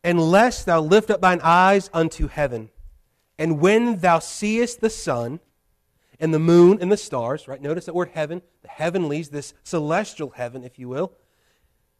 Unless 0.04 0.64
thou 0.64 0.82
lift 0.82 1.08
up 1.08 1.22
thine 1.22 1.40
eyes 1.42 1.88
unto 1.94 2.28
heaven, 2.28 2.68
and 3.38 3.60
when 3.60 3.98
thou 3.98 4.18
seest 4.18 4.80
the 4.80 4.90
sun 4.90 5.40
and 6.18 6.34
the 6.34 6.38
moon 6.38 6.78
and 6.80 6.90
the 6.90 6.96
stars, 6.96 7.46
right? 7.46 7.62
Notice 7.62 7.86
that 7.86 7.94
word 7.94 8.10
heaven, 8.12 8.42
the 8.62 8.68
heavenlies, 8.68 9.28
this 9.28 9.54
celestial 9.62 10.30
heaven, 10.30 10.64
if 10.64 10.78
you 10.78 10.88
will. 10.88 11.12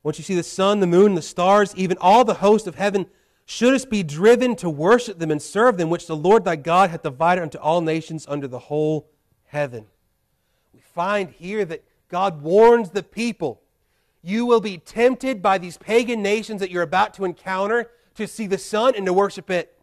Once 0.03 0.19
you 0.19 0.25
see 0.25 0.35
the 0.35 0.43
sun, 0.43 0.81
the 0.81 0.87
moon, 0.87 1.15
the 1.15 1.23
stars, 1.23 1.75
even 1.77 1.97
all 2.01 2.25
the 2.25 2.35
host 2.35 2.67
of 2.67 2.75
heaven, 2.75 3.07
shouldst 3.47 3.89
be 3.89 4.03
driven 4.03 4.57
to 4.57 4.69
worship 4.69 5.19
them 5.19 5.31
and 5.31 5.41
serve 5.41 5.77
them, 5.77 5.91
which 5.91 6.07
the 6.07 6.17
Lord 6.17 6.45
thy 6.45 6.57
God 6.57 6.91
hath 6.91 7.03
divided 7.03 7.43
unto 7.43 7.59
all 7.59 7.81
nations 7.81 8.27
under 8.29 8.49
the 8.49 8.59
whole 8.59 9.09
heaven. 9.45 9.87
We 10.75 10.81
find 10.81 11.31
here 11.31 11.65
that 11.65 11.85
God 12.09 12.43
warns 12.43 12.91
the 12.91 13.03
people 13.03 13.63
you 14.23 14.47
will 14.47 14.61
be 14.61 14.79
tempted 14.79 15.41
by 15.41 15.59
these 15.59 15.77
pagan 15.77 16.23
nations 16.23 16.61
that 16.61 16.71
you're 16.71 16.83
about 16.83 17.15
to 17.15 17.25
encounter 17.25 17.91
to 18.17 18.27
see 18.27 18.47
the 18.47 18.59
sun 18.59 18.95
and 18.97 19.07
to 19.07 19.13
worship 19.13 19.49
it. 19.51 19.79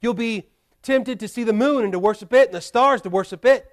You'll 0.00 0.14
be 0.14 0.48
tempted 0.82 1.20
to 1.20 1.28
see 1.28 1.44
the 1.44 1.52
moon 1.52 1.84
and 1.84 1.92
to 1.92 1.98
worship 1.98 2.32
it 2.32 2.48
and 2.48 2.54
the 2.54 2.60
stars 2.60 3.02
to 3.02 3.10
worship 3.10 3.44
it. 3.44 3.66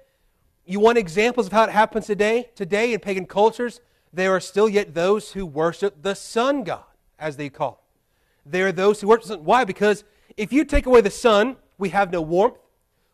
You 0.64 0.80
want 0.80 0.98
examples 0.98 1.46
of 1.46 1.52
how 1.52 1.64
it 1.64 1.70
happens 1.70 2.06
today? 2.06 2.50
Today 2.54 2.92
in 2.92 3.00
pagan 3.00 3.26
cultures, 3.26 3.80
there 4.12 4.32
are 4.32 4.40
still 4.40 4.68
yet 4.68 4.94
those 4.94 5.32
who 5.32 5.46
worship 5.46 6.02
the 6.02 6.14
sun 6.14 6.64
god, 6.64 6.84
as 7.18 7.36
they 7.36 7.48
call 7.48 7.82
it. 7.82 8.50
There 8.50 8.66
are 8.66 8.72
those 8.72 9.00
who 9.00 9.08
worship 9.08 9.22
the 9.22 9.28
sun. 9.34 9.44
Why? 9.44 9.64
Because 9.64 10.04
if 10.36 10.52
you 10.52 10.64
take 10.64 10.86
away 10.86 11.00
the 11.00 11.10
sun, 11.10 11.56
we 11.78 11.88
have 11.90 12.12
no 12.12 12.20
warmth, 12.20 12.58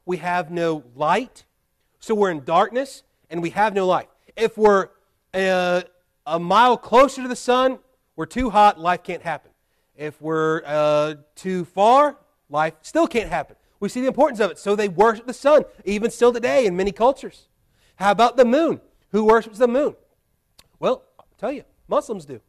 we 0.04 0.16
have 0.18 0.50
no 0.50 0.84
light, 0.94 1.44
so 2.00 2.14
we're 2.14 2.30
in 2.30 2.44
darkness 2.44 3.02
and 3.30 3.42
we 3.42 3.50
have 3.50 3.74
no 3.74 3.86
light. 3.86 4.08
If 4.36 4.58
we're 4.58 4.88
uh, 5.32 5.82
a 6.26 6.38
mile 6.38 6.76
closer 6.76 7.22
to 7.22 7.28
the 7.28 7.36
sun, 7.36 7.78
we're 8.16 8.26
too 8.26 8.50
hot, 8.50 8.78
life 8.78 9.02
can't 9.02 9.22
happen. 9.22 9.50
If 9.96 10.20
we're 10.20 10.62
uh, 10.64 11.14
too 11.34 11.64
far, 11.64 12.16
life 12.48 12.74
still 12.82 13.06
can't 13.06 13.30
happen. 13.30 13.56
We 13.84 13.90
see 13.90 14.00
the 14.00 14.06
importance 14.06 14.40
of 14.40 14.50
it. 14.50 14.58
So 14.58 14.74
they 14.74 14.88
worship 14.88 15.26
the 15.26 15.34
sun, 15.34 15.64
even 15.84 16.10
still 16.10 16.32
today 16.32 16.64
in 16.64 16.74
many 16.74 16.90
cultures. 16.90 17.48
How 17.96 18.12
about 18.12 18.38
the 18.38 18.44
moon? 18.46 18.80
Who 19.10 19.26
worships 19.26 19.58
the 19.58 19.68
moon? 19.68 19.94
Well, 20.80 21.02
I'll 21.18 21.26
tell 21.36 21.52
you, 21.52 21.64
Muslims 21.86 22.24
do. 22.24 22.40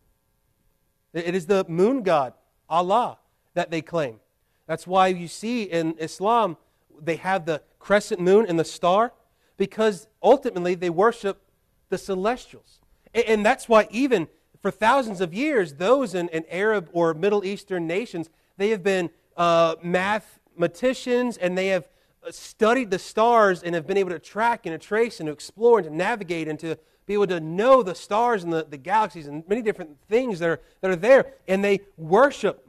It 1.11 1.35
is 1.35 1.45
the 1.45 1.65
moon 1.67 2.03
god, 2.03 2.35
Allah, 2.69 3.17
that 3.53 3.69
they 3.69 3.81
claim. 3.81 4.21
That's 4.65 4.87
why 4.87 5.07
you 5.07 5.27
see 5.27 5.63
in 5.63 5.95
Islam, 5.99 6.55
they 7.01 7.17
have 7.17 7.45
the 7.45 7.61
crescent 7.79 8.21
moon 8.21 8.45
and 8.47 8.57
the 8.57 8.63
star, 8.63 9.11
because 9.57 10.07
ultimately 10.23 10.73
they 10.73 10.89
worship 10.89 11.41
the 11.89 11.97
celestials. 11.97 12.79
And 13.13 13.45
that's 13.45 13.67
why, 13.67 13.89
even 13.91 14.29
for 14.61 14.71
thousands 14.71 15.19
of 15.19 15.33
years, 15.33 15.73
those 15.73 16.15
in, 16.15 16.29
in 16.29 16.45
Arab 16.49 16.87
or 16.93 17.13
Middle 17.13 17.43
Eastern 17.43 17.87
nations, 17.87 18.29
they 18.55 18.69
have 18.69 18.83
been 18.83 19.09
uh, 19.35 19.75
math 19.83 20.39
mathematicians 20.57 21.37
and 21.37 21.57
they 21.57 21.67
have 21.67 21.87
uh, 22.25 22.31
studied 22.31 22.91
the 22.91 22.99
stars 22.99 23.63
and 23.63 23.75
have 23.75 23.85
been 23.85 23.97
able 23.97 24.11
to 24.11 24.19
track 24.19 24.65
and 24.65 24.79
to 24.79 24.87
trace 24.87 25.19
and 25.19 25.27
to 25.27 25.33
explore 25.33 25.79
and 25.79 25.87
to 25.87 25.95
navigate 25.95 26.47
and 26.47 26.59
to 26.59 26.77
be 27.05 27.13
able 27.13 27.27
to 27.27 27.39
know 27.39 27.83
the 27.83 27.93
stars 27.93 28.43
and 28.43 28.51
the, 28.51 28.65
the 28.67 28.77
galaxies 28.77 29.27
and 29.27 29.47
many 29.47 29.61
different 29.61 29.97
things 30.09 30.39
that 30.39 30.49
are, 30.49 30.61
that 30.81 30.91
are 30.91 30.95
there. 30.95 31.33
And 31.47 31.63
they 31.63 31.81
worship. 31.97 32.67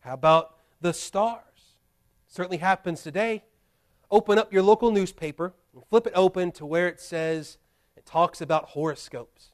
How 0.00 0.14
about 0.14 0.56
the 0.80 0.92
stars? 0.92 1.42
Certainly 2.26 2.58
happens 2.58 3.02
today. 3.02 3.44
Open 4.10 4.38
up 4.38 4.52
your 4.52 4.62
local 4.62 4.90
newspaper 4.90 5.52
and 5.74 5.84
flip 5.86 6.06
it 6.06 6.12
open 6.16 6.50
to 6.52 6.66
where 6.66 6.88
it 6.88 7.00
says, 7.00 7.58
it 7.96 8.04
talks 8.04 8.40
about 8.40 8.70
horoscopes. 8.70 9.52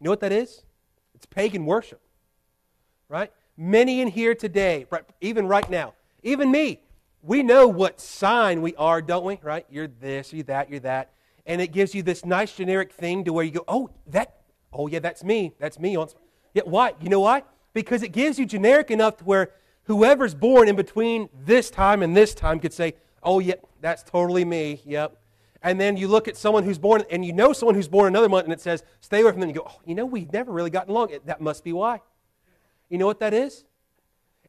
You 0.00 0.04
know 0.04 0.10
what 0.10 0.20
that 0.20 0.32
is? 0.32 0.62
It's 1.14 1.26
pagan 1.26 1.66
worship, 1.66 2.00
right? 3.08 3.32
Many 3.60 4.00
in 4.00 4.06
here 4.06 4.36
today, 4.36 4.86
even 5.20 5.48
right 5.48 5.68
now, 5.68 5.94
even 6.22 6.48
me, 6.52 6.80
we 7.22 7.42
know 7.42 7.66
what 7.66 8.00
sign 8.00 8.62
we 8.62 8.76
are, 8.76 9.02
don't 9.02 9.24
we? 9.24 9.40
Right? 9.42 9.66
You're 9.68 9.88
this, 9.88 10.32
you're 10.32 10.44
that, 10.44 10.70
you're 10.70 10.78
that. 10.80 11.10
And 11.44 11.60
it 11.60 11.72
gives 11.72 11.92
you 11.92 12.04
this 12.04 12.24
nice 12.24 12.54
generic 12.54 12.92
thing 12.92 13.24
to 13.24 13.32
where 13.32 13.44
you 13.44 13.50
go, 13.50 13.64
oh, 13.66 13.90
that, 14.06 14.42
oh 14.72 14.86
yeah, 14.86 15.00
that's 15.00 15.24
me. 15.24 15.54
That's 15.58 15.80
me. 15.80 15.98
Yeah, 16.54 16.62
why? 16.66 16.94
You 17.00 17.08
know 17.08 17.18
why? 17.18 17.42
Because 17.72 18.04
it 18.04 18.12
gives 18.12 18.38
you 18.38 18.46
generic 18.46 18.92
enough 18.92 19.16
to 19.16 19.24
where 19.24 19.50
whoever's 19.84 20.36
born 20.36 20.68
in 20.68 20.76
between 20.76 21.28
this 21.44 21.68
time 21.68 22.04
and 22.04 22.16
this 22.16 22.34
time 22.34 22.60
could 22.60 22.72
say, 22.72 22.94
oh, 23.24 23.40
yeah, 23.40 23.54
that's 23.80 24.04
totally 24.04 24.44
me. 24.44 24.82
Yep. 24.84 25.20
And 25.62 25.80
then 25.80 25.96
you 25.96 26.06
look 26.06 26.28
at 26.28 26.36
someone 26.36 26.62
who's 26.62 26.78
born, 26.78 27.02
and 27.10 27.24
you 27.24 27.32
know 27.32 27.52
someone 27.52 27.74
who's 27.74 27.88
born 27.88 28.06
another 28.06 28.28
month, 28.28 28.44
and 28.44 28.52
it 28.52 28.60
says, 28.60 28.84
stay 29.00 29.22
away 29.22 29.32
from 29.32 29.40
them. 29.40 29.48
You 29.48 29.56
go, 29.56 29.66
oh, 29.68 29.80
you 29.84 29.96
know, 29.96 30.06
we've 30.06 30.32
never 30.32 30.52
really 30.52 30.70
gotten 30.70 30.92
along. 30.92 31.10
That 31.24 31.40
must 31.40 31.64
be 31.64 31.72
why. 31.72 32.00
You 32.88 32.98
know 32.98 33.06
what 33.06 33.20
that 33.20 33.34
is? 33.34 33.64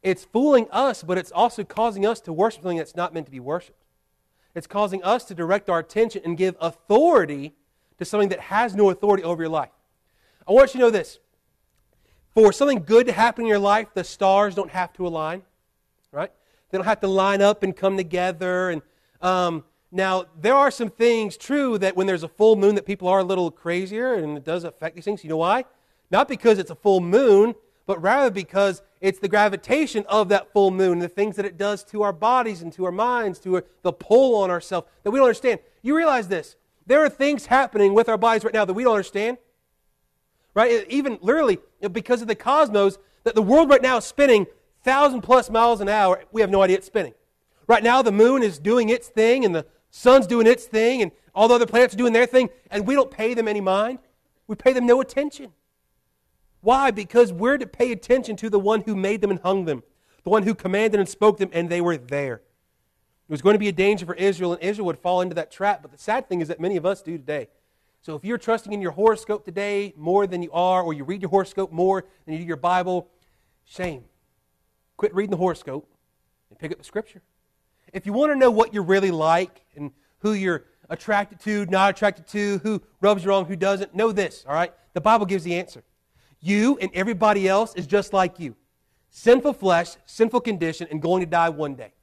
It's 0.02 0.24
fooling 0.24 0.68
us, 0.72 1.04
but 1.04 1.18
it's 1.18 1.32
also 1.32 1.64
causing 1.64 2.06
us 2.06 2.22
to 2.22 2.34
worship 2.34 2.64
something 2.64 2.78
that's 2.78 2.96
not 2.96 3.14
meant 3.14 3.26
to 3.26 3.32
be 3.32 3.40
worshiped. 3.40 3.84
It's 4.56 4.68
causing 4.68 5.04
us 5.04 5.26
to 5.26 5.36
direct 5.36 5.70
our 5.70 5.80
attention 5.80 6.22
and 6.24 6.38
give 6.38 6.56
authority 6.60 7.54
to 7.98 8.06
something 8.06 8.30
that 8.30 8.40
has 8.40 8.76
no 8.76 8.90
authority 8.90 9.24
over 9.24 9.44
your 9.44 9.50
life. 9.50 9.70
I 10.48 10.54
want 10.54 10.74
you 10.74 10.80
to 10.80 10.86
know 10.86 10.90
this. 10.90 11.20
For 12.34 12.54
something 12.54 12.84
good 12.84 13.06
to 13.08 13.12
happen 13.12 13.44
in 13.44 13.48
your 13.48 13.60
life, 13.60 13.88
the 13.94 14.04
stars 14.04 14.56
don't 14.56 14.72
have 14.72 14.94
to 14.94 15.06
align, 15.06 15.44
right? 16.12 16.32
They 16.70 16.78
don't 16.78 16.86
have 16.86 17.02
to 17.02 17.08
line 17.08 17.42
up 17.42 17.64
and 17.64 17.76
come 17.76 17.98
together. 17.98 18.70
And 18.70 18.82
um, 19.22 19.64
now, 19.92 20.26
there 20.40 20.56
are 20.56 20.72
some 20.72 20.90
things 20.90 21.36
true 21.38 21.78
that 21.80 21.96
when 21.96 22.08
there's 22.08 22.24
a 22.24 22.28
full 22.28 22.56
moon 22.56 22.76
that 22.76 22.86
people 22.86 23.08
are 23.08 23.20
a 23.20 23.24
little 23.24 23.52
crazier 23.52 24.14
and 24.14 24.38
it 24.38 24.46
does 24.46 24.64
affect 24.64 24.96
these 24.96 25.06
things. 25.06 25.24
You 25.24 25.30
know 25.30 25.38
why? 25.38 25.66
Not 26.12 26.28
because 26.28 26.60
it's 26.60 26.72
a 26.72 26.76
full 26.76 27.02
moon, 27.02 27.56
but 27.90 28.04
rather 28.04 28.30
because 28.30 28.84
it's 29.02 29.18
the 29.18 29.28
gravitation 29.28 30.06
of 30.08 30.30
that 30.30 30.54
full 30.54 30.70
moon, 30.70 31.00
the 31.00 31.10
things 31.10 31.36
that 31.38 31.44
it 31.44 31.58
does 31.58 31.84
to 31.84 32.04
our 32.04 32.14
bodies 32.14 32.62
and 32.62 32.72
to 32.72 32.86
our 32.86 32.92
minds, 32.92 33.40
to 33.40 33.64
the 33.82 33.92
pull 33.92 34.36
on 34.44 34.52
ourselves 34.52 34.88
that 35.02 35.10
we 35.10 35.18
don't 35.18 35.26
understand. 35.26 35.60
You 35.82 35.98
realize 35.98 36.28
this. 36.28 36.56
There 36.86 37.04
are 37.04 37.10
things 37.10 37.48
happening 37.48 37.96
with 37.96 38.08
our 38.08 38.16
bodies 38.16 38.44
right 38.44 38.54
now 38.54 38.64
that 38.64 38.76
we 38.76 38.84
don't 38.84 38.94
understand. 38.94 39.40
Right? 40.54 40.86
Even 40.88 41.18
literally, 41.24 41.58
because 41.92 42.22
of 42.22 42.28
the 42.28 42.36
cosmos, 42.36 43.00
that 43.24 43.34
the 43.34 43.42
world 43.42 43.72
right 43.72 43.82
now 43.82 43.98
is 43.98 44.06
spinning 44.06 44.46
thousand 44.84 45.22
plus 45.22 45.50
miles 45.50 45.82
an 45.82 45.90
hour. 45.90 46.24
We 46.32 46.42
have 46.42 46.52
no 46.52 46.62
idea 46.62 46.78
it's 46.78 46.86
spinning. 46.86 47.16
Right 47.66 47.82
now, 47.82 48.04
the 48.04 48.12
moon 48.12 48.44
is 48.44 48.60
doing 48.60 48.90
its 48.90 49.08
thing, 49.08 49.46
and 49.46 49.56
the 49.56 49.66
sun's 49.90 50.28
doing 50.28 50.46
its 50.46 50.66
thing, 50.66 51.02
and 51.02 51.12
all 51.34 51.48
the 51.48 51.56
other 51.56 51.66
planets 51.66 51.96
are 51.96 51.98
doing 51.98 52.14
their 52.14 52.28
thing, 52.28 52.50
and 52.70 52.86
we 52.86 52.94
don't 52.94 53.10
pay 53.10 53.34
them 53.34 53.48
any 53.48 53.62
mind. 53.62 53.98
We 54.46 54.56
pay 54.56 54.74
them 54.74 54.86
no 54.86 55.02
attention. 55.02 55.54
Why? 56.62 56.92
Because 56.92 57.32
we're 57.32 57.58
to 57.58 57.68
pay 57.68 57.92
attention 57.92 58.36
to 58.38 58.50
the 58.50 58.60
one 58.60 58.82
who 58.82 58.96
made 58.96 59.22
them 59.22 59.32
and 59.32 59.40
hung 59.40 59.66
them, 59.66 59.84
the 60.24 60.30
one 60.30 60.44
who 60.44 60.54
commanded 60.54 61.00
and 61.00 61.08
spoke 61.08 61.38
them, 61.38 61.50
and 61.54 61.70
they 61.70 61.82
were 61.82 61.98
there. 61.98 62.36
It 62.36 63.32
was 63.32 63.42
going 63.42 63.54
to 63.54 63.60
be 63.60 63.68
a 63.68 63.74
danger 63.74 64.06
for 64.06 64.16
Israel, 64.16 64.54
and 64.54 64.62
Israel 64.62 64.88
would 64.88 65.00
fall 65.00 65.22
into 65.22 65.36
that 65.36 65.52
trap. 65.52 65.82
But 65.82 65.92
the 65.92 65.98
sad 65.98 66.28
thing 66.28 66.42
is 66.42 66.48
that 66.48 66.60
many 66.60 66.78
of 66.78 66.86
us 66.86 67.02
do 67.02 67.18
today. 67.18 67.48
So 68.02 68.16
if 68.16 68.24
you're 68.24 68.38
trusting 68.38 68.74
in 68.74 68.82
your 68.82 68.92
horoscope 68.92 69.46
today 69.46 69.94
more 69.96 70.26
than 70.26 70.42
you 70.42 70.52
are, 70.52 70.82
or 70.82 70.94
you 70.94 71.04
read 71.04 71.22
your 71.22 71.30
horoscope 71.30 71.72
more 71.72 72.06
than 72.26 72.34
you 72.34 72.40
do 72.40 72.46
your 72.46 72.58
Bible, 72.58 73.10
shame. 73.66 74.06
Quit 74.98 75.14
reading 75.14 75.32
the 75.32 75.38
horoscope 75.38 75.88
and 76.50 76.58
pick 76.58 76.72
up 76.72 76.78
the 76.78 76.84
scripture. 76.84 77.22
If 77.94 78.06
you 78.06 78.14
want 78.14 78.32
to 78.32 78.36
know 78.38 78.52
what 78.52 78.74
you're 78.74 78.84
really 78.84 79.12
like 79.12 79.66
and 79.76 79.92
who 80.20 80.34
you're 80.34 80.66
attracted 80.90 81.40
to, 81.42 81.66
not 81.68 81.92
attracted 81.92 82.28
to, 82.28 82.60
who 82.64 82.82
rubs 83.02 83.24
you 83.24 83.30
wrong, 83.30 83.46
who 83.46 83.56
doesn't, 83.56 83.94
know 83.94 84.12
this, 84.12 84.46
all 84.48 84.54
right? 84.54 84.74
The 84.94 85.02
Bible 85.02 85.26
gives 85.26 85.44
the 85.44 85.56
answer. 85.56 85.84
You 86.42 86.78
and 86.82 86.90
everybody 86.94 87.48
else 87.48 87.74
is 87.76 87.88
just 87.88 88.14
like 88.14 88.40
you 88.40 88.56
sinful 89.12 89.54
flesh, 89.54 89.96
sinful 90.06 90.42
condition, 90.42 90.88
and 90.92 91.02
going 91.02 91.22
to 91.22 91.26
die 91.26 91.50
one 91.50 91.76
day. 91.76 91.94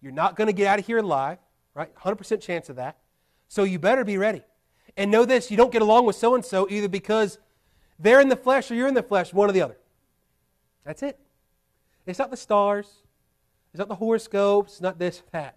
You're 0.00 0.12
not 0.12 0.36
going 0.36 0.46
to 0.46 0.52
get 0.52 0.66
out 0.66 0.78
of 0.78 0.86
here 0.86 0.98
alive, 0.98 1.38
right? 1.74 1.94
100% 1.94 2.40
chance 2.40 2.68
of 2.68 2.76
that. 2.76 2.96
So 3.48 3.64
you 3.64 3.78
better 3.78 4.04
be 4.04 4.18
ready. 4.18 4.42
And 4.96 5.10
know 5.10 5.24
this 5.24 5.50
you 5.50 5.56
don't 5.56 5.72
get 5.72 5.82
along 5.82 6.06
with 6.06 6.16
so 6.16 6.34
and 6.34 6.44
so 6.44 6.66
either 6.70 6.88
because 6.88 7.38
they're 7.98 8.20
in 8.20 8.28
the 8.28 8.36
flesh 8.36 8.70
or 8.70 8.74
you're 8.74 8.88
in 8.88 8.94
the 8.94 9.02
flesh, 9.02 9.32
one 9.32 9.48
or 9.48 9.52
the 9.52 9.62
other. 9.62 9.76
That's 10.84 11.02
it. 11.02 11.18
It's 12.06 12.18
not 12.18 12.30
the 12.30 12.36
stars, 12.36 12.86
it's 13.72 13.78
not 13.78 13.88
the 13.88 13.96
horoscopes, 13.96 14.74
it's 14.74 14.80
not 14.80 14.98
this, 14.98 15.22
that. 15.32 15.56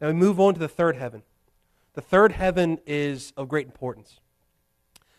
Now 0.00 0.08
we 0.08 0.12
move 0.12 0.38
on 0.38 0.54
to 0.54 0.60
the 0.60 0.68
third 0.68 0.96
heaven. 0.96 1.22
The 1.94 2.02
third 2.02 2.32
heaven 2.32 2.78
is 2.86 3.32
of 3.36 3.48
great 3.48 3.66
importance. 3.66 4.20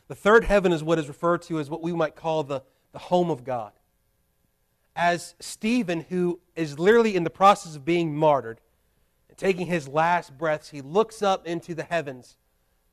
The 0.07 0.15
third 0.15 0.45
heaven 0.45 0.71
is 0.71 0.83
what 0.83 0.99
is 0.99 1.07
referred 1.07 1.41
to 1.43 1.59
as 1.59 1.69
what 1.69 1.81
we 1.81 1.93
might 1.93 2.15
call 2.15 2.43
the, 2.43 2.61
the 2.93 2.99
home 2.99 3.29
of 3.29 3.43
God. 3.43 3.71
As 4.95 5.35
Stephen, 5.39 6.05
who 6.09 6.39
is 6.55 6.79
literally 6.79 7.15
in 7.15 7.23
the 7.23 7.29
process 7.29 7.75
of 7.75 7.85
being 7.85 8.15
martyred, 8.15 8.61
and 9.29 9.37
taking 9.37 9.67
his 9.67 9.87
last 9.87 10.37
breaths, 10.37 10.69
he 10.69 10.81
looks 10.81 11.21
up 11.21 11.45
into 11.45 11.75
the 11.75 11.83
heavens, 11.83 12.37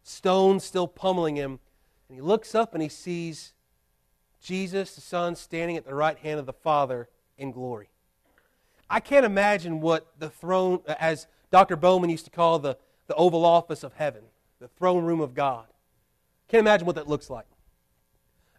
stones 0.02 0.64
still 0.64 0.88
pummeling 0.88 1.36
him, 1.36 1.60
and 2.08 2.16
he 2.16 2.20
looks 2.20 2.54
up 2.54 2.74
and 2.74 2.82
he 2.82 2.88
sees 2.88 3.54
Jesus, 4.42 4.94
the 4.94 5.00
Son, 5.00 5.36
standing 5.36 5.76
at 5.76 5.86
the 5.86 5.94
right 5.94 6.18
hand 6.18 6.38
of 6.38 6.46
the 6.46 6.52
Father 6.52 7.08
in 7.38 7.50
glory. 7.50 7.88
I 8.90 9.00
can't 9.00 9.24
imagine 9.24 9.80
what 9.80 10.06
the 10.18 10.28
throne, 10.28 10.80
as 10.86 11.26
Dr. 11.50 11.76
Bowman 11.76 12.10
used 12.10 12.26
to 12.26 12.30
call 12.30 12.58
the, 12.58 12.76
the 13.06 13.14
Oval 13.14 13.46
Office 13.46 13.82
of 13.82 13.94
heaven, 13.94 14.24
the 14.60 14.68
throne 14.68 15.04
room 15.04 15.20
of 15.20 15.34
God. 15.34 15.66
Can't 16.48 16.60
imagine 16.60 16.86
what 16.86 16.96
that 16.96 17.08
looks 17.08 17.30
like. 17.30 17.46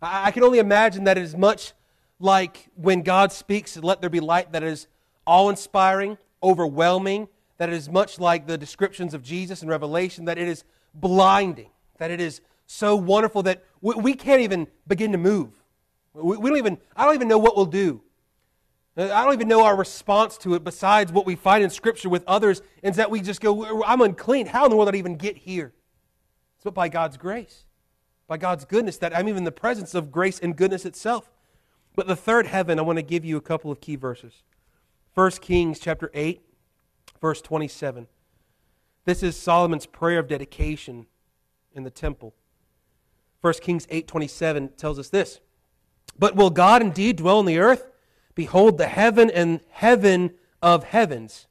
I, 0.02 0.28
I 0.28 0.32
can 0.32 0.44
only 0.44 0.60
imagine 0.60 1.04
that 1.06 1.18
it 1.18 1.24
is 1.24 1.36
much 1.36 1.74
like 2.20 2.70
when 2.76 3.02
God 3.02 3.32
speaks, 3.32 3.78
let 3.78 4.02
there 4.02 4.10
be 4.10 4.20
light, 4.20 4.52
that 4.54 4.64
is 4.64 4.88
awe 5.26 5.50
inspiring, 5.50 6.18
overwhelming, 6.42 7.28
that 7.58 7.70
it 7.70 7.76
is 7.76 7.90
much 7.90 8.20
like 8.20 8.48
the 8.48 8.58
descriptions 8.58 9.14
of 9.14 9.22
Jesus 9.22 9.62
in 9.62 9.70
Revelation, 9.70 10.26
that 10.26 10.38
it 10.38 10.48
is 10.48 10.64
blinding, 10.94 11.70
that 11.98 12.12
it 12.12 12.22
is 12.22 12.42
so 12.68 12.96
wonderful 12.96 13.44
that 13.44 13.64
we, 13.82 13.96
we 13.96 14.14
can't 14.14 14.42
even 14.42 14.68
begin 14.88 15.12
to 15.12 15.18
move. 15.18 15.50
We, 16.14 16.38
we, 16.38 16.50
don't 16.50 16.58
even, 16.58 16.78
I 16.96 17.06
don't 17.06 17.16
even 17.16 17.28
know 17.28 17.38
what 17.38 17.56
we'll 17.56 17.66
do. 17.66 18.02
I 18.98 19.26
don't 19.26 19.34
even 19.34 19.50
know 19.50 19.66
our 19.66 19.76
response 19.76 20.38
to 20.40 20.56
it 20.56 20.64
besides 20.64 21.12
what 21.12 21.26
we 21.26 21.36
find 21.36 21.64
in 21.64 21.70
Scripture 21.70 22.08
with 22.08 22.24
others, 22.28 22.62
is 22.82 22.96
that 22.96 23.12
we 23.12 23.20
just 23.20 23.42
go, 23.42 23.84
I'm 23.84 24.00
unclean. 24.00 24.46
How 24.46 24.64
in 24.64 24.70
the 24.70 24.78
world 24.78 24.88
did 24.88 24.96
I 24.96 25.00
even 25.00 25.18
get 25.18 25.36
here? 25.36 25.74
It's 26.56 26.64
but 26.64 26.74
by 26.74 26.88
God's 26.88 27.18
grace 27.18 27.66
by 28.28 28.38
God's 28.38 28.66
goodness, 28.66 28.98
that 28.98 29.16
I'm 29.16 29.28
even 29.28 29.40
in 29.40 29.44
the 29.44 29.52
presence 29.52 29.94
of 29.94 30.12
grace 30.12 30.40
and 30.40 30.56
goodness 30.56 30.86
itself. 30.86 31.32
But 31.96 32.08
the 32.08 32.16
third 32.16 32.48
heaven, 32.48 32.80
I 32.80 32.82
want 32.82 32.98
to 32.98 33.04
give 33.04 33.24
you 33.24 33.38
a 33.38 33.42
couple 33.42 33.72
of 33.72 33.80
key 33.80 33.96
verses. 33.96 34.44
1 35.14 35.32
Kings 35.32 35.80
chapter 35.80 36.12
8, 36.14 36.42
verse 37.22 37.42
27. 37.42 38.08
This 39.06 39.22
is 39.22 39.38
Solomon's 39.38 39.86
prayer 39.86 40.20
of 40.20 40.28
dedication 40.28 41.06
in 41.74 41.84
the 41.84 41.92
temple. 41.92 42.34
1 43.42 43.54
Kings 43.62 43.86
8:27 43.92 44.76
tells 44.76 44.98
us 44.98 45.10
this. 45.10 45.40
But 46.18 46.36
will 46.36 46.50
God 46.50 46.82
indeed 46.82 47.18
dwell 47.18 47.38
on 47.38 47.46
the 47.46 47.60
earth? 47.60 47.88
Behold 48.34 48.78
the 48.78 48.88
heaven 48.88 49.30
and 49.30 49.62
heaven 49.70 50.34
of 50.62 50.86
heavens. 50.86 51.48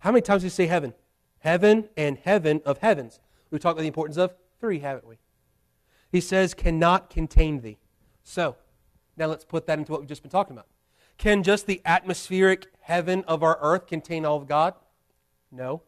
How 0.00 0.12
many 0.12 0.20
times 0.20 0.42
do 0.42 0.46
we 0.46 0.50
say 0.50 0.66
heaven? 0.66 0.92
Heaven 1.38 1.88
and 1.96 2.18
heaven 2.18 2.60
of 2.66 2.78
heavens. 2.78 3.20
We've 3.50 3.60
talked 3.60 3.72
about 3.72 3.82
the 3.82 3.88
importance 3.88 4.18
of 4.18 4.34
three, 4.60 4.80
haven't 4.80 5.06
we? 5.06 5.16
He 6.10 6.20
says, 6.20 6.54
cannot 6.54 7.10
contain 7.10 7.60
thee. 7.60 7.78
So, 8.24 8.56
now 9.16 9.26
let's 9.26 9.44
put 9.44 9.66
that 9.66 9.78
into 9.78 9.92
what 9.92 10.00
we've 10.00 10.08
just 10.08 10.22
been 10.22 10.30
talking 10.30 10.54
about. 10.54 10.66
Can 11.18 11.42
just 11.42 11.66
the 11.66 11.82
atmospheric 11.84 12.66
heaven 12.80 13.24
of 13.28 13.42
our 13.42 13.58
earth 13.60 13.86
contain 13.86 14.24
all 14.24 14.36
of 14.36 14.48
God? 14.48 14.74
No. 15.52 15.82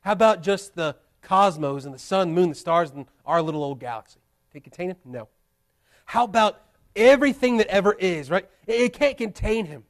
How 0.00 0.12
about 0.12 0.42
just 0.42 0.74
the 0.74 0.96
cosmos 1.22 1.84
and 1.84 1.94
the 1.94 1.98
sun, 1.98 2.32
moon, 2.32 2.48
the 2.48 2.54
stars, 2.54 2.90
and 2.90 3.06
our 3.24 3.40
little 3.40 3.62
old 3.62 3.80
galaxy? 3.80 4.20
Can 4.50 4.58
it 4.58 4.64
contain 4.64 4.90
him? 4.90 4.96
No. 5.04 5.28
How 6.06 6.24
about 6.24 6.60
everything 6.96 7.58
that 7.58 7.68
ever 7.68 7.92
is, 7.92 8.30
right? 8.30 8.48
It 8.66 8.92
can't 8.92 9.16
contain 9.16 9.66
him. 9.66 9.84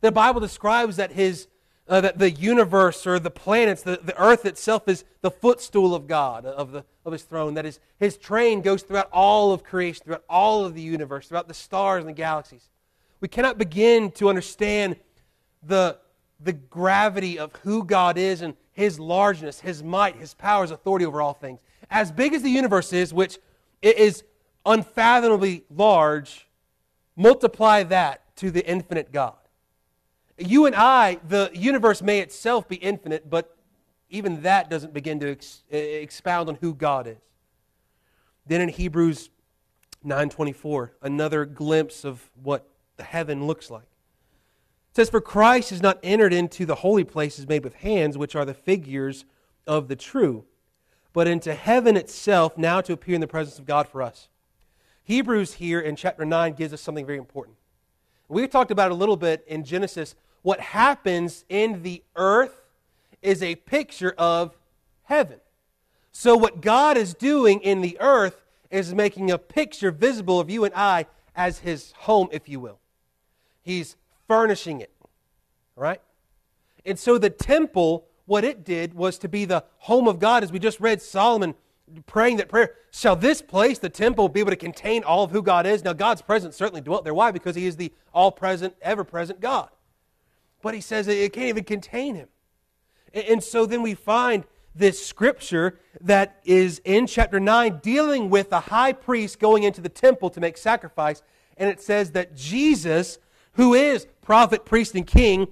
The 0.00 0.12
Bible 0.12 0.40
describes 0.40 0.96
that 0.96 1.12
his 1.12 1.48
uh, 1.88 2.00
that 2.02 2.18
the 2.18 2.30
universe 2.30 3.06
or 3.06 3.18
the 3.18 3.30
planets, 3.30 3.82
the, 3.82 3.98
the 4.02 4.20
earth 4.20 4.44
itself 4.44 4.88
is 4.88 5.04
the 5.22 5.30
footstool 5.30 5.94
of 5.94 6.06
God, 6.06 6.44
of, 6.44 6.72
the, 6.72 6.84
of 7.04 7.12
his 7.12 7.22
throne. 7.22 7.54
That 7.54 7.64
is, 7.64 7.80
his 7.98 8.16
train 8.16 8.60
goes 8.60 8.82
throughout 8.82 9.08
all 9.12 9.52
of 9.52 9.64
creation, 9.64 10.04
throughout 10.04 10.24
all 10.28 10.64
of 10.64 10.74
the 10.74 10.82
universe, 10.82 11.28
throughout 11.28 11.48
the 11.48 11.54
stars 11.54 12.00
and 12.00 12.08
the 12.08 12.12
galaxies. 12.12 12.68
We 13.20 13.28
cannot 13.28 13.58
begin 13.58 14.10
to 14.12 14.28
understand 14.28 14.96
the, 15.62 15.98
the 16.38 16.52
gravity 16.52 17.38
of 17.38 17.54
who 17.62 17.84
God 17.84 18.18
is 18.18 18.42
and 18.42 18.54
his 18.72 19.00
largeness, 19.00 19.60
his 19.60 19.82
might, 19.82 20.16
his 20.16 20.34
power, 20.34 20.62
his 20.62 20.70
authority 20.70 21.06
over 21.06 21.20
all 21.22 21.32
things. 21.32 21.60
As 21.90 22.12
big 22.12 22.34
as 22.34 22.42
the 22.42 22.50
universe 22.50 22.92
is, 22.92 23.12
which 23.14 23.38
it 23.80 23.98
is 23.98 24.24
unfathomably 24.66 25.64
large, 25.70 26.46
multiply 27.16 27.82
that 27.84 28.36
to 28.36 28.50
the 28.50 28.64
infinite 28.68 29.10
God. 29.10 29.37
You 30.38 30.66
and 30.66 30.74
I, 30.74 31.18
the 31.26 31.50
universe 31.52 32.00
may 32.00 32.20
itself 32.20 32.68
be 32.68 32.76
infinite, 32.76 33.28
but 33.28 33.56
even 34.08 34.42
that 34.42 34.70
doesn't 34.70 34.94
begin 34.94 35.20
to 35.20 35.32
ex- 35.32 35.62
expound 35.70 36.48
on 36.48 36.56
who 36.60 36.74
God 36.74 37.06
is. 37.06 37.18
Then 38.46 38.60
in 38.60 38.68
Hebrews 38.68 39.30
9:24, 40.04 40.92
another 41.02 41.44
glimpse 41.44 42.04
of 42.04 42.30
what 42.42 42.68
the 42.96 43.02
heaven 43.02 43.46
looks 43.46 43.70
like. 43.70 43.82
It 43.82 44.96
says, 44.96 45.10
For 45.10 45.20
Christ 45.20 45.70
has 45.70 45.82
not 45.82 45.98
entered 46.02 46.32
into 46.32 46.64
the 46.64 46.76
holy 46.76 47.04
places 47.04 47.46
made 47.46 47.64
with 47.64 47.74
hands, 47.74 48.16
which 48.16 48.34
are 48.34 48.44
the 48.44 48.54
figures 48.54 49.24
of 49.66 49.88
the 49.88 49.96
true, 49.96 50.44
but 51.12 51.28
into 51.28 51.54
heaven 51.54 51.96
itself, 51.96 52.56
now 52.56 52.80
to 52.80 52.92
appear 52.92 53.14
in 53.14 53.20
the 53.20 53.26
presence 53.26 53.58
of 53.58 53.66
God 53.66 53.88
for 53.88 54.02
us. 54.02 54.28
Hebrews 55.04 55.54
here 55.54 55.80
in 55.80 55.96
chapter 55.96 56.24
9 56.24 56.52
gives 56.54 56.72
us 56.72 56.80
something 56.80 57.06
very 57.06 57.18
important. 57.18 57.56
We 58.28 58.46
talked 58.46 58.70
about 58.70 58.90
a 58.90 58.94
little 58.94 59.16
bit 59.16 59.44
in 59.46 59.64
Genesis. 59.64 60.14
What 60.48 60.60
happens 60.60 61.44
in 61.50 61.82
the 61.82 62.02
earth 62.16 62.62
is 63.20 63.42
a 63.42 63.56
picture 63.56 64.14
of 64.16 64.56
heaven. 65.02 65.40
So, 66.10 66.38
what 66.38 66.62
God 66.62 66.96
is 66.96 67.12
doing 67.12 67.60
in 67.60 67.82
the 67.82 67.98
earth 68.00 68.46
is 68.70 68.94
making 68.94 69.30
a 69.30 69.36
picture 69.36 69.90
visible 69.90 70.40
of 70.40 70.48
you 70.48 70.64
and 70.64 70.72
I 70.74 71.04
as 71.36 71.58
his 71.58 71.92
home, 71.98 72.30
if 72.32 72.48
you 72.48 72.60
will. 72.60 72.78
He's 73.60 73.96
furnishing 74.26 74.80
it. 74.80 74.90
Right? 75.76 76.00
And 76.86 76.98
so 76.98 77.18
the 77.18 77.28
temple, 77.28 78.06
what 78.24 78.42
it 78.42 78.64
did 78.64 78.94
was 78.94 79.18
to 79.18 79.28
be 79.28 79.44
the 79.44 79.64
home 79.76 80.08
of 80.08 80.18
God, 80.18 80.42
as 80.42 80.50
we 80.50 80.58
just 80.58 80.80
read 80.80 81.02
Solomon 81.02 81.56
praying 82.06 82.38
that 82.38 82.48
prayer. 82.48 82.74
Shall 82.90 83.16
this 83.16 83.42
place, 83.42 83.78
the 83.78 83.90
temple, 83.90 84.30
be 84.30 84.40
able 84.40 84.52
to 84.52 84.56
contain 84.56 85.04
all 85.04 85.24
of 85.24 85.30
who 85.30 85.42
God 85.42 85.66
is? 85.66 85.84
Now, 85.84 85.92
God's 85.92 86.22
presence 86.22 86.56
certainly 86.56 86.80
dwelt 86.80 87.04
there. 87.04 87.12
Why? 87.12 87.32
Because 87.32 87.54
He 87.54 87.66
is 87.66 87.76
the 87.76 87.92
all 88.14 88.32
present, 88.32 88.74
ever 88.80 89.04
present 89.04 89.40
God. 89.40 89.68
But 90.62 90.74
He 90.74 90.80
says 90.80 91.08
it 91.08 91.32
can't 91.32 91.48
even 91.48 91.64
contain 91.64 92.14
Him. 92.14 92.28
And 93.14 93.42
so 93.42 93.66
then 93.66 93.82
we 93.82 93.94
find 93.94 94.44
this 94.74 95.04
scripture 95.04 95.78
that 96.00 96.40
is 96.44 96.80
in 96.84 97.06
chapter 97.06 97.40
9 97.40 97.80
dealing 97.82 98.30
with 98.30 98.50
the 98.50 98.60
high 98.60 98.92
priest 98.92 99.38
going 99.38 99.64
into 99.64 99.80
the 99.80 99.88
temple 99.88 100.30
to 100.30 100.40
make 100.40 100.56
sacrifice. 100.56 101.22
And 101.56 101.68
it 101.68 101.80
says 101.80 102.12
that 102.12 102.36
Jesus, 102.36 103.18
who 103.52 103.74
is 103.74 104.06
prophet, 104.22 104.64
priest, 104.64 104.94
and 104.94 105.06
king, 105.06 105.48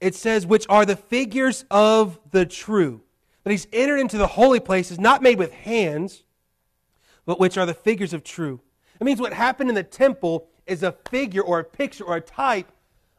it 0.00 0.14
says, 0.14 0.46
which 0.46 0.66
are 0.68 0.86
the 0.86 0.96
figures 0.96 1.64
of 1.70 2.18
the 2.30 2.46
true. 2.46 3.02
That 3.44 3.50
he's 3.50 3.68
entered 3.72 3.98
into 3.98 4.18
the 4.18 4.26
holy 4.26 4.60
places, 4.60 4.98
not 4.98 5.22
made 5.22 5.38
with 5.38 5.52
hands, 5.52 6.24
but 7.26 7.38
which 7.38 7.56
are 7.58 7.66
the 7.66 7.74
figures 7.74 8.12
of 8.12 8.24
true. 8.24 8.60
It 8.98 9.04
means 9.04 9.20
what 9.20 9.32
happened 9.32 9.68
in 9.68 9.74
the 9.74 9.82
temple 9.82 10.48
is 10.66 10.82
a 10.82 10.92
figure 11.10 11.42
or 11.42 11.60
a 11.60 11.64
picture 11.64 12.04
or 12.04 12.16
a 12.16 12.20
type 12.20 12.72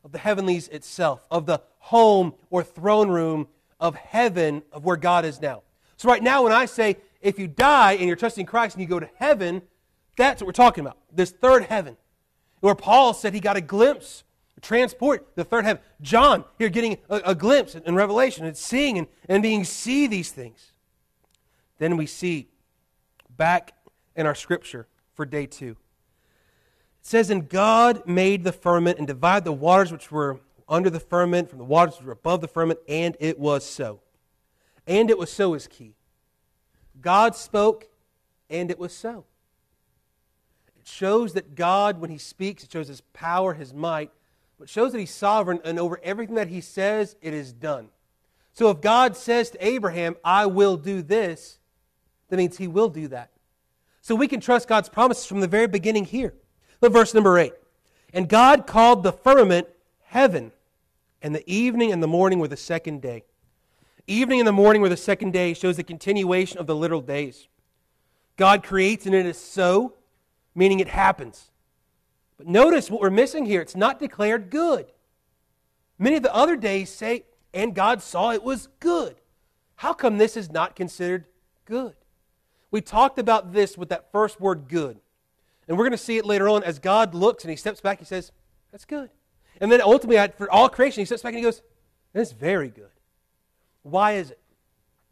of 0.04 0.12
the 0.12 0.18
heavenlies 0.18 0.68
itself, 0.70 1.26
of 1.30 1.46
the 1.46 1.62
home 1.80 2.34
or 2.50 2.64
throne 2.64 3.10
room 3.10 3.48
of 3.80 3.96
heaven, 3.96 4.64
of 4.72 4.86
where 4.86 4.98
God 4.98 5.26
is 5.26 5.42
now. 5.42 5.64
So, 5.98 6.10
right 6.10 6.22
now, 6.22 6.44
when 6.44 6.52
I 6.52 6.66
say 6.66 6.98
if 7.22 7.38
you 7.38 7.48
die 7.48 7.94
and 7.94 8.08
you're 8.08 8.16
trusting 8.16 8.46
Christ 8.46 8.76
and 8.76 8.82
you 8.82 8.88
go 8.88 9.00
to 9.00 9.10
heaven, 9.16 9.62
that's 10.18 10.42
what 10.42 10.48
we're 10.48 10.54
talking 10.54 10.84
about. 10.84 10.98
This 11.12 11.32
third 11.32 11.66
heaven, 11.66 11.98
where 12.60 12.76
Paul 12.76 13.14
said 13.14 13.34
he 13.34 13.40
got 13.40 13.58
a 13.58 13.62
glimpse, 13.62 14.24
transport, 14.62 15.28
the 15.36 15.44
third 15.44 15.66
heaven. 15.66 15.82
John, 16.02 16.46
here 16.58 16.70
getting 16.70 16.98
a, 17.10 17.22
a 17.26 17.36
glimpse 17.36 17.76
in 17.76 17.96
Revelation 17.96 18.46
and 18.46 18.56
seeing 18.56 18.98
and, 18.98 19.08
and 19.28 19.44
being 19.44 19.64
see 19.64 20.08
these 20.08 20.32
things. 20.32 20.72
Then 21.80 21.98
we 21.98 22.06
see 22.06 22.48
back 23.36 23.74
in 24.16 24.26
our 24.26 24.36
scripture 24.36 24.88
for 25.14 25.26
day 25.26 25.48
two. 25.48 25.78
It 27.02 27.08
says, 27.08 27.30
And 27.30 27.50
God 27.50 28.08
made 28.08 28.44
the 28.44 28.52
firmament 28.52 29.00
and 29.00 29.08
divided 29.08 29.44
the 29.44 29.54
waters 29.54 29.92
which 29.92 30.12
were 30.12 30.40
under 30.70 30.90
the 30.90 31.00
firmament 31.00 31.50
from 31.50 31.58
the 31.58 31.66
waters 31.66 31.98
which 31.98 32.06
were 32.06 32.14
above 32.14 32.42
the 32.42 32.48
firmament, 32.48 32.80
and 32.88 33.18
it 33.20 33.38
was 33.40 33.66
so. 33.66 34.00
And 34.88 35.10
it 35.10 35.18
was 35.18 35.32
so 35.32 35.54
is 35.54 35.68
key. 35.68 35.96
God 37.00 37.36
spoke, 37.36 37.90
and 38.50 38.70
it 38.70 38.80
was 38.80 38.94
so. 38.94 39.26
It 40.80 40.88
shows 40.88 41.34
that 41.34 41.56
God, 41.56 42.00
when 42.00 42.10
He 42.10 42.18
speaks, 42.18 42.64
it 42.64 42.72
shows 42.72 42.88
His 42.88 43.02
power, 43.02 43.54
His 43.54 43.74
might, 43.74 44.12
but 44.60 44.70
shows 44.70 44.92
that 44.92 45.00
He's 45.00 45.14
sovereign, 45.14 45.60
and 45.64 45.80
over 45.80 46.00
everything 46.04 46.36
that 46.36 46.48
He 46.48 46.62
says, 46.62 47.16
it 47.22 47.34
is 47.34 47.52
done. 47.52 47.90
So 48.54 48.70
if 48.70 48.80
God 48.80 49.18
says 49.18 49.50
to 49.52 49.66
Abraham, 49.66 50.16
I 50.24 50.46
will 50.46 50.78
do 50.78 51.02
this, 51.02 51.60
that 52.30 52.38
means 52.38 52.58
He 52.58 52.68
will 52.68 52.90
do 52.90 53.08
that. 53.08 53.32
So 54.02 54.16
we 54.16 54.28
can 54.28 54.40
trust 54.40 54.68
God's 54.68 54.90
promises 54.90 55.26
from 55.26 55.42
the 55.42 55.48
very 55.48 55.68
beginning 55.68 56.06
here. 56.06 56.34
Look, 56.82 56.94
verse 56.94 57.14
number 57.14 57.38
8. 57.38 57.54
And 58.14 58.28
God 58.28 58.68
called 58.68 59.04
the 59.04 59.14
firmament 59.14 59.68
heaven, 60.06 60.52
and 61.22 61.34
the 61.34 61.50
evening 61.50 61.92
and 61.92 62.04
the 62.04 62.08
morning 62.08 62.40
were 62.40 62.48
the 62.48 62.58
second 62.58 63.02
day. 63.02 63.24
Evening 64.08 64.40
and 64.40 64.48
the 64.48 64.52
morning 64.52 64.82
were 64.82 64.90
the 64.90 64.98
second 64.98 65.32
day 65.32 65.54
shows 65.54 65.78
the 65.78 65.84
continuation 65.84 66.60
of 66.60 66.68
the 66.68 66.76
literal 66.76 67.02
days. 67.02 67.48
God 68.36 68.64
creates 68.64 69.06
and 69.06 69.14
it 69.14 69.26
is 69.26 69.38
so, 69.38 69.94
meaning 70.56 70.80
it 70.80 70.88
happens. 70.88 71.52
But 72.38 72.48
notice 72.48 72.90
what 72.90 73.02
we're 73.02 73.12
missing 73.12 73.46
here. 73.46 73.62
It's 73.62 73.76
not 73.76 74.00
declared 74.00 74.50
good. 74.50 74.92
Many 76.00 76.16
of 76.16 76.24
the 76.24 76.34
other 76.34 76.56
days 76.56 76.90
say, 76.90 77.26
and 77.54 77.76
God 77.76 78.02
saw 78.02 78.32
it 78.32 78.44
was 78.44 78.68
good. 78.80 79.16
How 79.76 79.94
come 79.94 80.18
this 80.18 80.36
is 80.36 80.52
not 80.52 80.76
considered 80.76 81.26
good? 81.66 81.94
We 82.72 82.82
talked 82.82 83.20
about 83.20 83.54
this 83.54 83.78
with 83.78 83.90
that 83.90 84.12
first 84.12 84.42
word 84.42 84.68
good. 84.68 85.00
And 85.72 85.78
we're 85.78 85.86
going 85.86 85.92
to 85.92 85.98
see 85.98 86.18
it 86.18 86.26
later 86.26 86.50
on 86.50 86.66
as 86.66 86.80
God 86.80 87.16
looks 87.16 87.46
and 87.46 87.50
he 87.50 87.56
steps 87.56 87.80
back, 87.80 88.00
he 88.00 88.04
says, 88.04 88.34
That's 88.74 88.84
good. 88.84 89.10
And 89.62 89.72
then 89.72 89.80
ultimately, 89.80 90.34
for 90.38 90.52
all 90.52 90.68
creation, 90.68 91.00
he 91.00 91.06
steps 91.06 91.22
back 91.22 91.30
and 91.30 91.38
he 91.38 91.44
goes, 91.44 91.62
That's 92.12 92.34
very 92.34 92.68
good. 92.68 92.90
Why 93.82 94.16
is 94.16 94.32
it? 94.32 94.40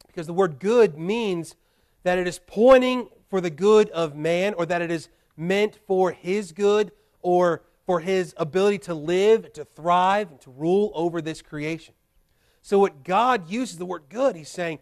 Because 0.05 0.27
the 0.27 0.33
word 0.33 0.59
good 0.59 0.97
means 0.97 1.55
that 2.03 2.17
it 2.17 2.27
is 2.27 2.41
pointing 2.45 3.07
for 3.29 3.39
the 3.39 3.49
good 3.49 3.89
of 3.91 4.17
man 4.17 4.53
or 4.53 4.65
that 4.65 4.81
it 4.81 4.91
is 4.91 5.07
meant 5.37 5.79
for 5.87 6.11
his 6.11 6.51
good 6.51 6.91
or 7.21 7.61
for 7.85 8.01
his 8.01 8.33
ability 8.35 8.79
to 8.79 8.93
live, 8.93 9.53
to 9.53 9.63
thrive, 9.63 10.29
and 10.29 10.41
to 10.41 10.51
rule 10.51 10.91
over 10.93 11.21
this 11.21 11.41
creation. 11.41 11.93
So, 12.61 12.79
what 12.79 13.05
God 13.05 13.49
uses 13.49 13.77
the 13.77 13.85
word 13.85 14.03
good, 14.09 14.35
he's 14.35 14.49
saying, 14.49 14.79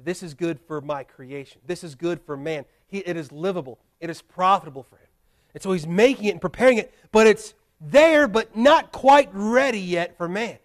This 0.00 0.22
is 0.22 0.32
good 0.32 0.58
for 0.58 0.80
my 0.80 1.04
creation. 1.04 1.60
This 1.66 1.84
is 1.84 1.96
good 1.96 2.18
for 2.22 2.34
man. 2.34 2.64
He, 2.86 3.00
it 3.00 3.18
is 3.18 3.30
livable, 3.30 3.78
it 4.00 4.08
is 4.08 4.22
profitable 4.22 4.84
for 4.84 4.96
him. 4.96 5.07
And 5.54 5.62
so 5.62 5.72
he's 5.72 5.86
making 5.86 6.26
it 6.26 6.32
and 6.32 6.40
preparing 6.40 6.78
it, 6.78 6.92
but 7.10 7.26
it's 7.26 7.54
there, 7.80 8.28
but 8.28 8.56
not 8.56 8.92
quite 8.92 9.30
ready 9.32 9.80
yet 9.80 10.16
for 10.16 10.28
man. 10.28 10.58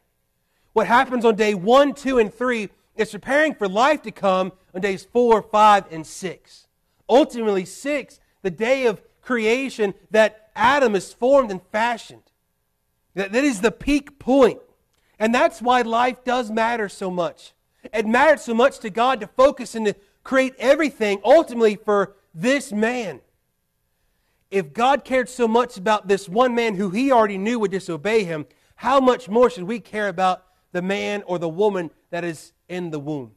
What 0.73 0.88
happens 0.88 1.25
on 1.25 1.36
day 1.36 1.53
one, 1.53 1.93
two, 1.93 2.17
and 2.19 2.34
three 2.34 2.69
is 2.95 3.11
preparing 3.11 3.53
for 3.53 3.67
life 3.67 4.01
to 4.03 4.11
come 4.11 4.51
on 4.73 4.81
days 4.81 5.05
four, 5.05 5.41
five, 5.41 5.86
and 5.91 6.05
six. 6.05 6.67
Ultimately, 7.07 7.65
six, 7.65 8.19
the 8.41 8.51
day 8.51 8.86
of 8.86 9.01
creation 9.21 9.93
that 10.11 10.49
Adam 10.55 10.95
is 10.95 11.13
formed 11.13 11.51
and 11.51 11.61
fashioned. 11.71 12.23
That, 13.15 13.31
that 13.31 13.43
is 13.43 13.61
the 13.61 13.71
peak 13.71 14.19
point. 14.19 14.59
And 15.19 15.34
that's 15.34 15.61
why 15.61 15.81
life 15.84 16.23
does 16.23 16.51
matter 16.51 16.89
so 16.89 17.09
much. 17.09 17.53
It 17.93 18.07
matters 18.07 18.41
so 18.41 18.53
much 18.53 18.79
to 18.79 18.89
God 18.89 19.19
to 19.21 19.27
focus 19.27 19.75
and 19.75 19.86
to 19.86 19.95
create 20.23 20.55
everything 20.57 21.21
ultimately 21.23 21.75
for 21.75 22.15
this 22.34 22.71
man 22.71 23.21
if 24.54 24.72
God 24.72 25.04
cared 25.04 25.30
so 25.30 25.47
much 25.47 25.78
about 25.78 26.08
this 26.08 26.30
one 26.30 26.54
man 26.54 26.76
who 26.76 26.91
he 26.91 27.12
already 27.12 27.39
knew 27.39 27.58
would 27.58 27.72
disobey 27.72 28.24
him, 28.24 28.45
how 28.76 28.99
much 28.99 29.28
more 29.28 29.49
should 29.49 29.64
we 29.64 29.80
care 29.80 30.08
about 30.08 30.45
the 30.72 30.82
man 30.82 31.24
or 31.26 31.39
the 31.39 31.49
woman 31.49 31.89
that 32.12 32.24
is 32.24 32.54
in 32.70 32.91
the 32.91 32.99
womb 32.99 33.32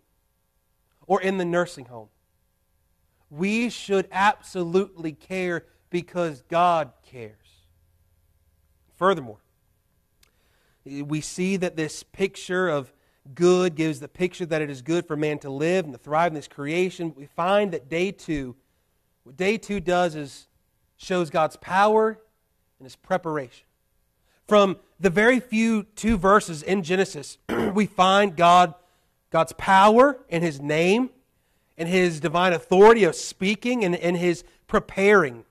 or 1.07 1.23
in 1.23 1.39
the 1.39 1.45
nursing 1.45 1.87
home? 1.87 2.09
We 3.31 3.71
should 3.71 4.09
absolutely 4.12 5.12
care 5.12 5.64
because 5.89 6.43
God 6.51 6.93
cares. 7.03 7.33
Furthermore, 8.97 9.41
we 10.85 11.23
see 11.23 11.57
that 11.57 11.77
this 11.77 12.03
picture 12.03 12.69
of 12.69 12.93
good 13.35 13.75
gives 13.75 14.01
the 14.01 14.09
picture 14.09 14.45
that 14.45 14.61
it 14.61 14.69
is 14.69 14.83
good 14.83 15.07
for 15.07 15.17
man 15.17 15.39
to 15.39 15.51
live 15.51 15.87
and 15.87 15.95
to 15.95 15.99
thrive 15.99 16.33
in 16.33 16.35
this 16.35 16.47
creation. 16.47 17.14
We 17.17 17.25
find 17.25 17.73
that 17.73 17.89
day 17.89 18.12
two, 18.12 18.55
what 19.25 19.39
day 19.39 19.57
two 19.57 19.81
does 19.81 20.14
is 20.14 20.47
shows 20.97 21.30
God's 21.30 21.57
power 21.57 22.18
and 22.78 22.86
his 22.86 22.97
preparation. 22.97 23.64
From 24.47 24.76
the 25.01 25.11
very 25.11 25.40
few 25.40 25.84
two 25.97 26.16
verses 26.16 26.62
in 26.62 26.82
Genesis, 26.82 27.38
we 27.74 27.86
find 27.86 28.36
God, 28.36 28.74
God's 29.30 29.53
power 29.55 30.18
and 30.30 30.42
his 30.42 30.61
name 30.61 31.11
and 31.76 31.88
his 31.88 32.20
divine 32.20 32.53
authority 32.53 33.05
of 33.05 33.14
speaking 33.14 33.84
and, 33.84 33.94
and 33.97 34.16
his 34.16 34.44
preparing. 34.66 35.44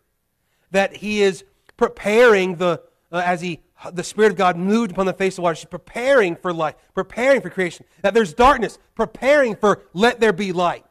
That 0.72 0.98
he 0.98 1.22
is 1.22 1.44
preparing 1.78 2.56
the, 2.56 2.82
uh, 3.12 3.22
as 3.24 3.42
he, 3.42 3.60
the 3.92 4.04
Spirit 4.04 4.32
of 4.32 4.38
God 4.38 4.58
moved 4.58 4.92
upon 4.92 5.06
the 5.06 5.14
face 5.14 5.34
of 5.34 5.38
the 5.38 5.42
water, 5.44 5.56
she's 5.56 5.66
preparing 5.66 6.36
for 6.36 6.54
life, 6.54 6.76
preparing 6.94 7.42
for 7.42 7.50
creation. 7.50 7.86
That 8.02 8.14
there's 8.14 8.34
darkness, 8.34 8.80
preparing 8.96 9.56
for 9.56 9.84
let 9.94 10.20
there 10.20 10.34
be 10.34 10.52
light. 10.52 10.86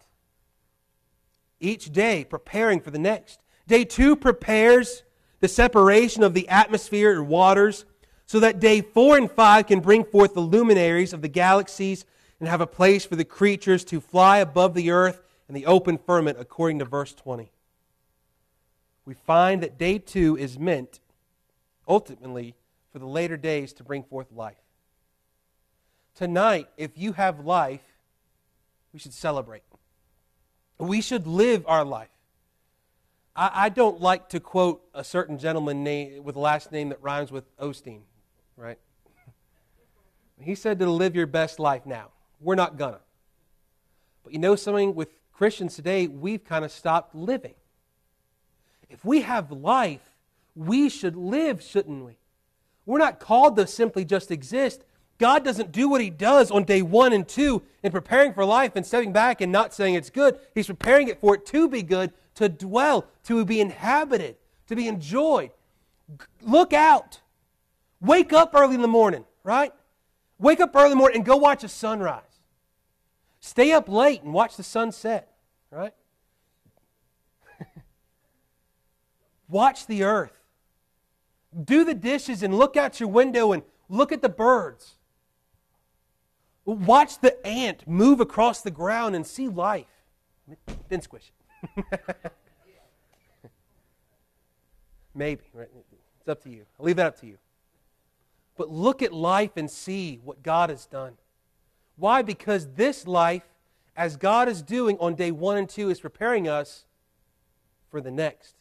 Each 1.58 1.90
day, 1.90 2.24
preparing 2.24 2.80
for 2.80 2.90
the 2.90 2.98
next. 2.98 3.40
Day 3.66 3.84
two 3.84 4.16
prepares 4.16 5.02
the 5.40 5.48
separation 5.48 6.22
of 6.22 6.34
the 6.34 6.48
atmosphere 6.48 7.12
and 7.12 7.28
waters 7.28 7.84
so 8.26 8.40
that 8.40 8.60
day 8.60 8.80
four 8.80 9.16
and 9.16 9.30
five 9.30 9.66
can 9.66 9.80
bring 9.80 10.04
forth 10.04 10.34
the 10.34 10.40
luminaries 10.40 11.12
of 11.12 11.22
the 11.22 11.28
galaxies 11.28 12.04
and 12.40 12.48
have 12.48 12.60
a 12.60 12.66
place 12.66 13.04
for 13.04 13.16
the 13.16 13.24
creatures 13.24 13.84
to 13.84 14.00
fly 14.00 14.38
above 14.38 14.74
the 14.74 14.90
earth 14.90 15.22
and 15.48 15.56
the 15.56 15.66
open 15.66 15.98
firmament, 15.98 16.38
according 16.40 16.78
to 16.78 16.84
verse 16.84 17.14
20. 17.14 17.52
We 19.04 19.14
find 19.14 19.62
that 19.62 19.78
day 19.78 19.98
two 19.98 20.36
is 20.36 20.58
meant, 20.58 21.00
ultimately, 21.86 22.54
for 22.92 22.98
the 22.98 23.06
later 23.06 23.36
days 23.36 23.72
to 23.74 23.84
bring 23.84 24.02
forth 24.02 24.32
life. 24.32 24.56
Tonight, 26.14 26.68
if 26.76 26.96
you 26.96 27.12
have 27.12 27.40
life, 27.40 27.82
we 28.92 28.98
should 28.98 29.12
celebrate. 29.12 29.62
We 30.78 31.00
should 31.00 31.26
live 31.26 31.64
our 31.66 31.84
life. 31.84 32.08
I, 33.36 33.50
I 33.54 33.68
don't 33.68 34.00
like 34.00 34.28
to 34.30 34.40
quote 34.40 34.82
a 34.94 35.04
certain 35.04 35.38
gentleman 35.38 35.82
name, 35.82 36.22
with 36.24 36.36
a 36.36 36.40
last 36.40 36.72
name 36.72 36.90
that 36.90 37.02
rhymes 37.02 37.32
with 37.32 37.44
Osteen, 37.58 38.00
right? 38.56 38.78
He 40.40 40.54
said 40.54 40.78
to 40.80 40.90
live 40.90 41.14
your 41.14 41.26
best 41.26 41.58
life 41.58 41.86
now. 41.86 42.08
We're 42.40 42.54
not 42.54 42.76
gonna. 42.76 43.00
But 44.22 44.32
you 44.32 44.38
know 44.38 44.56
something? 44.56 44.94
With 44.94 45.08
Christians 45.32 45.76
today, 45.76 46.06
we've 46.06 46.44
kind 46.44 46.64
of 46.64 46.72
stopped 46.72 47.14
living. 47.14 47.54
If 48.88 49.04
we 49.04 49.22
have 49.22 49.50
life, 49.50 50.02
we 50.54 50.88
should 50.88 51.16
live, 51.16 51.62
shouldn't 51.62 52.04
we? 52.04 52.18
We're 52.86 52.98
not 52.98 53.18
called 53.18 53.56
to 53.56 53.66
simply 53.66 54.04
just 54.04 54.30
exist. 54.30 54.84
God 55.18 55.44
doesn't 55.44 55.72
do 55.72 55.88
what 55.88 56.00
He 56.00 56.10
does 56.10 56.50
on 56.50 56.64
day 56.64 56.82
one 56.82 57.12
and 57.12 57.26
two 57.26 57.62
in 57.82 57.92
preparing 57.92 58.32
for 58.32 58.44
life 58.44 58.72
and 58.74 58.84
stepping 58.84 59.12
back 59.12 59.40
and 59.40 59.52
not 59.52 59.72
saying 59.72 59.94
it's 59.94 60.10
good. 60.10 60.38
He's 60.54 60.66
preparing 60.66 61.08
it 61.08 61.20
for 61.20 61.34
it 61.34 61.46
to 61.46 61.68
be 61.68 61.82
good, 61.82 62.12
to 62.34 62.48
dwell, 62.48 63.06
to 63.24 63.44
be 63.44 63.60
inhabited, 63.60 64.36
to 64.66 64.76
be 64.76 64.88
enjoyed. 64.88 65.50
Look 66.42 66.72
out. 66.72 67.20
Wake 68.00 68.32
up 68.32 68.54
early 68.54 68.74
in 68.74 68.82
the 68.82 68.88
morning, 68.88 69.24
right? 69.44 69.72
Wake 70.38 70.60
up 70.60 70.74
early 70.74 70.86
in 70.86 70.90
the 70.90 70.96
morning 70.96 71.18
and 71.18 71.24
go 71.24 71.36
watch 71.36 71.64
a 71.64 71.68
sunrise. 71.68 72.22
Stay 73.40 73.72
up 73.72 73.88
late 73.88 74.22
and 74.22 74.32
watch 74.32 74.56
the 74.56 74.62
sunset, 74.62 75.32
right? 75.70 75.94
watch 79.48 79.86
the 79.86 80.02
earth. 80.02 80.32
Do 81.64 81.84
the 81.84 81.94
dishes 81.94 82.42
and 82.42 82.58
look 82.58 82.76
out 82.76 82.98
your 82.98 83.08
window 83.08 83.52
and 83.52 83.62
look 83.88 84.12
at 84.12 84.22
the 84.22 84.28
birds. 84.28 84.94
Watch 86.64 87.20
the 87.20 87.46
ant 87.46 87.86
move 87.86 88.20
across 88.20 88.62
the 88.62 88.70
ground 88.70 89.14
and 89.14 89.26
see 89.26 89.48
life. 89.48 89.86
Then 90.88 91.00
squish 91.02 91.30
it. 91.66 91.94
Maybe. 95.14 95.42
Right? 95.52 95.68
It's 96.20 96.28
up 96.28 96.42
to 96.44 96.50
you. 96.50 96.64
I'll 96.78 96.86
leave 96.86 96.96
that 96.96 97.06
up 97.06 97.20
to 97.20 97.26
you. 97.26 97.38
But 98.56 98.70
look 98.70 99.02
at 99.02 99.12
life 99.12 99.52
and 99.56 99.70
see 99.70 100.20
what 100.24 100.42
God 100.42 100.70
has 100.70 100.86
done. 100.86 101.14
Why? 101.96 102.22
Because 102.22 102.68
this 102.74 103.06
life, 103.06 103.42
as 103.96 104.16
God 104.16 104.48
is 104.48 104.62
doing 104.62 104.96
on 104.98 105.14
day 105.14 105.30
one 105.30 105.56
and 105.56 105.68
two, 105.68 105.90
is 105.90 106.00
preparing 106.00 106.48
us 106.48 106.86
for 107.90 108.00
the 108.00 108.10
next. 108.10 108.54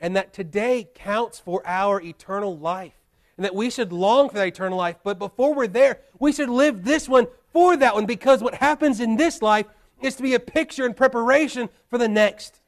And 0.00 0.16
that 0.16 0.32
today 0.32 0.88
counts 0.94 1.38
for 1.38 1.62
our 1.66 2.00
eternal 2.00 2.56
life 2.56 2.94
and 3.36 3.44
that 3.44 3.54
we 3.54 3.70
should 3.70 3.92
long 3.92 4.28
for 4.28 4.36
that 4.36 4.48
eternal 4.48 4.78
life. 4.78 4.96
But 5.02 5.18
before 5.18 5.54
we're 5.54 5.66
there, 5.66 6.00
we 6.18 6.32
should 6.32 6.48
live 6.48 6.84
this 6.84 7.08
one 7.08 7.26
for 7.52 7.76
that 7.76 7.94
one 7.94 8.06
because 8.06 8.42
what 8.42 8.54
happens 8.54 9.00
in 9.00 9.16
this 9.16 9.42
life 9.42 9.66
is 10.00 10.16
to 10.16 10.22
be 10.22 10.34
a 10.34 10.40
picture 10.40 10.84
and 10.84 10.96
preparation 10.96 11.68
for 11.88 11.98
the 11.98 12.08
next. 12.08 12.60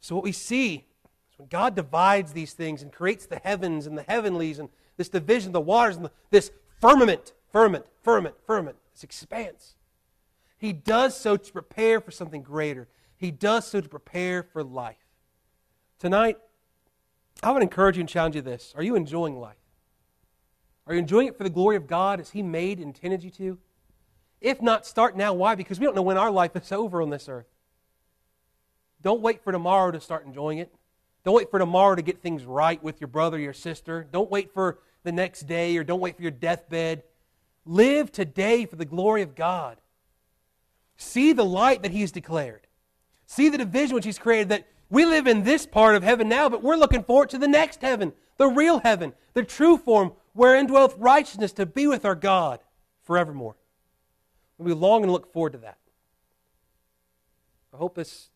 So, 0.00 0.14
what 0.14 0.24
we 0.24 0.32
see 0.32 0.84
is 1.32 1.38
when 1.38 1.48
God 1.48 1.74
divides 1.74 2.32
these 2.32 2.52
things 2.52 2.82
and 2.82 2.92
creates 2.92 3.26
the 3.26 3.40
heavens 3.42 3.86
and 3.86 3.96
the 3.96 4.02
heavenlies 4.02 4.58
and 4.58 4.68
this 4.96 5.08
division 5.08 5.50
of 5.50 5.54
the 5.54 5.60
waters 5.60 5.96
and 5.96 6.04
the, 6.04 6.10
this 6.30 6.50
firmament, 6.80 7.32
firmament, 7.50 7.86
firmament, 8.02 8.36
firmament, 8.46 8.76
this 8.92 9.04
expanse. 9.04 9.76
He 10.58 10.72
does 10.72 11.18
so 11.18 11.36
to 11.36 11.52
prepare 11.52 12.00
for 12.00 12.10
something 12.10 12.42
greater. 12.42 12.88
He 13.16 13.30
does 13.30 13.66
so 13.66 13.80
to 13.80 13.88
prepare 13.88 14.42
for 14.42 14.62
life. 14.62 14.96
Tonight, 15.98 16.38
I 17.42 17.50
would 17.50 17.62
encourage 17.62 17.96
you 17.96 18.00
and 18.00 18.08
challenge 18.08 18.36
you 18.36 18.42
this. 18.42 18.72
Are 18.76 18.82
you 18.82 18.96
enjoying 18.96 19.38
life? 19.38 19.56
Are 20.86 20.94
you 20.94 21.00
enjoying 21.00 21.28
it 21.28 21.36
for 21.36 21.44
the 21.44 21.50
glory 21.50 21.76
of 21.76 21.86
God 21.86 22.20
as 22.20 22.30
He 22.30 22.42
made 22.42 22.78
and 22.78 22.88
intended 22.88 23.24
you 23.24 23.30
to? 23.30 23.58
If 24.40 24.60
not, 24.60 24.86
start 24.86 25.16
now. 25.16 25.32
Why? 25.32 25.54
Because 25.54 25.80
we 25.80 25.86
don't 25.86 25.96
know 25.96 26.02
when 26.02 26.18
our 26.18 26.30
life 26.30 26.54
is 26.54 26.70
over 26.70 27.00
on 27.00 27.10
this 27.10 27.28
earth. 27.28 27.46
Don't 29.00 29.22
wait 29.22 29.42
for 29.42 29.52
tomorrow 29.52 29.90
to 29.90 30.00
start 30.00 30.26
enjoying 30.26 30.58
it. 30.58 30.74
Don't 31.24 31.34
wait 31.34 31.50
for 31.50 31.58
tomorrow 31.58 31.94
to 31.94 32.02
get 32.02 32.20
things 32.20 32.44
right 32.44 32.82
with 32.82 33.00
your 33.00 33.08
brother 33.08 33.38
your 33.38 33.54
sister. 33.54 34.06
Don't 34.10 34.30
wait 34.30 34.52
for 34.52 34.78
the 35.02 35.12
next 35.12 35.42
day 35.42 35.76
or 35.76 35.84
don't 35.84 36.00
wait 36.00 36.16
for 36.16 36.22
your 36.22 36.30
deathbed. 36.30 37.02
Live 37.64 38.12
today 38.12 38.66
for 38.66 38.76
the 38.76 38.84
glory 38.84 39.22
of 39.22 39.34
God. 39.34 39.78
See 40.98 41.32
the 41.32 41.44
light 41.44 41.82
that 41.82 41.92
He's 41.92 42.12
declared. 42.12 42.66
See 43.26 43.48
the 43.48 43.58
division 43.58 43.94
which 43.94 44.04
He's 44.04 44.18
created 44.18 44.50
that 44.50 44.66
we 44.90 45.06
live 45.06 45.26
in 45.26 45.42
this 45.42 45.66
part 45.66 45.96
of 45.96 46.02
heaven 46.02 46.28
now, 46.28 46.50
but 46.50 46.62
we're 46.62 46.76
looking 46.76 47.02
forward 47.02 47.30
to 47.30 47.38
the 47.38 47.48
next 47.48 47.80
heaven, 47.80 48.12
the 48.36 48.46
real 48.46 48.80
heaven, 48.80 49.14
the 49.32 49.42
true 49.42 49.78
form 49.78 50.12
wherein 50.34 50.66
dwelleth 50.66 50.96
righteousness 50.98 51.52
to 51.52 51.64
be 51.64 51.86
with 51.86 52.04
our 52.04 52.14
God 52.14 52.60
forevermore. 53.04 53.56
we 54.58 54.72
long 54.72 55.02
and 55.02 55.12
look 55.12 55.32
forward 55.32 55.52
to 55.52 55.58
that. 55.58 55.78
I 57.72 57.76
hope 57.76 57.94
this, 57.94 58.30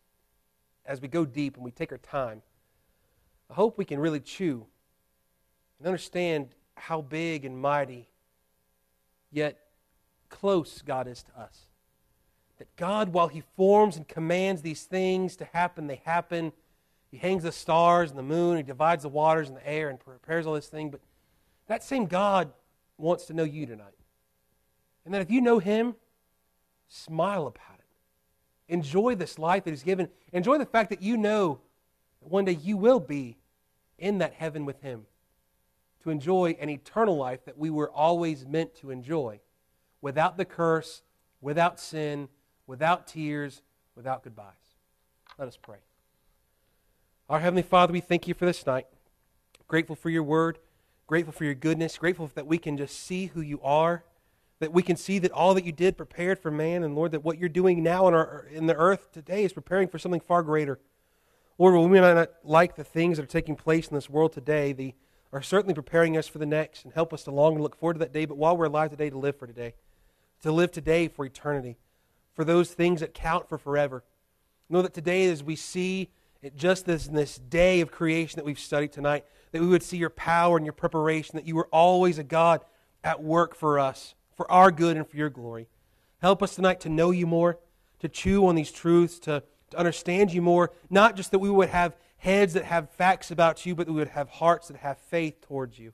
as 0.87 1.01
we 1.01 1.09
go 1.09 1.25
deep 1.25 1.57
and 1.57 1.65
we 1.65 1.71
take 1.71 1.93
our 1.93 1.99
time, 1.99 2.43
I 3.51 3.55
hope 3.55 3.79
we 3.79 3.85
can 3.85 4.01
really 4.01 4.21
chew 4.21 4.67
and 5.79 5.87
understand 5.87 6.49
how 6.77 7.01
big 7.01 7.45
and 7.45 7.59
mighty, 7.59 8.09
yet 9.31 9.59
close 10.29 10.83
God 10.83 11.07
is 11.07 11.23
to 11.25 11.41
us. 11.41 11.67
That 12.59 12.75
God, 12.77 13.11
while 13.13 13.29
He 13.29 13.43
forms 13.57 13.97
and 13.97 14.07
commands 14.07 14.63
these 14.63 14.85
things 14.85 15.37
to 15.37 15.45
happen, 15.47 15.87
they 15.87 16.03
happen. 16.05 16.53
He 17.11 17.17
hangs 17.17 17.45
the 17.45 17.53
stars 17.53 18.11
and 18.11 18.19
the 18.19 18.25
moon, 18.25 18.57
He 18.57 18.63
divides 18.63 19.05
the 19.05 19.09
waters 19.09 19.49
and 19.49 19.57
the 19.57 19.69
air 19.69 19.89
and 19.89 19.99
prepares 19.99 20.47
all 20.47 20.55
this 20.55 20.67
thing, 20.67 20.91
but 20.91 21.01
that 21.69 21.85
same 21.85 22.07
God 22.07 22.53
wants 22.97 23.27
to 23.27 23.33
know 23.33 23.45
you 23.45 23.65
tonight. 23.65 23.95
And 25.05 25.15
that 25.15 25.23
if 25.23 25.31
you 25.31 25.41
know 25.41 25.59
Him, 25.59 25.95
smile 26.89 27.47
about 27.47 27.79
it. 27.79 28.73
Enjoy 28.73 29.15
this 29.15 29.39
life 29.39 29.65
that 29.65 29.71
He's 29.71 29.83
given. 29.83 30.09
Enjoy 30.33 30.59
the 30.59 30.67
fact 30.67 30.91
that 30.91 31.01
you 31.01 31.17
know 31.17 31.61
that 32.21 32.31
one 32.31 32.45
day 32.45 32.59
you 32.63 32.77
will 32.77 33.01
be 33.01 33.37
in 33.99 34.19
that 34.19 34.35
heaven 34.35 34.65
with 34.65 34.83
Him 34.83 35.07
to 36.03 36.11
enjoy 36.11 36.57
an 36.61 36.69
eternal 36.69 37.17
life 37.17 37.45
that 37.45 37.59
we 37.59 37.71
were 37.71 37.91
always 37.91 38.47
meant 38.47 38.75
to 38.77 38.91
enjoy 38.91 39.41
without 40.01 40.37
the 40.37 40.45
curse, 40.45 41.03
without 41.41 41.79
sin, 41.81 42.29
without 42.67 43.07
tears, 43.07 43.63
without 43.95 44.23
goodbyes. 44.23 44.53
Let 45.39 45.49
us 45.49 45.59
pray. 45.61 45.79
Our 47.29 47.41
Heavenly 47.41 47.63
Father, 47.63 47.93
we 47.93 48.01
thank 48.01 48.27
you 48.27 48.35
for 48.35 48.47
this 48.47 48.65
night. 48.67 48.87
Grateful 49.67 49.97
for 49.97 50.09
your 50.09 50.23
word 50.23 50.59
grateful 51.09 51.33
for 51.33 51.45
your 51.45 51.55
goodness, 51.55 51.99
grateful 51.99 52.31
that 52.35 52.47
we 52.47 52.59
can 52.59 52.77
just 52.77 52.97
see 53.05 53.27
who 53.27 53.41
you 53.41 53.61
are, 53.63 54.05
that 54.61 54.73
we 54.73 54.83
can 54.83 54.95
see 54.95 55.19
that 55.19 55.33
all 55.33 55.55
that 55.55 55.65
you 55.65 55.73
did 55.73 55.97
prepared 55.97 56.39
for 56.39 56.53
man, 56.53 56.85
and 56.85 56.95
Lord, 56.95 57.11
that 57.11 57.25
what 57.25 57.39
you're 57.39 57.49
doing 57.49 57.83
now 57.83 58.07
in, 58.07 58.15
our, 58.15 58.47
in 58.53 58.67
the 58.67 58.77
earth 58.77 59.11
today 59.11 59.43
is 59.43 59.53
preparing 59.53 59.89
for 59.89 59.99
something 59.99 60.21
far 60.21 60.45
greater. 60.45 60.79
Lord, 61.57 61.75
we 61.75 61.89
may 61.89 62.01
not 62.01 62.31
like 62.45 62.77
the 62.77 62.85
things 62.85 63.17
that 63.17 63.25
are 63.25 63.27
taking 63.27 63.57
place 63.57 63.89
in 63.89 63.97
this 63.97 64.09
world 64.09 64.33
today, 64.33 64.73
the 64.73 64.95
are 65.33 65.43
certainly 65.43 65.75
preparing 65.75 66.17
us 66.17 66.27
for 66.27 66.39
the 66.39 66.47
next 66.47 66.85
and 66.85 66.93
help 66.95 67.13
us 67.13 67.25
to 67.25 67.31
long 67.31 67.55
and 67.55 67.63
look 67.63 67.77
forward 67.77 67.95
to 67.95 67.99
that 67.99 68.13
day, 68.13 68.25
but 68.25 68.37
while 68.37 68.57
we're 68.57 68.67
alive 68.67 68.91
today, 68.91 69.11
to 69.11 69.19
live 69.19 69.37
for 69.37 69.47
today, 69.47 69.75
to 70.43 70.53
live 70.53 70.73
today 70.73 71.09
for 71.09 71.25
eternity, 71.25 71.77
for 72.35 72.45
those 72.45 72.71
things 72.71 73.01
that 73.01 73.13
count 73.13 73.49
for 73.49 73.59
forever. 73.59 74.05
Know 74.71 74.83
that 74.83 74.95
today, 74.95 75.27
as 75.27 75.43
we 75.43 75.57
see 75.57 76.11
it 76.43 76.57
just 76.57 76.87
this, 76.87 77.07
this 77.09 77.39
day 77.39 77.81
of 77.81 77.91
creation 77.91 78.37
that 78.37 78.45
we've 78.45 78.59
studied 78.59 78.93
tonight, 78.93 79.25
that 79.53 79.61
we 79.61 79.67
would 79.67 79.83
see 79.83 79.97
your 79.97 80.11
power 80.11 80.57
and 80.57 80.67
your 80.67 80.73
preparation, 80.73 81.37
that 81.37 81.47
you 81.47 81.57
were 81.57 81.69
always 81.73 82.19
a 82.19 82.25
God 82.25 82.65
at 83.03 83.23
work 83.23 83.55
for 83.55 83.79
us, 83.79 84.15
for 84.37 84.51
our 84.51 84.71
good 84.71 84.97
and 84.97 85.09
for 85.09 85.17
your 85.17 85.31
glory. 85.31 85.69
Help 86.21 86.43
us 86.43 86.55
tonight 86.55 86.81
to 86.81 86.89
know 86.89 87.11
you 87.11 87.27
more, 87.27 87.59
to 88.01 88.09
chew 88.09 88.47
on 88.47 88.55
these 88.55 88.73
truths, 88.73 89.19
to, 89.21 89.43
to 89.71 89.77
understand 89.79 90.33
you 90.33 90.43
more, 90.43 90.73
not 90.91 91.17
just 91.17 91.31
that 91.31 91.39
we 91.39 91.51
would 91.51 91.69
have 91.69 91.97
heads 92.19 92.55
that 92.55 92.65
have 92.65 92.91
facts 92.91 93.31
about 93.31 93.65
you, 93.65 93.75
but 93.75 93.87
that 93.87 93.93
we 93.93 94.01
would 94.01 94.09
have 94.09 94.29
hearts 94.29 94.69
that 94.69 94.79
have 94.79 94.99
faith 94.99 95.41
towards 95.41 95.79
you. 95.79 95.93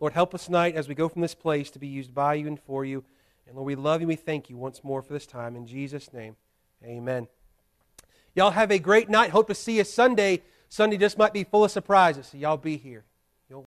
Lord, 0.00 0.12
help 0.12 0.34
us 0.34 0.46
tonight 0.46 0.76
as 0.76 0.88
we 0.88 0.94
go 0.94 1.08
from 1.08 1.22
this 1.22 1.34
place 1.34 1.70
to 1.72 1.80
be 1.80 1.88
used 1.88 2.14
by 2.14 2.34
you 2.34 2.46
and 2.46 2.60
for 2.60 2.84
you. 2.84 3.04
And 3.46 3.56
Lord, 3.56 3.66
we 3.66 3.74
love 3.74 4.00
you. 4.00 4.06
We 4.06 4.14
thank 4.14 4.48
you 4.48 4.56
once 4.56 4.84
more 4.84 5.02
for 5.02 5.12
this 5.12 5.26
time. 5.26 5.56
In 5.56 5.66
Jesus' 5.66 6.12
name, 6.12 6.36
amen. 6.84 7.26
Y'all 8.34 8.52
have 8.52 8.70
a 8.70 8.78
great 8.78 9.08
night. 9.08 9.30
Hope 9.30 9.48
to 9.48 9.54
see 9.54 9.78
you 9.78 9.84
Sunday. 9.84 10.42
Sunday 10.68 10.96
just 10.96 11.18
might 11.18 11.32
be 11.32 11.44
full 11.44 11.64
of 11.64 11.70
surprises, 11.70 12.28
so 12.28 12.38
y'all 12.38 12.56
be 12.56 12.76
here. 12.76 13.04